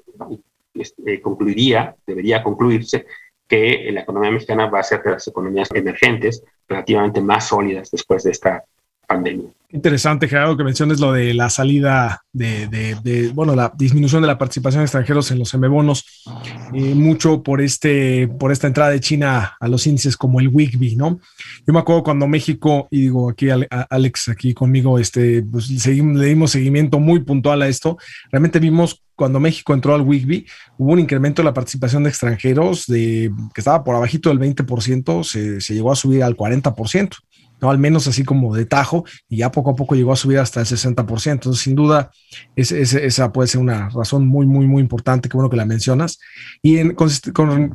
este, 0.74 1.20
concluiría, 1.20 1.96
debería 2.06 2.42
concluirse, 2.42 3.06
que 3.46 3.88
la 3.92 4.00
economía 4.00 4.32
mexicana 4.32 4.66
va 4.66 4.80
a 4.80 4.82
ser 4.82 5.02
de 5.02 5.12
las 5.12 5.28
economías 5.28 5.68
emergentes 5.72 6.42
relativamente 6.68 7.20
más 7.20 7.46
sólidas 7.46 7.90
después 7.92 8.24
de 8.24 8.32
esta 8.32 8.64
pandemia. 9.06 9.56
Interesante, 9.76 10.28
Gerardo, 10.28 10.56
que 10.56 10.62
menciones 10.62 11.00
lo 11.00 11.12
de 11.12 11.34
la 11.34 11.50
salida 11.50 12.22
de, 12.32 13.32
bueno, 13.34 13.56
la 13.56 13.72
disminución 13.76 14.22
de 14.22 14.28
la 14.28 14.38
participación 14.38 14.80
de 14.80 14.84
extranjeros 14.84 15.32
en 15.32 15.40
los 15.40 15.52
M-bonos, 15.54 16.24
eh, 16.72 16.94
mucho 16.94 17.42
por, 17.42 17.60
este, 17.60 18.28
por 18.28 18.52
esta 18.52 18.68
entrada 18.68 18.90
de 18.90 19.00
China 19.00 19.56
a 19.58 19.68
los 19.68 19.86
índices 19.88 20.16
como 20.16 20.38
el 20.38 20.48
WIGBI, 20.48 20.96
¿no? 20.96 21.18
Yo 21.66 21.72
me 21.72 21.80
acuerdo 21.80 22.04
cuando 22.04 22.28
México, 22.28 22.86
y 22.92 23.02
digo 23.02 23.28
aquí 23.28 23.48
Alex, 23.50 24.28
aquí 24.28 24.54
conmigo, 24.54 25.00
este, 25.00 25.42
pues 25.42 25.66
seguimos, 25.66 26.16
le 26.20 26.26
dimos 26.26 26.52
seguimiento 26.52 27.00
muy 27.00 27.20
puntual 27.20 27.60
a 27.62 27.68
esto, 27.68 27.98
realmente 28.30 28.60
vimos 28.60 29.02
cuando 29.16 29.40
México 29.40 29.74
entró 29.74 29.94
al 29.94 30.02
WIGBI, 30.02 30.46
hubo 30.78 30.92
un 30.92 31.00
incremento 31.00 31.42
de 31.42 31.46
la 31.46 31.54
participación 31.54 32.04
de 32.04 32.10
extranjeros 32.10 32.86
de, 32.86 33.32
que 33.52 33.60
estaba 33.60 33.82
por 33.82 33.96
abajito 33.96 34.28
del 34.28 34.38
20%, 34.38 35.24
se, 35.24 35.60
se 35.60 35.74
llegó 35.74 35.90
a 35.90 35.96
subir 35.96 36.22
al 36.22 36.36
40%. 36.36 37.16
¿No? 37.60 37.70
Al 37.70 37.78
menos 37.78 38.06
así 38.06 38.24
como 38.24 38.54
de 38.54 38.66
tajo, 38.66 39.04
y 39.28 39.38
ya 39.38 39.50
poco 39.50 39.70
a 39.70 39.76
poco 39.76 39.94
llegó 39.94 40.12
a 40.12 40.16
subir 40.16 40.38
hasta 40.38 40.60
el 40.60 40.66
60%. 40.66 41.30
Entonces, 41.30 41.62
sin 41.62 41.74
duda, 41.74 42.10
esa 42.54 43.32
puede 43.32 43.48
ser 43.48 43.60
una 43.60 43.88
razón 43.90 44.26
muy, 44.26 44.46
muy, 44.46 44.66
muy 44.66 44.82
importante, 44.82 45.28
que 45.28 45.36
bueno 45.36 45.50
que 45.50 45.56
la 45.56 45.66
mencionas. 45.66 46.18
Y 46.62 46.78
en, 46.78 46.94
con, 46.94 47.10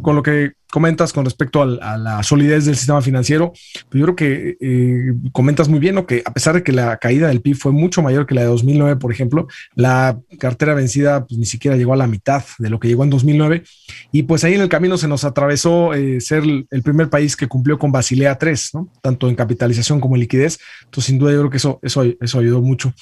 lo 0.04 0.24
que 0.24 0.54
comentas 0.72 1.14
con 1.14 1.26
respecto 1.26 1.62
a 1.62 1.98
la 1.98 2.24
solidez 2.24 2.66
del 2.66 2.76
sistema 2.76 3.02
financiero, 3.02 3.52
pues 3.90 4.00
yo 4.00 4.06
creo 4.06 4.16
que 4.16 4.58
eh, 4.60 5.14
comentas 5.32 5.70
muy 5.70 5.80
bien, 5.80 5.96
¿no? 5.96 6.08
que 6.08 6.24
a 6.26 6.34
pesar 6.34 6.56
de 6.56 6.64
que 6.64 6.72
la 6.72 6.98
caída 6.98 7.28
del 7.28 7.42
PIB 7.42 7.56
fue 7.56 7.72
mucho 7.72 8.02
mayor 8.02 8.26
que 8.26 8.34
la 8.34 8.42
de 8.42 8.48
2009, 8.48 8.96
por 8.96 9.12
ejemplo, 9.12 9.48
la 9.76 10.20
cartera 10.40 10.74
vencida 10.74 11.26
pues, 11.26 11.38
ni 11.38 11.46
siquiera 11.46 11.78
llegó 11.78 11.94
a 11.94 11.98
la 11.98 12.08
mitad 12.08 12.44
de 12.58 12.70
lo 12.70 12.80
que 12.80 12.88
llegó 12.88 13.04
en 13.04 13.10
2009. 13.10 13.64
Y 14.12 14.24
pues 14.24 14.44
ahí 14.44 14.54
en 14.54 14.62
el 14.62 14.70
camino 14.70 14.98
se 14.98 15.08
nos 15.08 15.24
atravesó 15.24 15.94
eh, 15.94 16.22
ser 16.22 16.44
el 16.44 16.84
primer 16.84 17.10
país 17.10 17.36
que 17.36 17.48
cumplió 17.48 17.78
con 17.78 17.92
Basilea 17.92 18.38
3, 18.38 18.70
¿no? 18.74 18.90
tanto 19.02 19.28
en 19.28 19.36
capitalización 19.36 20.00
como 20.00 20.16
en 20.16 20.22
liquidez. 20.22 20.60
Entonces, 20.86 21.06
sin 21.06 21.20
duda, 21.20 21.32
yo 21.32 21.40
creo 21.40 21.52
que 21.52 21.58
eso, 21.58 21.80
eso, 21.84 22.04
eso 22.04 22.40
ayudó 22.40 22.62
mucho. 22.62 22.94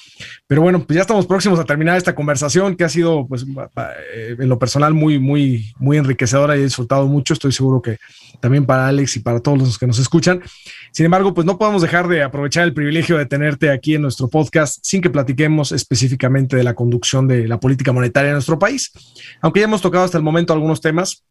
Pero 0.46 0.62
bueno, 0.62 0.84
pues 0.84 0.96
ya 0.96 1.02
estamos 1.02 1.26
próximos 1.26 1.58
a 1.58 1.64
terminar 1.64 1.96
esta 1.96 2.14
conversación 2.14 2.76
que 2.76 2.84
ha 2.84 2.88
sido, 2.88 3.26
pues, 3.26 3.46
eh, 4.14 4.36
en 4.38 4.48
lo 4.48 4.58
personal, 4.58 4.94
muy, 4.94 5.18
muy, 5.18 5.72
muy 5.78 5.96
enriquecedora 5.96 6.56
y 6.56 6.60
he 6.60 6.64
disfrutado 6.64 7.06
mucho. 7.06 7.34
Estoy 7.34 7.52
seguro 7.60 7.82
que 7.82 7.98
también 8.40 8.64
para 8.64 8.88
Alex 8.88 9.16
y 9.16 9.20
para 9.20 9.40
todos 9.40 9.58
los 9.58 9.78
que 9.78 9.86
nos 9.86 9.98
escuchan. 9.98 10.42
Sin 10.92 11.04
embargo, 11.04 11.34
pues 11.34 11.46
no 11.46 11.58
podemos 11.58 11.82
dejar 11.82 12.08
de 12.08 12.22
aprovechar 12.22 12.64
el 12.64 12.72
privilegio 12.72 13.18
de 13.18 13.26
tenerte 13.26 13.70
aquí 13.70 13.94
en 13.94 14.02
nuestro 14.02 14.28
podcast 14.28 14.78
sin 14.82 15.02
que 15.02 15.10
platiquemos 15.10 15.72
específicamente 15.72 16.56
de 16.56 16.64
la 16.64 16.74
conducción 16.74 17.28
de 17.28 17.46
la 17.46 17.60
política 17.60 17.92
monetaria 17.92 18.30
en 18.30 18.34
nuestro 18.34 18.58
país. 18.58 18.90
Aunque 19.40 19.60
ya 19.60 19.64
hemos 19.64 19.82
tocado 19.82 20.04
hasta 20.04 20.18
el 20.18 20.24
momento 20.24 20.52
algunos 20.52 20.80
temas 20.80 21.24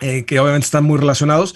eh, 0.00 0.24
que 0.24 0.40
obviamente 0.40 0.64
están 0.64 0.84
muy 0.84 0.98
relacionados, 0.98 1.54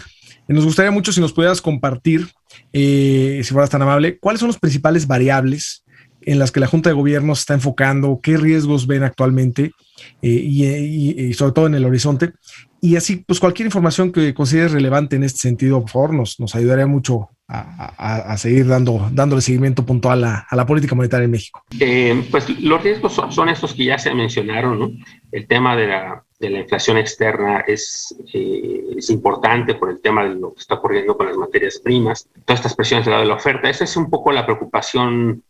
eh, 0.49 0.53
nos 0.53 0.65
gustaría 0.65 0.91
mucho 0.91 1.13
si 1.13 1.21
nos 1.21 1.33
pudieras 1.33 1.63
compartir, 1.63 2.29
eh, 2.73 3.41
si 3.43 3.53
fueras 3.53 3.71
tan 3.71 3.83
amable, 3.83 4.19
cuáles 4.19 4.41
son 4.41 4.49
los 4.49 4.59
principales 4.59 5.07
variables 5.07 5.85
en 6.23 6.39
las 6.39 6.53
que 6.53 6.61
la 6.61 6.67
Junta 6.67 6.91
de 6.91 6.95
Gobierno 6.95 7.35
se 7.35 7.41
está 7.41 7.55
enfocando, 7.55 8.21
qué 8.23 8.37
riesgos 8.37 8.87
ven 8.87 9.03
actualmente 9.03 9.73
y, 10.21 11.33
sobre 11.33 11.53
todo 11.53 11.67
en 11.67 11.75
el 11.75 11.87
horizonte 11.87 12.33
y 12.81 12.97
así, 12.97 13.17
pues 13.17 13.41
cualquier 13.41 13.67
información 13.67 14.13
que 14.13 14.35
consideres 14.35 14.73
relevante 14.73 15.17
en 15.17 15.25
este 15.25 15.39
sentido, 15.39 15.81
por 15.81 15.91
favor, 15.91 16.15
nos, 16.15 16.41
nos 16.41 16.55
ayudaría 16.55 16.87
mucho 16.87 17.31
a, 17.53 18.37
seguir 18.37 18.69
dando, 18.69 19.09
dándole 19.13 19.43
seguimiento 19.43 19.85
puntual 19.85 20.23
a, 20.25 20.47
a 20.49 20.57
la 20.57 20.67
política 20.67 20.95
monetaria 20.95 21.25
en 21.25 21.31
México. 21.33 21.65
Eh, 21.81 22.25
pues 22.31 22.49
los 22.61 22.83
riesgos 22.83 23.21
son, 23.31 23.49
estos 23.49 23.75
que 23.75 23.85
ya 23.85 23.99
se 23.99 24.15
mencionaron. 24.15 24.99
El 25.33 25.47
tema 25.47 25.77
de 25.77 25.89
la, 25.89 26.25
de 26.39 26.51
la 26.51 26.61
inflación 26.61 26.97
externa 26.97 27.61
es, 27.67 28.15
eh, 28.33 28.95
es 28.97 29.11
importante 29.11 29.75
por 29.75 29.91
el 29.91 30.01
tema 30.01 30.25
de 30.25 30.37
lo 30.37 30.55
que 30.55 30.61
está 30.61 30.77
ocurriendo 30.77 31.17
con 31.17 31.27
las 31.27 31.37
materias 31.37 31.81
primas, 31.83 32.29
todas 32.45 32.61
estas 32.61 32.77
presiones 32.77 33.07
de 33.07 33.25
la 33.25 33.35
oferta. 33.35 33.69
Esa 33.69 33.85
es 33.85 33.97
un 33.97 34.09
poco 34.09 34.31
la 34.31 34.47
preocupación 34.47 35.43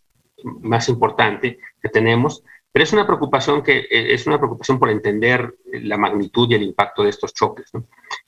más 0.63 0.89
importante 0.89 1.59
que 1.83 1.89
tenemos. 1.89 2.43
Pero 2.73 2.85
es 2.85 2.93
una 2.93 3.07
preocupación 3.07 3.63
que 3.63 3.79
eh, 3.79 4.15
es 4.15 4.27
una 4.27 4.39
preocupación 4.39 4.79
por 4.79 4.91
entender 4.91 5.57
la 5.73 5.97
magnitud 5.97 6.51
y 6.51 6.55
el 6.55 6.63
impacto 6.63 7.03
de 7.03 7.11
estos 7.11 7.35
choques. 7.35 7.71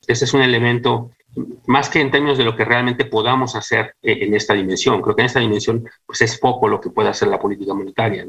Ese 0.07 0.25
es 0.25 0.35
un 0.35 0.43
elemento 0.43 1.11
más 1.67 1.89
que 1.89 2.01
en 2.01 2.11
términos 2.11 2.39
de 2.39 2.45
lo 2.45 2.57
que 2.57 2.65
realmente 2.65 3.05
podamos 3.05 3.57
hacer 3.57 3.95
eh, 4.03 4.19
en 4.23 4.35
esta 4.35 4.55
dimensión. 4.55 5.01
Creo 5.01 5.17
que 5.17 5.23
en 5.23 5.27
esta 5.27 5.41
dimensión 5.41 5.89
pues 6.05 6.21
es 6.23 6.39
poco 6.39 6.69
lo 6.69 6.81
que 6.81 6.91
puede 6.91 7.09
hacer 7.09 7.29
la 7.29 7.39
política 7.39 7.73
monetaria. 7.73 8.27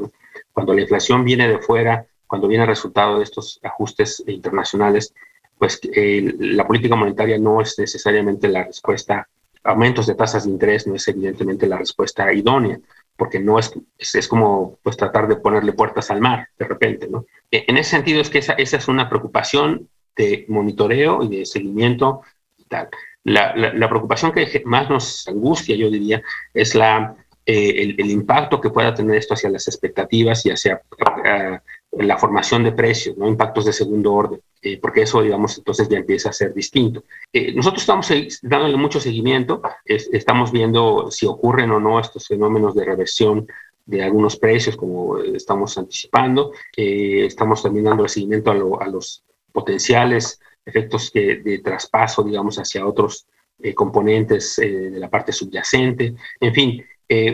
Cuando 0.51 0.73
la 0.73 0.81
inflación 0.81 1.23
viene 1.23 1.47
de 1.47 1.59
fuera, 1.59 2.05
cuando 2.27 2.47
viene 2.47 2.63
el 2.63 2.69
resultado 2.69 3.17
de 3.17 3.23
estos 3.23 3.59
ajustes 3.63 4.23
internacionales, 4.27 5.13
pues 5.57 5.79
eh, 5.93 6.33
la 6.39 6.65
política 6.65 6.95
monetaria 6.95 7.37
no 7.37 7.61
es 7.61 7.77
necesariamente 7.77 8.47
la 8.47 8.63
respuesta. 8.63 9.27
Aumentos 9.63 10.07
de 10.07 10.15
tasas 10.15 10.45
de 10.45 10.51
interés 10.51 10.87
no 10.87 10.95
es 10.95 11.07
evidentemente 11.07 11.67
la 11.67 11.77
respuesta 11.77 12.31
idónea 12.33 12.79
porque 13.23 13.39
no 13.39 13.57
es, 13.57 13.73
es, 13.97 14.27
como 14.27 14.79
pues 14.83 14.97
tratar 14.97 15.29
de 15.29 15.37
ponerle 15.37 15.71
puertas 15.71 16.11
al 16.11 16.19
mar 16.19 16.49
de 16.59 16.65
repente, 16.65 17.07
¿no? 17.07 17.25
E, 17.49 17.63
en 17.69 17.77
ese 17.77 17.91
sentido 17.91 18.19
es 18.19 18.29
que 18.29 18.39
esa, 18.39 18.51
esa 18.51 18.75
es 18.75 18.89
una 18.89 19.07
preocupación 19.07 19.87
de 20.17 20.43
monitoreo 20.49 21.23
y 21.23 21.29
de 21.29 21.45
seguimiento 21.45 22.19
y 22.57 22.65
tal. 22.65 22.89
La, 23.23 23.55
la, 23.55 23.87
preocupación 23.87 24.33
que 24.33 24.61
más 24.65 24.89
nos 24.89 25.25
angustia, 25.29 25.77
yo 25.77 25.89
diría, 25.89 26.21
es 26.53 26.75
la, 26.75 27.15
eh, 27.45 27.95
el, 27.97 28.11
impacto 28.11 28.59
que 28.59 28.71
pueda 28.71 28.93
tener 28.93 29.15
esto 29.15 29.35
hacia 29.35 29.49
las 29.49 29.69
expectativas 29.69 30.45
y 30.45 30.49
hacia 30.49 30.81
uh, 30.91 31.57
la 31.97 32.17
formación 32.17 32.63
de 32.63 32.71
precios, 32.71 33.17
¿no? 33.17 33.27
impactos 33.27 33.65
de 33.65 33.73
segundo 33.73 34.13
orden, 34.13 34.41
eh, 34.61 34.79
porque 34.81 35.03
eso, 35.03 35.21
digamos, 35.21 35.57
entonces 35.57 35.87
ya 35.87 35.97
empieza 35.97 36.29
a 36.29 36.33
ser 36.33 36.53
distinto. 36.53 37.03
Eh, 37.31 37.53
nosotros 37.53 37.83
estamos 37.83 38.09
dándole 38.41 38.77
mucho 38.77 38.99
seguimiento, 38.99 39.61
estamos 39.85 40.51
viendo 40.51 41.11
si 41.11 41.25
ocurren 41.25 41.71
o 41.71 41.79
no 41.79 41.99
estos 41.99 42.27
fenómenos 42.27 42.73
de 42.73 42.85
reversión 42.85 43.47
de 43.85 44.01
algunos 44.01 44.37
precios, 44.37 44.77
como 44.77 45.19
estamos 45.19 45.77
anticipando, 45.77 46.53
eh, 46.75 47.25
estamos 47.25 47.61
también 47.61 47.85
dando 47.85 48.07
seguimiento 48.07 48.51
a, 48.51 48.87
los 48.87 49.23
potenciales 49.51 50.39
efectos 50.65 51.11
de 51.11 51.61
traspaso, 51.63 52.23
digamos, 52.23 52.57
hacia 52.57 52.87
otros 52.87 53.27
componentes 53.75 54.55
de 54.55 54.97
la 54.97 55.09
parte 55.09 55.31
subyacente, 55.31 56.15
en 56.39 56.53
fin, 56.53 56.83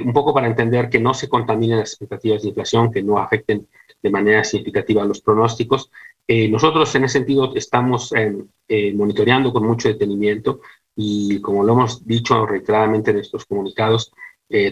un 0.04 0.14
poco 0.14 0.34
para 0.34 0.48
entender 0.48 0.90
que 0.90 1.00
no 1.00 1.14
se 1.14 1.30
contaminen 1.30 1.80
las 1.80 1.92
expectativas 1.92 2.42
de 2.42 2.50
inflación, 2.50 2.92
que 2.92 3.04
no 3.04 3.18
afecten 3.18 3.68
de 4.02 4.10
manera 4.10 4.44
significativa 4.44 5.04
los 5.06 5.22
pronósticos. 5.22 5.92
Eh, 6.28 6.48
nosotros 6.48 6.94
en 6.96 7.06
ese 7.06 7.20
sentido 7.20 7.54
estamos 7.56 8.14
eh, 8.14 8.36
eh, 8.68 8.94
monitoreando 8.94 9.52
con 9.52 9.66
mucho 9.66 9.88
detenimiento 9.88 10.62
y 10.96 11.42
como 11.42 11.64
lo 11.64 11.74
hemos 11.74 12.06
dicho 12.06 12.46
reiteradamente 12.46 13.12
en 13.12 13.20
estos 13.20 13.46
comunicados, 13.46 14.12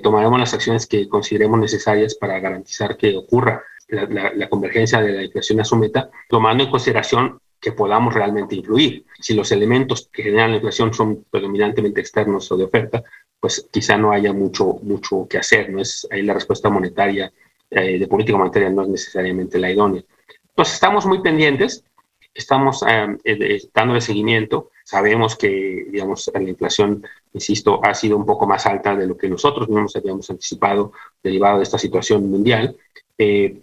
tomaremos 0.02 0.40
las 0.40 0.56
acciones 0.56 0.88
que 0.88 1.08
consideremos 1.08 1.60
necesarias 1.60 2.16
para 2.16 2.40
garantizar 2.40 2.98
que 2.98 3.16
ocurra 3.16 3.62
la, 3.88 4.50
convergencia 4.50 5.00
de 5.02 5.14
la 5.14 5.24
inflación 5.24 5.60
a 5.62 5.64
su 5.64 5.76
meta, 5.76 6.10
tomando 6.28 6.64
en 6.64 6.72
consideración 6.72 7.40
que 7.62 7.74
podamos 7.74 8.16
realmente 8.16 8.56
influir. 8.56 9.06
Si 9.20 9.36
los 9.36 9.52
elementos 9.52 10.10
que 10.12 10.24
generan 10.24 10.50
la 10.50 10.56
inflación 10.56 10.96
son 10.96 11.26
predominantemente 11.30 12.02
externos 12.02 12.52
o 12.52 12.58
de 12.58 12.64
oferta, 12.64 13.04
pues 13.40 13.68
quizá 13.72 13.98
no 13.98 14.12
haya 14.12 14.34
mucho, 14.34 14.80
mucho 14.82 15.28
que 15.30 15.38
hacer, 15.38 15.70
no 15.70 15.82
es 15.82 16.08
ahí 16.12 16.22
la 16.24 16.34
respuesta 16.34 16.70
monetaria 16.70 17.32
eh, 17.70 18.00
de 18.00 18.08
política 18.08 18.38
monetaria 18.38 18.70
no 18.70 18.84
es 18.84 18.90
necesariamente 18.90 19.60
la 19.60 19.72
idónea. 19.72 20.04
Entonces, 20.50 20.74
estamos 20.76 21.06
muy 21.06 21.22
pendientes, 21.22 21.84
estamos 22.34 22.84
eh, 22.88 23.18
eh, 23.26 23.62
dándole 23.74 24.02
seguimiento. 24.02 24.72
Sabemos 24.86 25.36
que, 25.36 25.88
digamos, 25.90 26.32
la 26.34 26.42
inflación, 26.42 27.06
insisto, 27.34 27.82
ha 27.84 27.94
sido 27.94 28.16
un 28.16 28.26
poco 28.26 28.48
más 28.48 28.66
alta 28.66 28.96
de 28.96 29.06
lo 29.06 29.18
que 29.18 29.30
nosotros 29.30 29.68
mismos 29.68 29.96
habíamos 29.96 30.30
anticipado 30.30 30.94
derivado 31.22 31.58
de 31.58 31.64
esta 31.64 31.78
situación 31.78 32.30
mundial, 32.30 32.78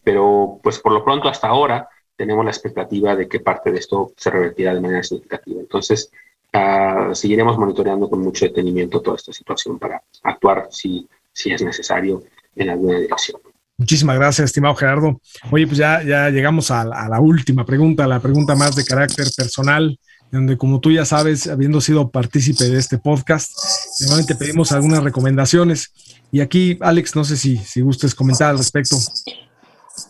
pero 0.03 0.61
pues 0.63 0.81
por 0.81 0.93
lo 0.93 1.05
pronto 1.05 1.29
hasta 1.29 1.49
ahora 1.49 1.89
tenemos 2.17 2.45
la 2.45 2.51
expectativa 2.51 3.17
de 3.17 3.29
que 3.29 3.41
parte 3.41 3.73
de 3.73 3.79
esto 3.79 4.13
se 4.17 4.31
revertirá 4.31 4.75
de 4.75 4.81
manera 4.81 5.03
significativa. 5.03 5.61
Entonces, 5.61 6.13
ah, 6.55 7.11
seguiremos 7.13 7.59
monitoreando 7.59 8.09
con 8.09 8.23
mucho 8.23 8.47
detenimiento 8.47 9.03
toda 9.03 9.17
esta 9.17 9.33
situación 9.33 9.79
para 9.79 10.03
actuar 10.23 10.69
si, 10.71 11.07
si 11.33 11.51
es 11.53 11.63
necesario 11.63 12.23
en 12.57 12.71
alguna 12.71 12.99
dirección. 12.99 13.41
Muchísimas 13.77 14.17
gracias, 14.17 14.47
estimado 14.47 14.75
Gerardo. 14.77 15.21
Oye, 15.51 15.67
pues 15.67 15.79
ya, 15.79 16.03
ya 16.03 16.31
llegamos 16.31 16.71
a, 16.71 16.85
la 16.85 17.21
última 17.21 17.67
pregunta, 17.67 18.07
la 18.07 18.21
pregunta 18.21 18.55
más 18.55 18.77
de 18.77 18.85
carácter 18.85 19.27
personal, 19.37 19.99
donde 20.31 20.57
como 20.57 20.79
tú 20.79 20.93
ya 20.93 21.05
sabes, 21.05 21.49
habiendo 21.49 21.81
sido 21.81 22.09
partícipe 22.09 22.65
de 22.65 22.79
este 22.79 22.99
podcast, 22.99 23.53
normalmente 24.01 24.37
pedimos 24.37 24.71
algunas 24.71 25.03
recomendaciones. 25.03 25.93
Y 26.31 26.41
aquí, 26.41 26.79
Alex, 26.81 27.17
no 27.17 27.25
sé 27.25 27.37
si, 27.37 27.57
si 27.57 27.81
gustes 27.81 28.15
comentar 28.15 28.51
al 28.51 28.59
respecto. 28.59 28.97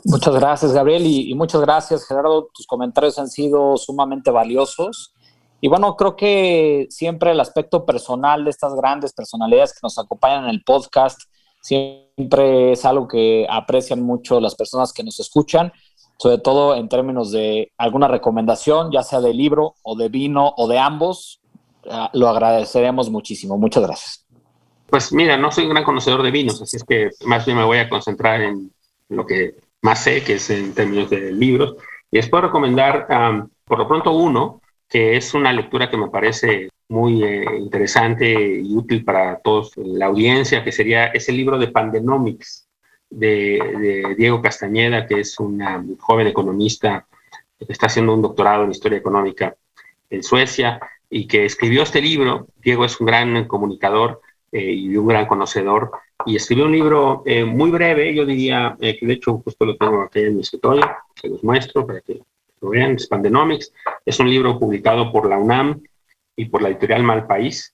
Muchas 0.05 0.34
gracias, 0.34 0.72
Gabriel, 0.72 1.07
y, 1.07 1.30
y, 1.30 1.34
muchas 1.34 1.62
gracias, 1.62 2.07
Gerardo. 2.07 2.49
Tus 2.55 2.66
comentarios 2.66 3.18
han 3.18 3.28
sido 3.28 3.78
sumamente 3.78 4.30
valiosos. 4.30 5.14
Y 5.61 5.68
bueno, 5.68 5.96
creo 5.96 6.14
que 6.16 6.86
siempre 6.90 7.30
el 7.30 7.40
aspecto 7.40 7.86
personal 7.86 8.44
de 8.44 8.50
estas 8.50 8.74
grandes 8.74 9.12
personalidades 9.12 9.72
que 9.72 9.80
nos 9.82 9.98
acompañan 9.98 10.44
en 10.44 10.50
el 10.50 10.62
podcast 10.62 11.20
siempre 11.61 12.72
es 12.72 12.84
algo 12.84 13.09
que 13.09 13.46
aprecian 13.48 14.02
mucho 14.02 14.40
las 14.40 14.55
personas 14.55 14.92
que 14.92 15.02
nos 15.02 15.18
escuchan, 15.20 15.72
sobre 16.18 16.38
todo 16.38 16.74
en 16.74 16.88
términos 16.88 17.32
de 17.32 17.72
alguna 17.78 18.09
recomendación, 18.09 18.92
ya 18.92 19.02
sea 19.02 19.20
de 19.20 19.32
libro 19.32 19.74
o 19.82 19.96
de 19.96 20.11
vino 20.11 20.52
o 20.57 20.68
de 20.68 20.78
ambos. 20.78 21.40
Ah, 21.90 22.11
lo 22.12 22.28
agradeceremos 22.28 23.11
muchísimo. 23.11 23.57
Muchas 23.57 23.82
gracias. 23.82 24.26
Pues 24.88 25.12
mira, 25.12 25.36
no 25.36 25.50
soy 25.50 25.64
un 25.64 25.70
gran 25.70 25.84
conocedor 25.84 26.22
de 26.22 26.30
vinos, 26.30 26.61
así 26.61 26.76
es 26.76 26.84
que 26.84 27.11
más 27.24 27.46
bien 27.46 27.57
me 27.57 27.64
voy 27.64 27.78
a 27.78 27.88
concentrar 27.88 28.42
en 28.42 28.70
lo 29.09 29.26
que 29.26 29.57
más 29.80 30.02
sé, 30.02 30.22
que 30.22 30.34
es 30.34 30.50
en 30.50 30.74
términos 30.74 31.11
de 31.11 31.32
libros. 31.32 31.76
Y 32.11 32.16
les 32.16 32.28
puedo 32.28 32.44
recomendar, 32.44 33.07
por 33.64 33.78
lo 33.78 33.88
pronto, 33.88 34.12
uno, 34.12 34.61
que 34.95 35.16
es 35.16 35.34
una 35.34 35.53
lectura 35.53 35.90
que 35.90 35.97
me 35.97 36.07
parece 36.07 36.68
muy 36.88 37.24
eh, 37.24 37.45
interesante 37.59 38.32
y 38.32 38.76
útil 38.76 39.05
para 39.05 39.40
todos 39.40 39.72
la 39.76 40.07
audiencia, 40.07 40.62
que 40.62 40.70
sería 40.70 41.07
ese 41.07 41.32
libro 41.32 41.59
de 41.59 41.66
Pandenomics 41.66 42.68
de, 43.11 44.14
Diego 44.16 44.40
Castañeda, 44.40 45.09
que 45.09 45.18
es 45.18 45.40
un 45.40 45.61
joven 45.99 46.28
economista 46.28 47.09
que 47.59 47.72
está 47.72 47.86
haciendo 47.86 48.14
un 48.14 48.22
doctorado 48.22 48.62
en 48.62 48.70
historia 48.70 48.99
económica 48.99 49.57
en 50.11 50.22
Suecia 50.22 50.78
y 51.11 51.26
que 51.26 51.45
escribió 51.45 51.82
este 51.82 52.01
libro. 52.01 52.47
Diego 52.62 52.84
es 52.84 53.01
un 53.01 53.09
gran 53.09 53.49
comunicador 53.49 54.20
eh, 54.53 54.70
y 54.70 54.97
un 54.97 55.09
gran 55.09 55.26
conocedor 55.26 55.90
y 56.24 56.36
escribió 56.36 56.66
un 56.66 56.72
libro 56.72 57.24
eh, 57.26 57.45
muy 57.45 57.72
breve, 57.72 58.14
yo 58.14 58.24
diría, 58.24 58.76
que 58.78 59.01
de 59.03 59.12
hecho 59.12 59.38
justo 59.38 59.64
lo 59.64 59.76
tengo 59.76 60.03
aquí 60.03 60.20
en 60.20 60.36
mi 60.36 60.42
escritorio, 60.42 60.88
se 61.20 61.26
los 61.26 61.42
muestro 61.42 61.84
para 61.84 62.01
que 62.01 62.20
vean, 62.71 62.97
Pandenomics. 63.09 63.73
Es 64.05 64.19
un 64.21 64.29
libro 64.29 64.59
publicado 64.59 65.12
por 65.12 65.29
la 65.29 65.39
UNAM 65.39 65.83
y 66.37 66.47
por 66.47 66.62
la 66.62 66.69
editorial 66.69 67.03
Malpaís. 67.03 67.73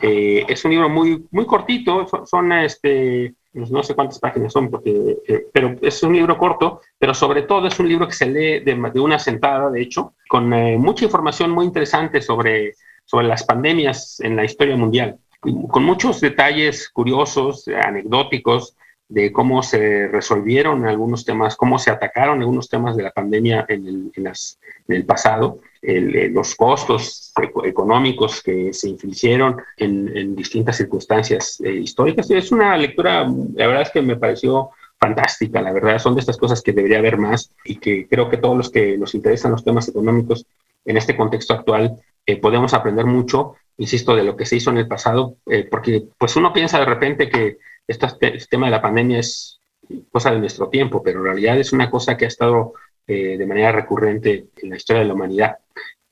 Eh, 0.00 0.44
es 0.48 0.64
un 0.64 0.70
libro 0.70 0.88
muy, 0.88 1.26
muy 1.30 1.46
cortito, 1.46 2.06
son, 2.26 2.52
este, 2.52 3.34
pues 3.52 3.70
no 3.70 3.82
sé 3.82 3.94
cuántas 3.94 4.20
páginas 4.20 4.52
son, 4.52 4.70
porque, 4.70 5.16
eh, 5.26 5.46
pero 5.52 5.76
es 5.82 6.02
un 6.04 6.12
libro 6.12 6.38
corto, 6.38 6.80
pero 6.98 7.12
sobre 7.12 7.42
todo 7.42 7.66
es 7.66 7.78
un 7.80 7.88
libro 7.88 8.06
que 8.06 8.14
se 8.14 8.26
lee 8.26 8.60
de, 8.60 8.90
de 8.92 9.00
una 9.00 9.18
sentada, 9.18 9.68
de 9.70 9.82
hecho, 9.82 10.14
con 10.28 10.52
eh, 10.52 10.78
mucha 10.78 11.04
información 11.04 11.50
muy 11.50 11.66
interesante 11.66 12.22
sobre, 12.22 12.74
sobre 13.04 13.26
las 13.26 13.42
pandemias 13.42 14.20
en 14.20 14.36
la 14.36 14.44
historia 14.44 14.76
mundial, 14.76 15.18
con 15.40 15.82
muchos 15.82 16.20
detalles 16.20 16.88
curiosos, 16.88 17.66
anecdóticos, 17.66 18.76
de 19.12 19.30
cómo 19.30 19.62
se 19.62 20.08
resolvieron 20.08 20.86
algunos 20.86 21.26
temas, 21.26 21.54
cómo 21.54 21.78
se 21.78 21.90
atacaron 21.90 22.40
algunos 22.40 22.70
temas 22.70 22.96
de 22.96 23.02
la 23.02 23.10
pandemia 23.10 23.66
en 23.68 24.10
el, 24.88 25.04
pasado, 25.04 25.58
eh, 25.82 26.30
los 26.32 26.54
costos 26.54 27.30
económicos 27.64 28.42
que 28.42 28.72
se 28.72 28.88
infligieron 28.88 29.60
en, 29.76 30.16
en 30.16 30.34
distintas 30.34 30.78
circunstancias 30.78 31.60
eh, 31.62 31.74
históricas. 31.74 32.30
Es 32.30 32.52
una 32.52 32.74
lectura, 32.78 33.24
la 33.54 33.66
verdad 33.66 33.82
es 33.82 33.90
que 33.90 34.00
me 34.00 34.16
pareció 34.16 34.70
fantástica, 34.98 35.60
la 35.60 35.72
verdad, 35.72 35.98
son 35.98 36.14
de 36.14 36.20
estas 36.20 36.38
cosas 36.38 36.62
que 36.62 36.72
debería 36.72 36.98
haber 36.98 37.18
más 37.18 37.52
y 37.66 37.76
que 37.76 38.08
creo 38.08 38.30
que 38.30 38.38
todos 38.38 38.56
los 38.56 38.70
que 38.70 38.96
nos 38.96 39.14
interesan 39.14 39.52
los 39.52 39.64
temas 39.64 39.88
económicos 39.88 40.46
en 40.86 40.96
este 40.96 41.14
contexto 41.14 41.52
actual 41.52 41.98
eh, 42.24 42.36
podemos 42.36 42.72
aprender 42.72 43.04
mucho, 43.04 43.56
insisto, 43.76 44.16
de 44.16 44.24
lo 44.24 44.36
que 44.36 44.46
se 44.46 44.56
hizo 44.56 44.70
en 44.70 44.78
el 44.78 44.88
pasado, 44.88 45.36
porque 45.70 46.04
pues 46.16 46.34
uno 46.36 46.52
piensa 46.52 46.78
de 46.78 46.86
repente 46.86 47.28
que 47.28 47.58
este, 47.92 48.38
tema 48.50 48.66
de 48.66 48.72
la 48.72 48.82
pandemia 48.82 49.18
es 49.18 49.60
cosa 50.10 50.30
de 50.30 50.38
nuestro 50.38 50.68
tiempo, 50.68 51.02
pero 51.02 51.18
en 51.20 51.24
realidad 51.26 51.58
es 51.58 51.72
una 51.72 51.90
cosa 51.90 52.16
que 52.16 52.24
ha 52.24 52.28
estado 52.28 52.74
eh, 53.06 53.36
de 53.36 53.46
manera 53.46 53.72
recurrente 53.72 54.46
en 54.56 54.70
la 54.70 54.76
historia 54.76 55.02
de 55.02 55.08
la 55.08 55.14
humanidad. 55.14 55.56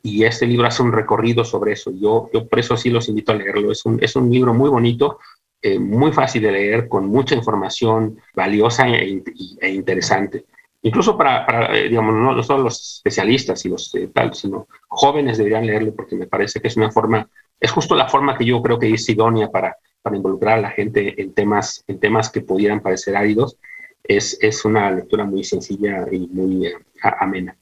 Y 0.03 0.24
este 0.24 0.47
libro 0.47 0.66
hace 0.66 0.83
un 0.83 0.93
recorrido 0.93 1.45
sobre 1.45 1.72
eso. 1.72 1.91
Yo, 1.91 2.31
yo 2.33 2.49
por 2.49 2.59
eso 2.59 2.76
sí 2.76 2.91
los 2.91 3.09
invito 3.09 3.33
a 3.33 3.37
leerlo. 3.37 3.70
Es 3.70 3.85
un, 3.85 4.03
es 4.03 4.16
un 4.16 4.31
libro 4.31 4.55
muy 4.55 4.70
bonito, 4.70 5.18
eh, 5.61 5.78
muy 5.78 6.12
fácil 6.12 6.43
de 6.43 6.53
leer, 6.53 6.89
con 6.89 7.07
mucha 7.07 7.35
información 7.35 8.18
valiosa 8.35 8.89
e, 8.89 9.22
e 9.61 9.68
interesante. 9.68 10.47
Incluso 10.83 11.16
para, 11.16 11.45
para 11.45 11.76
eh, 11.76 11.89
digamos, 11.89 12.14
no, 12.14 12.43
solo 12.43 12.64
los 12.64 12.97
especialistas 12.97 13.64
y 13.66 13.68
los 13.68 13.95
tal, 14.14 14.35
sino 14.35 14.66
jóvenes 14.89 15.37
deberían 15.37 15.66
leerlo 15.66 15.95
porque 15.95 16.16
me 16.16 16.26
parece 16.26 16.61
que 16.61 16.68
es 16.68 16.76
una 16.76 16.91
forma, 16.91 17.28
es 17.61 17.70
justo 17.70 17.95
la 17.95 18.09
forma 18.09 18.37
que 18.37 18.47
yo 18.47 18.62
creo 18.62 18.78
que 18.78 18.93
es 18.93 19.07
idónea 19.09 19.51
para 19.51 19.76
para 20.03 20.16
involucrar 20.16 20.59
a 20.59 20.62
la 20.62 20.70
gente 20.70 21.20
en 21.20 21.32
temas, 21.32 21.84
en 21.86 21.98
temas 21.98 22.30
que 22.30 22.40
pudieran 22.40 22.80
parecer 22.80 23.16
áridos, 23.16 23.57
es, 24.03 24.38
es 24.40 24.64
una 24.64 24.90
lectura 24.90 25.24
muy 25.24 25.44
sencilla 25.44 26.07
y 26.11 26.26
muy 26.28 26.66
eh, 26.66 26.74
amena. 27.18 27.57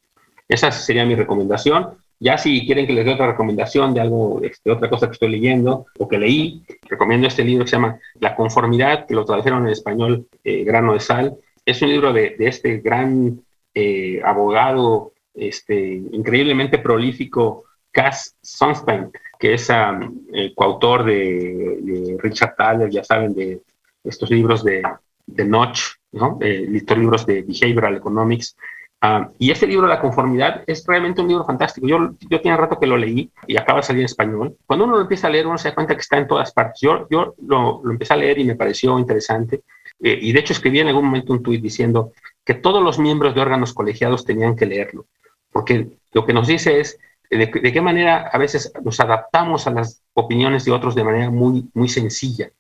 Esa 0.49 0.71
sería 0.71 1.05
mi 1.05 1.15
recomendación. 1.15 1.89
Ya 2.21 2.37
si 2.39 2.67
quieren 2.67 2.87
que 2.87 2.93
les 2.93 3.05
dé 3.05 3.13
otra 3.13 3.29
recomendación 3.29 3.95
de 3.95 4.01
algo, 4.01 4.41
este, 4.43 4.71
otra 4.71 4.91
cosa 4.91 5.07
que 5.07 5.13
estoy 5.13 5.31
leyendo 5.31 5.87
o 5.99 6.09
que 6.09 6.19
leí, 6.19 6.65
recomiendo 6.89 7.29
este 7.29 7.45
libro 7.45 7.65
que 7.65 7.71
se 7.71 7.77
llama 7.77 8.01
La 8.19 8.35
conformidad, 8.35 9.07
que 9.07 9.15
lo 9.15 9.25
tradujeron 9.25 9.67
en 9.67 9.73
español 9.73 10.27
eh, 10.43 10.65
Grano 10.65 10.95
de 10.95 11.01
Sal. 11.01 11.37
Es 11.65 11.81
un 11.83 11.91
libro 11.91 12.13
de, 12.13 12.35
de 12.39 12.49
este 12.49 12.79
gran 12.79 13.41
eh, 13.75 14.21
abogado, 14.25 15.13
este, 15.35 16.03
increíblemente 16.13 16.79
prolífico, 16.79 17.65
Cass 17.93 18.37
Sunstein, 18.43 19.11
que 19.39 19.55
es 19.55 19.71
el 19.71 20.55
coautor 20.55 21.05
de, 21.05 22.17
Richard 22.21 22.55
Thaler, 22.57 22.91
ya 22.91 23.05
saben, 23.05 23.35
de 23.35 23.63
estos 24.05 24.31
libros 24.31 24.65
de, 24.65 24.83
de 25.27 25.45
Notch, 25.45 25.81
¿no? 26.13 26.39
estos 26.41 26.99
libros 26.99 27.27
de 27.27 27.43
Behavioral 27.43 27.97
Economics. 27.97 28.57
Ah, 29.01 29.31
y 29.39 29.53
este 29.53 29.69
libro, 29.69 29.87
La 29.87 30.01
Conformidad, 30.01 30.65
es 30.67 30.85
realmente 30.85 31.21
un 31.21 31.29
libro 31.29 31.45
fantástico. 31.45 31.87
Yo, 31.87 32.15
yo 32.29 32.41
tiene 32.41 32.57
rato 32.57 32.81
que 32.81 32.87
lo 32.87 32.97
leí 32.97 33.31
y 33.47 33.57
acaba 33.57 33.79
de 33.79 33.85
salir 33.85 34.01
en 34.01 34.07
español. 34.07 34.57
Cuando 34.67 34.87
uno 34.87 34.97
lo 34.97 35.03
empieza 35.03 35.29
a 35.29 35.31
leer, 35.31 35.47
uno 35.47 35.57
se 35.57 35.69
da 35.69 35.75
cuenta 35.75 35.95
que 35.95 36.01
está 36.01 36.19
en 36.19 36.27
todas 36.27 36.53
partes. 36.53 36.81
Yo, 36.81 37.07
yo 37.09 37.35
lo, 37.47 37.81
lo 37.85 37.91
empecé 37.93 38.15
a 38.15 38.17
leer 38.17 38.41
y 38.41 38.45
me 38.45 38.57
pareció 38.57 38.99
interesante. 38.99 39.63
Eh, 40.01 40.19
y 40.21 40.33
de 40.33 40.41
hecho 40.41 40.53
escribí 40.53 40.81
en 40.81 40.89
algún 40.89 41.05
momento 41.05 41.33
un 41.33 41.43
tuit 41.43 41.63
diciendo 41.63 42.13
que 42.45 42.55
todos 42.55 42.83
los 42.83 42.99
miembros 42.99 43.35
de 43.35 43.41
órganos 43.41 43.73
colegiados 43.73 44.25
tenían 44.25 44.57
que 44.57 44.67
leerlo. 44.67 45.07
Porque 45.53 45.89
lo 46.13 46.27
que 46.27 46.33
nos 46.33 46.49
dice 46.49 46.81
es 46.81 46.99
de, 47.31 47.51
qué 47.51 47.81
manera 47.81 48.29
a 48.33 48.39
veces 48.39 48.73
nos 48.83 49.01
adaptamos 49.01 49.67
a 49.67 49.71
las 49.71 50.03
opiniones 50.15 50.65
de 50.65 50.73
otros 50.73 50.95
de 50.95 51.05
manera 51.05 51.31
muy, 51.31 51.69
muy 51.75 51.89
sencilla. 51.89 52.51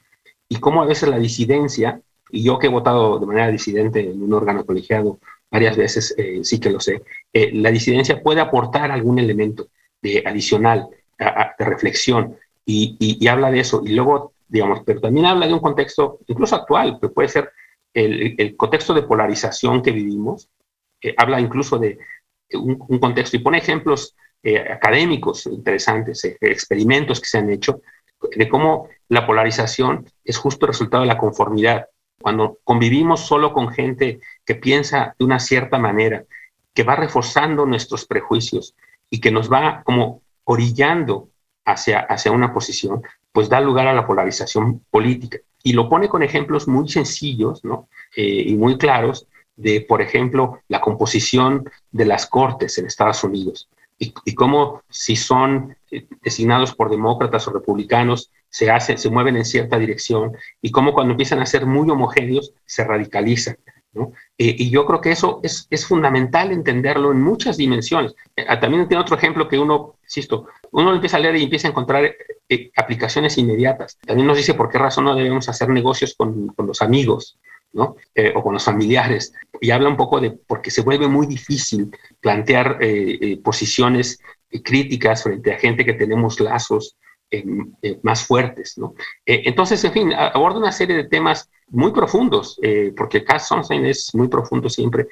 Y 0.49 0.57
cómo 0.57 0.83
a 0.83 0.87
veces 0.87 1.09
la 1.09 1.19
disidencia, 1.19 2.01
y 2.31 2.45
yo 2.45 2.59
que 2.59 2.67
he 2.67 2.71
votado 2.71 3.19
de 3.19 3.27
manera 3.27 3.49
disidente 3.49 4.01
en 4.01 4.23
un 4.23 4.33
órgano 4.33 4.65
colegiado 4.65 5.19
varias 5.51 5.77
veces, 5.77 6.15
eh, 6.19 6.41
sí 6.43 6.61
que 6.61 6.71
lo 6.71 6.81
sé, 6.81 7.03
eh, 7.33 7.51
la 7.55 7.71
disidencia 7.71 8.23
puede 8.23 8.41
aportar 8.41 8.91
algún 8.91 9.19
elemento 9.19 9.69
de 10.03 10.23
adicional 10.27 10.89
de 11.19 11.65
reflexión. 11.65 12.37
Y, 12.65 12.97
y, 13.01 13.27
habla 13.29 13.51
de 13.51 13.61
eso. 13.61 13.83
Y 13.85 13.95
luego, 13.95 14.35
digamos, 14.47 14.83
pero 14.85 15.01
también 15.01 15.25
habla 15.25 15.47
de 15.47 15.55
un 15.55 15.61
contexto 15.61 16.19
incluso 16.27 16.55
actual, 16.55 16.99
que 17.01 17.09
puede 17.09 17.29
ser 17.29 17.51
el, 17.95 18.35
el 18.37 18.57
contexto 18.57 18.93
de 18.93 19.03
polarización 19.03 19.83
que 19.83 19.91
vivimos, 19.91 20.51
eh, 21.01 21.15
habla 21.17 21.41
incluso 21.41 21.79
de 21.79 21.99
un, 22.53 22.79
un, 22.87 22.99
contexto. 22.99 23.37
Y 23.37 23.41
pone 23.41 23.59
ejemplos 23.59 24.15
eh, 24.51 24.73
académicos 24.73 25.45
interesantes, 25.45 26.25
eh, 26.25 26.39
experimentos 26.41 27.21
que 27.21 27.27
se 27.27 27.37
han 27.37 27.51
hecho, 27.51 27.83
de 28.35 28.49
cómo 28.49 28.89
la 29.11 29.27
polarización 29.27 30.07
es 30.25 30.39
justo 30.39 30.65
el 30.65 30.73
resultado 30.73 31.03
de 31.03 31.09
la 31.09 31.19
conformidad. 31.19 31.89
Cuando 32.19 32.57
convivimos 32.65 33.21
solo 33.21 33.53
con 33.53 33.69
gente 33.69 34.21
que 34.47 34.55
piensa 34.55 35.15
de 35.19 35.25
una 35.27 35.39
cierta 35.39 35.79
manera, 35.79 36.25
que 36.73 36.83
va 36.83 36.97
reforzando 36.97 37.67
nuestros 37.67 38.07
prejuicios 38.07 38.75
y 39.11 39.21
que 39.21 39.31
nos 39.31 39.53
va 39.53 39.83
como 39.85 40.23
orillando 40.45 41.29
hacia, 41.67 42.01
hacia 42.01 42.33
una 42.33 42.55
posición, 42.55 43.03
pues 43.31 43.51
da 43.51 43.61
lugar 43.61 43.87
a 43.87 43.93
la 43.93 44.07
polarización 44.07 44.83
política. 44.89 45.41
Y 45.63 45.75
lo 45.75 45.91
pone 45.91 46.09
con 46.09 46.23
ejemplos 46.23 46.69
muy 46.69 46.89
sencillos 46.89 47.63
¿no? 47.67 47.91
Eh, 48.17 48.45
y 48.47 48.55
muy 48.55 48.79
claros 48.79 49.27
de, 49.57 49.83
por 49.83 50.01
ejemplo, 50.01 50.61
la 50.69 50.81
composición 50.81 51.69
de 51.91 52.07
las 52.07 52.25
cortes 52.25 52.79
en 52.79 52.87
Estados 52.87 53.23
Unidos 53.25 53.69
y, 53.99 54.35
cómo 54.35 54.83
si 54.89 55.17
son 55.17 55.77
eh, 55.91 56.07
designados 56.23 56.75
por 56.75 56.91
demócratas 56.91 57.49
o 57.49 57.53
republicanos 57.53 58.31
se 58.49 58.71
hacen, 58.71 58.97
se 58.97 59.11
mueven 59.11 59.37
en 59.37 59.45
cierta 59.45 59.79
dirección 59.79 60.33
y 60.63 60.71
cómo 60.71 60.95
cuando 60.95 61.13
empiezan 61.13 61.41
a 61.41 61.47
ser 61.47 61.67
muy 61.67 61.91
homogéneos 61.91 62.53
se 62.65 62.85
radicalizan. 62.85 63.59
¿no? 63.93 64.13
Eh, 64.37 64.55
y 64.59 64.71
yo 64.71 64.87
creo 64.87 65.01
que 65.01 65.11
eso 65.11 65.41
es, 65.43 65.67
es, 65.71 65.87
fundamental 65.87 66.53
entenderlo 66.53 67.11
en 67.11 67.21
muchas 67.21 67.57
dimensiones. 67.57 68.15
Eh, 68.37 68.45
ah, 68.47 68.61
también 68.61 68.87
tiene 68.87 69.03
otro 69.03 69.17
ejemplo 69.17 69.49
que 69.49 69.59
uno, 69.59 69.97
insisto, 70.03 70.47
uno 70.71 70.95
empieza 70.95 71.17
a 71.17 71.21
leer 71.21 71.37
y 71.37 71.45
empieza 71.45 71.69
a 71.69 71.71
encontrar 71.71 72.15
aplicaciones 72.77 73.37
inmediatas. 73.39 73.99
También 74.07 74.27
nos 74.27 74.37
dice 74.37 74.55
por 74.55 74.71
qué 74.71 74.79
razón 74.79 75.05
no 75.05 75.15
debemos 75.15 75.49
hacer 75.49 75.69
negocios 75.71 76.15
con, 76.17 76.49
con 76.49 76.67
los 76.67 76.81
amigos, 76.83 77.39
¿no? 77.73 77.97
o 78.35 78.43
con 78.43 78.55
los 78.55 78.65
familiares. 78.65 79.35
Y 79.61 79.71
habla 79.71 79.89
un 79.89 79.97
poco 79.97 80.21
de 80.21 80.31
porque 80.31 80.71
se 80.71 80.83
vuelve 80.83 81.09
muy 81.09 81.27
difícil 81.27 81.91
plantear 82.21 82.79
eh, 82.81 83.19
eh, 83.21 83.41
posiciones 83.43 84.21
críticas 84.65 85.23
frente 85.23 85.53
a 85.53 85.59
gente 85.59 85.85
que 85.85 85.93
tenemos 85.93 86.41
lazos 86.41 86.97
más 88.03 88.25
fuertes. 88.25 88.79
¿no? 88.79 88.95
entonces, 89.27 89.85
en 89.85 89.93
fin, 89.93 90.13
aborda 90.15 90.59
una 90.61 90.73
serie 90.73 90.97
de 90.97 91.05
temas 91.05 91.51
muy 91.67 91.93
profundos, 91.93 92.59
porque 92.97 93.23
Cass 93.23 93.49
Sunshine 93.49 93.85
es 93.85 94.15
muy 94.15 94.29
profundo 94.29 94.71
siempre, 94.71 95.09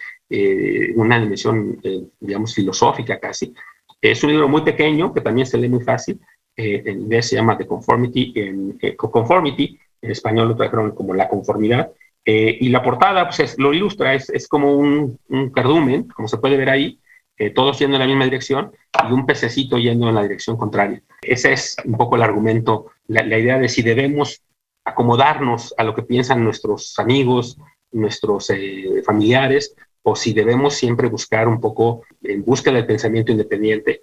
una 0.95 1.21
dimensión, 1.21 1.79
digamos, 2.19 2.55
filosófica 2.55 3.21
casi. 3.21 3.53
Es 4.01 4.25
un 4.25 4.31
libro 4.31 4.49
muy 4.49 4.63
pequeño, 4.63 5.13
que 5.13 5.21
también 5.21 5.47
se 5.47 5.59
lee 5.59 5.69
muy 5.69 5.85
fácil, 5.85 6.19
en 6.57 7.03
inglés 7.03 7.29
se 7.29 7.37
llama 7.37 7.59
The 7.59 7.67
Conformity, 7.67 8.33
en, 8.37 8.79
Conformity, 8.97 9.79
en 10.01 10.11
español 10.11 10.49
lo 10.49 10.57
trajeron 10.57 10.93
como 10.93 11.13
La 11.13 11.29
Conformidad, 11.29 11.93
eh, 12.29 12.59
y 12.61 12.71
la 12.71 12.83
portada 12.83 13.29
pues 13.29 13.57
lo 13.57 13.73
ilustra, 13.73 14.13
es, 14.13 14.29
es 14.31 14.49
como 14.49 14.75
un, 14.75 15.17
un, 15.29 15.51
cardumen, 15.51 16.09
como 16.09 16.27
se 16.27 16.39
puede 16.39 16.57
ver 16.57 16.71
ahí, 16.71 16.99
eh, 17.39 17.51
todos 17.51 17.79
yendo 17.79 17.95
en 17.97 18.01
la 18.01 18.09
misma 18.09 18.25
dirección 18.25 18.73
y 19.09 19.13
un 19.13 19.27
pececito 19.27 19.79
yendo 19.79 20.09
en 20.09 20.17
la 20.17 20.23
dirección 20.23 20.57
contraria. 20.57 21.01
Ese 21.23 21.53
es 21.53 21.77
un 21.85 21.97
poco 21.97 22.17
el 22.17 22.23
argumento, 22.23 22.87
la, 23.07 23.23
la 23.23 23.39
idea 23.39 23.61
de 23.61 23.69
si 23.69 23.83
debemos 23.83 24.43
acomodarnos 24.85 25.73
a 25.79 25.85
lo 25.85 25.95
que 25.95 26.03
piensan 26.03 26.43
nuestros 26.43 26.99
amigos, 26.99 27.59
nuestros 27.93 28.51
eh, 28.51 29.03
familiares, 29.05 29.77
o 30.03 30.17
si 30.17 30.33
debemos 30.33 30.75
siempre 30.75 31.09
buscar 31.09 31.47
un 31.47 31.61
poco, 31.61 32.03
en 32.23 32.45
búsqueda 32.45 32.75
del 32.75 32.87
pensamiento 32.87 33.31
independiente, 33.31 34.01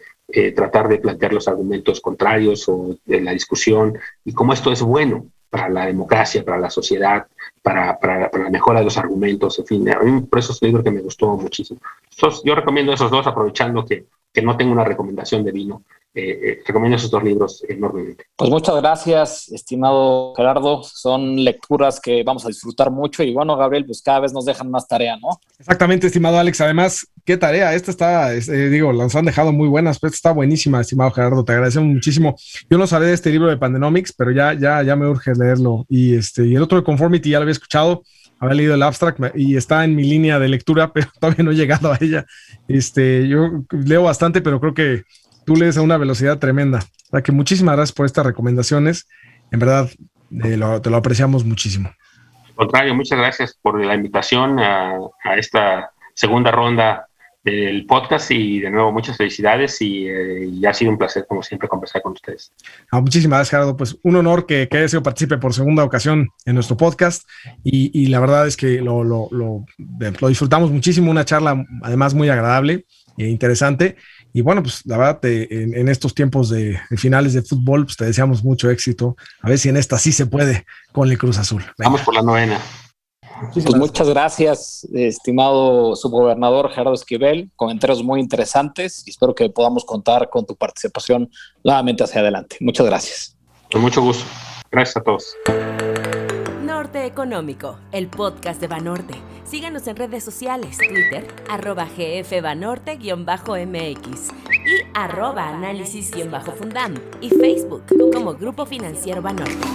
tratar 0.56 0.88
de 0.88 0.98
plantear 0.98 1.32
los 1.32 1.48
argumentos 1.48 2.02
contrarios 2.02 2.68
o 2.68 2.98
de 3.06 3.22
la 3.22 3.32
discusión 3.32 3.98
y 4.26 4.34
cómo 4.34 4.52
esto 4.52 4.72
es 4.72 4.82
bueno 4.82 5.28
para 5.54 5.70
la 5.70 5.86
democracia, 5.86 6.44
para 6.44 6.58
la 6.58 6.72
sociedad, 6.72 7.28
para, 7.62 8.00
para, 8.00 8.32
la 8.34 8.50
mejora 8.50 8.80
de 8.80 8.86
los 8.86 8.98
argumentos, 8.98 9.60
en 9.60 9.66
fin, 9.68 9.88
a 9.88 10.00
mí 10.00 10.22
por 10.22 10.40
eso 10.40 10.52
es 10.52 10.60
un 10.64 10.66
libro 10.66 10.84
que 10.84 10.90
me 10.90 11.00
gustó 11.00 11.38
muchísimo. 11.38 11.80
Yo 12.44 12.56
recomiendo 12.56 12.92
esos 12.92 13.12
dos, 13.12 13.28
aprovechando 13.28 13.86
que, 13.86 14.08
que 14.34 14.42
no 14.42 14.58
tengo 14.58 14.72
una 14.72 14.84
recomendación 14.84 15.44
de 15.44 15.52
vino. 15.52 15.84
Eh, 16.16 16.40
eh, 16.44 16.60
recomiendo 16.68 16.96
esos 16.96 17.10
dos 17.10 17.24
libros 17.24 17.66
enormemente. 17.68 18.26
Pues 18.36 18.48
muchas 18.48 18.76
gracias, 18.76 19.52
estimado 19.52 20.36
Gerardo. 20.36 20.84
Son 20.84 21.44
lecturas 21.44 22.00
que 22.00 22.24
vamos 22.24 22.46
a 22.46 22.50
disfrutar 22.50 22.92
mucho 22.92 23.24
y 23.24 23.34
bueno, 23.34 23.58
Gabriel, 23.58 23.84
pues 23.84 24.04
cada 24.04 24.20
vez 24.20 24.32
nos 24.32 24.46
dejan 24.46 24.70
más 24.70 24.88
tarea, 24.88 25.18
¿no? 25.18 25.40
Exactamente, 25.58 26.06
estimado 26.06 26.38
Alex. 26.38 26.62
Además, 26.62 27.08
qué 27.26 27.36
tarea. 27.36 27.74
Esta 27.74 27.90
está, 27.90 28.32
eh, 28.36 28.70
digo, 28.70 28.94
las 28.94 29.16
han 29.16 29.26
dejado 29.26 29.52
muy 29.52 29.68
buenas, 29.68 29.98
pero 29.98 30.10
esta 30.10 30.30
está 30.30 30.32
buenísima, 30.34 30.82
estimado 30.82 31.10
Gerardo. 31.10 31.44
Te 31.44 31.54
agradecemos 31.54 31.90
muchísimo. 31.90 32.36
Yo 32.70 32.78
no 32.78 32.86
sabía 32.86 33.08
de 33.08 33.16
este 33.16 33.32
libro 33.32 33.50
de 33.50 33.58
Pandenomics, 33.58 34.14
pero 34.14 34.30
ya, 34.30 34.54
ya, 34.54 34.84
ya 34.84 34.96
me 34.96 35.08
urge 35.08 35.34
leerlo. 35.34 35.88
Y 35.90 36.16
este, 36.16 36.46
y 36.46 36.54
el 36.54 36.62
otro 36.62 36.78
de 36.78 36.84
Conformity 36.84 37.32
ya 37.32 37.40
lo 37.40 37.44
había 37.44 37.54
escuchado 37.54 38.04
había 38.44 38.56
leído 38.56 38.76
el 38.76 38.84
abstract 38.84 39.20
y 39.36 39.56
está 39.56 39.84
en 39.84 39.96
mi 39.96 40.04
línea 40.04 40.38
de 40.40 40.50
lectura, 40.50 40.92
pero 40.94 41.08
todavía 41.20 41.44
no 41.44 41.52
he 41.52 41.56
llegado 41.56 41.92
a 41.92 41.98
ella. 42.00 42.26
Este, 42.68 43.28
yo 43.28 43.64
leo 43.72 44.04
bastante, 44.04 44.42
pero 44.42 44.60
creo 44.60 44.74
que 44.74 45.04
tú 45.46 45.56
lees 45.56 45.78
a 45.78 45.82
una 45.82 45.98
velocidad 45.98 46.40
tremenda. 46.40 46.80
O 47.12 47.22
que 47.22 47.32
muchísimas 47.32 47.76
gracias 47.76 47.96
por 47.96 48.06
estas 48.06 48.26
recomendaciones. 48.26 49.08
En 49.52 49.60
verdad, 49.60 49.90
eh, 50.44 50.60
te 50.82 50.90
lo 50.90 50.98
apreciamos 50.98 51.46
muchísimo. 51.46 51.92
Contrario, 52.56 52.94
muchas 52.96 53.18
gracias 53.18 53.58
por 53.62 53.84
la 53.84 53.96
invitación 53.96 54.60
a, 54.60 55.00
esta 55.36 55.92
segunda 56.14 56.52
ronda 56.52 57.08
del 57.44 57.86
podcast 57.86 58.32
y 58.32 58.62
de 58.62 58.70
nuevo 58.70 58.92
muchas 58.92 59.18
felicidades 59.18 59.82
y, 59.82 60.08
eh, 60.08 60.50
ha 60.68 60.74
sido 60.74 60.92
un 60.92 60.98
placer 60.98 61.26
como 61.28 61.44
siempre 61.44 61.68
conversar 61.68 62.02
con 62.02 62.14
ustedes. 62.14 62.54
Ah, 62.90 63.02
muchísimas 63.02 63.38
gracias 63.38 63.52
Gerardo, 63.52 63.76
pues 63.76 63.98
un 64.04 64.16
honor 64.16 64.46
que, 64.46 64.68
que 64.70 64.78
haya 64.78 64.88
sido 64.88 65.04
participe 65.04 65.38
por 65.38 65.54
segunda 65.54 65.84
ocasión 65.84 66.30
en 66.46 66.56
nuestro 66.56 66.78
podcast 66.78 67.28
y, 67.64 68.08
la 68.08 68.20
verdad 68.20 68.48
es 68.48 68.56
que 68.56 68.82
lo, 68.82 69.04
lo, 69.04 69.28
lo, 69.32 69.66
disfrutamos 70.28 70.72
muchísimo, 70.72 71.12
una 71.12 71.26
charla 71.26 71.66
además 71.82 72.14
muy 72.14 72.30
agradable 72.30 72.86
e 73.18 73.28
interesante 73.28 73.98
y 74.36 74.42
bueno, 74.42 74.64
pues 74.64 74.84
la 74.86 74.98
verdad, 74.98 75.20
en, 75.24 75.88
estos 75.90 76.16
tiempos 76.16 76.50
de, 76.50 76.80
finales 76.98 77.34
de 77.34 77.44
fútbol, 77.44 77.86
pues 77.86 77.98
te 77.98 78.06
deseamos 78.06 78.44
mucho 78.44 78.72
éxito. 78.72 79.16
A 79.42 79.50
ver 79.50 79.60
si 79.60 79.70
en 79.70 79.78
esta 79.78 80.00
sí 80.00 80.12
se 80.12 80.26
puede 80.26 80.66
con 80.92 81.10
el 81.10 81.20
Cruz 81.20 81.38
Azul. 81.38 81.64
Vamos 81.78 82.02
por 82.02 82.16
la 82.16 82.24
novena. 82.24 82.60
Pues 83.54 83.76
muchas 83.76 84.10
gracias, 84.10 84.88
estimado 84.94 85.96
subgobernador 85.96 86.70
Gerardo 86.70 86.94
Esquivel. 86.94 87.52
Comentarios 87.56 88.04
muy 88.04 88.20
interesantes 88.20 89.04
y 89.06 89.10
espero 89.10 89.36
que 89.36 89.50
podamos 89.50 89.86
contar 89.86 90.30
con 90.30 90.46
tu 90.46 90.56
participación 90.56 91.30
nuevamente 91.64 92.04
hacia 92.04 92.22
adelante. 92.22 92.58
Muchas 92.60 92.86
gracias. 92.86 93.36
Con 93.72 93.82
mucho 93.82 94.02
gusto. 94.02 94.24
Gracias 94.72 94.98
a 94.98 95.02
todos. 95.02 95.36
Norte 96.64 97.06
Económico, 97.06 97.78
el 97.92 98.08
podcast 98.08 98.62
de 98.62 98.68
Banorte. 98.68 99.16
Síganos 99.46 99.88
en 99.88 99.96
redes 99.96 100.24
sociales, 100.24 100.78
Twitter, 100.78 101.28
arroba 101.50 101.86
gfbanorte-mx 101.86 104.32
y 104.50 104.84
arroba 104.94 105.50
análisis-fundam 105.50 106.96
y 107.22 107.30
Facebook 107.30 107.84
como 108.14 108.36
Grupo 108.36 108.66
Financiero 108.66 109.22
Banorte. 109.22 109.68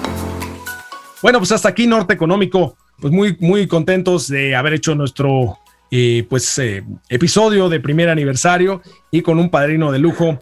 Bueno, 1.22 1.38
pues 1.38 1.52
hasta 1.52 1.68
aquí 1.68 1.86
Norte 1.86 2.14
Económico. 2.14 2.76
Pues 3.00 3.12
muy, 3.12 3.36
muy 3.40 3.66
contentos 3.66 4.28
de 4.28 4.56
haber 4.56 4.74
hecho 4.74 4.94
nuestro 4.94 5.58
eh, 5.90 6.26
pues, 6.28 6.58
eh, 6.58 6.84
episodio 7.08 7.68
de 7.68 7.80
primer 7.80 8.08
aniversario 8.08 8.82
y 9.10 9.22
con 9.22 9.38
un 9.38 9.50
padrino 9.50 9.90
de 9.90 9.98
lujo, 9.98 10.38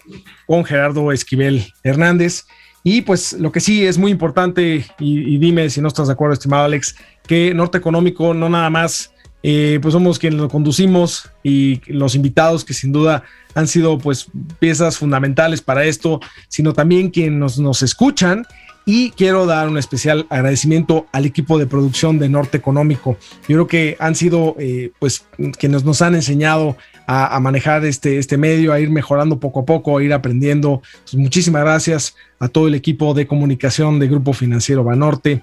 con 0.46 0.64
Gerardo 0.64 1.12
Esquivel 1.12 1.66
Hernández. 1.84 2.46
Y 2.82 3.02
pues 3.02 3.32
lo 3.32 3.50
que 3.52 3.60
sí 3.60 3.84
es 3.84 3.98
muy 3.98 4.12
importante, 4.12 4.86
y, 5.00 5.38
dime 5.38 5.68
si 5.70 5.80
no 5.80 5.88
estás 5.88 6.06
de 6.06 6.12
acuerdo, 6.12 6.34
estimado 6.34 6.64
Alex, 6.64 6.96
que 7.26 7.52
Norte 7.52 7.78
Económico 7.78 8.32
no 8.32 8.48
nada 8.48 8.70
más, 8.70 9.12
eh, 9.42 9.78
pues 9.82 9.92
somos 9.92 10.18
quienes 10.18 10.40
lo 10.40 10.48
conducimos 10.48 11.28
y 11.42 11.80
los 11.92 12.14
invitados 12.14 12.64
que 12.64 12.74
sin 12.74 12.92
duda 12.92 13.24
han 13.54 13.66
sido 13.66 13.98
pues 13.98 14.26
piezas 14.58 14.98
fundamentales 14.98 15.60
para 15.60 15.84
esto, 15.84 16.20
sino 16.48 16.72
también 16.72 17.10
quienes 17.10 17.58
nos, 17.58 17.82
escuchan 17.82 18.46
y 18.88 19.10
quiero 19.10 19.46
dar 19.46 19.68
un 19.68 19.78
especial 19.78 20.26
agradecimiento 20.30 21.06
al 21.10 21.26
equipo 21.26 21.58
de 21.58 21.66
producción 21.66 22.20
de 22.20 22.28
Norte 22.28 22.56
Económico. 22.56 23.16
Yo 23.48 23.56
creo 23.56 23.66
que 23.66 23.96
han 23.98 24.14
sido, 24.14 24.54
eh, 24.60 24.92
pues, 25.00 25.26
quienes 25.58 25.84
nos 25.84 26.00
han 26.02 26.14
enseñado 26.14 26.76
a, 27.08 27.38
manejar 27.40 27.84
este, 27.84 28.18
este 28.18 28.36
medio, 28.36 28.72
a 28.72 28.80
ir 28.80 28.90
mejorando 28.90 29.38
poco 29.40 29.60
a 29.60 29.64
poco, 29.64 29.98
a 29.98 30.02
ir 30.04 30.12
aprendiendo. 30.12 30.82
Pues, 31.02 31.16
muchísimas 31.16 31.62
gracias 31.62 32.14
a 32.38 32.48
todo 32.48 32.68
el 32.68 32.76
equipo 32.76 33.12
de 33.12 33.26
comunicación 33.26 33.98
de 33.98 34.06
Grupo 34.06 34.32
Financiero 34.32 34.84
Banorte 34.84 35.42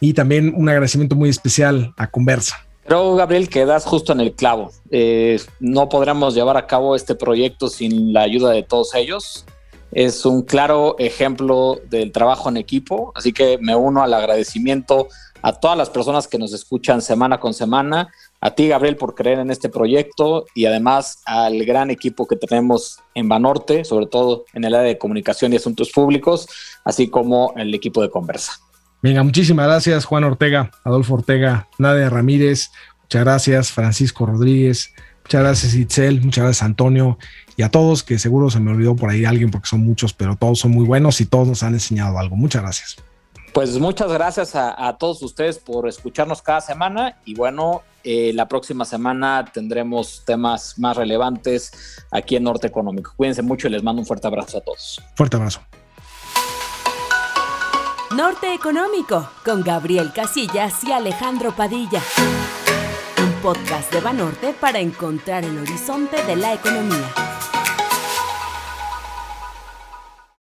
y 0.00 0.12
también 0.12 0.52
un 0.56 0.68
agradecimiento 0.68 1.14
muy 1.14 1.28
especial 1.28 1.94
a 1.96 2.10
Conversa. 2.10 2.66
Creo, 2.86 3.14
Gabriel, 3.14 3.48
que 3.48 3.66
das 3.66 3.84
justo 3.84 4.12
en 4.12 4.20
el 4.20 4.32
clavo. 4.32 4.72
Eh, 4.90 5.40
no 5.60 5.88
podríamos 5.88 6.34
llevar 6.34 6.56
a 6.56 6.66
cabo 6.66 6.96
este 6.96 7.14
proyecto 7.14 7.68
sin 7.68 8.12
la 8.12 8.22
ayuda 8.22 8.50
de 8.50 8.64
todos 8.64 8.96
ellos. 8.96 9.44
Es 9.92 10.24
un 10.24 10.42
claro 10.42 10.96
ejemplo 10.98 11.80
del 11.88 12.12
trabajo 12.12 12.48
en 12.48 12.56
equipo, 12.56 13.12
así 13.14 13.32
que 13.32 13.58
me 13.60 13.74
uno 13.74 14.02
al 14.02 14.14
agradecimiento 14.14 15.08
a 15.42 15.52
todas 15.52 15.76
las 15.76 15.90
personas 15.90 16.28
que 16.28 16.38
nos 16.38 16.52
escuchan 16.52 17.02
semana 17.02 17.40
con 17.40 17.54
semana 17.54 18.10
a 18.42 18.52
ti, 18.52 18.68
Gabriel, 18.68 18.96
por 18.96 19.14
creer 19.14 19.38
en 19.38 19.50
este 19.50 19.68
proyecto 19.68 20.46
y 20.54 20.64
además 20.64 21.20
al 21.26 21.62
gran 21.64 21.90
equipo 21.90 22.26
que 22.26 22.36
tenemos 22.36 22.98
en 23.14 23.28
Banorte, 23.28 23.84
sobre 23.84 24.06
todo 24.06 24.44
en 24.54 24.64
el 24.64 24.74
área 24.74 24.88
de 24.88 24.98
comunicación 24.98 25.52
y 25.52 25.56
asuntos 25.56 25.90
públicos, 25.90 26.48
así 26.84 27.08
como 27.08 27.52
el 27.56 27.74
equipo 27.74 28.00
de 28.00 28.08
Conversa. 28.08 28.54
Venga, 29.02 29.22
muchísimas 29.22 29.66
gracias, 29.66 30.04
Juan 30.06 30.24
Ortega, 30.24 30.70
Adolfo 30.84 31.14
Ortega, 31.14 31.68
Nadia 31.78 32.08
Ramírez, 32.08 32.70
muchas 33.02 33.24
gracias, 33.24 33.72
Francisco 33.72 34.24
Rodríguez, 34.24 34.94
muchas 35.30 35.42
gracias, 35.44 35.74
Itzel, 35.74 36.20
muchas 36.22 36.42
gracias, 36.42 36.62
Antonio, 36.64 37.16
y 37.56 37.62
a 37.62 37.68
todos, 37.68 38.02
que 38.02 38.18
seguro 38.18 38.50
se 38.50 38.58
me 38.58 38.72
olvidó 38.72 38.96
por 38.96 39.10
ahí 39.10 39.24
alguien 39.24 39.52
porque 39.52 39.68
son 39.68 39.84
muchos, 39.84 40.12
pero 40.12 40.34
todos 40.34 40.58
son 40.58 40.72
muy 40.72 40.84
buenos 40.84 41.20
y 41.20 41.26
todos 41.26 41.46
nos 41.46 41.62
han 41.62 41.74
enseñado 41.74 42.18
algo. 42.18 42.34
Muchas 42.34 42.62
gracias. 42.62 42.96
Pues 43.52 43.78
muchas 43.78 44.10
gracias 44.10 44.56
a, 44.56 44.96
todos 44.98 45.22
ustedes 45.22 45.58
por 45.58 45.88
escucharnos 45.88 46.42
cada 46.42 46.60
semana 46.60 47.16
y 47.24 47.34
bueno, 47.36 47.82
eh, 48.02 48.32
la 48.34 48.48
próxima 48.48 48.84
semana 48.84 49.44
tendremos 49.52 50.24
temas 50.26 50.76
más 50.80 50.96
relevantes 50.96 52.02
aquí 52.10 52.34
en 52.34 52.42
Norte 52.42 52.66
Económico. 52.66 53.12
Cuídense 53.16 53.42
mucho 53.42 53.68
y 53.68 53.70
les 53.70 53.84
mando 53.84 54.00
un 54.00 54.06
fuerte 54.06 54.26
abrazo 54.26 54.58
a 54.58 54.62
todos. 54.62 55.00
Fuerte 55.14 55.36
abrazo. 55.36 55.60
Norte 58.16 58.52
Económico 58.52 59.30
con 59.44 59.62
Gabriel 59.62 60.12
Casillas 60.12 60.82
y 60.82 60.90
Alejandro 60.90 61.54
Padilla. 61.54 62.02
Podcast 63.42 63.92
de 63.92 64.00
Banorte 64.00 64.52
para 64.52 64.80
encontrar 64.80 65.44
el 65.44 65.58
horizonte 65.58 66.22
de 66.24 66.36
la 66.36 66.54
economía. 66.54 67.39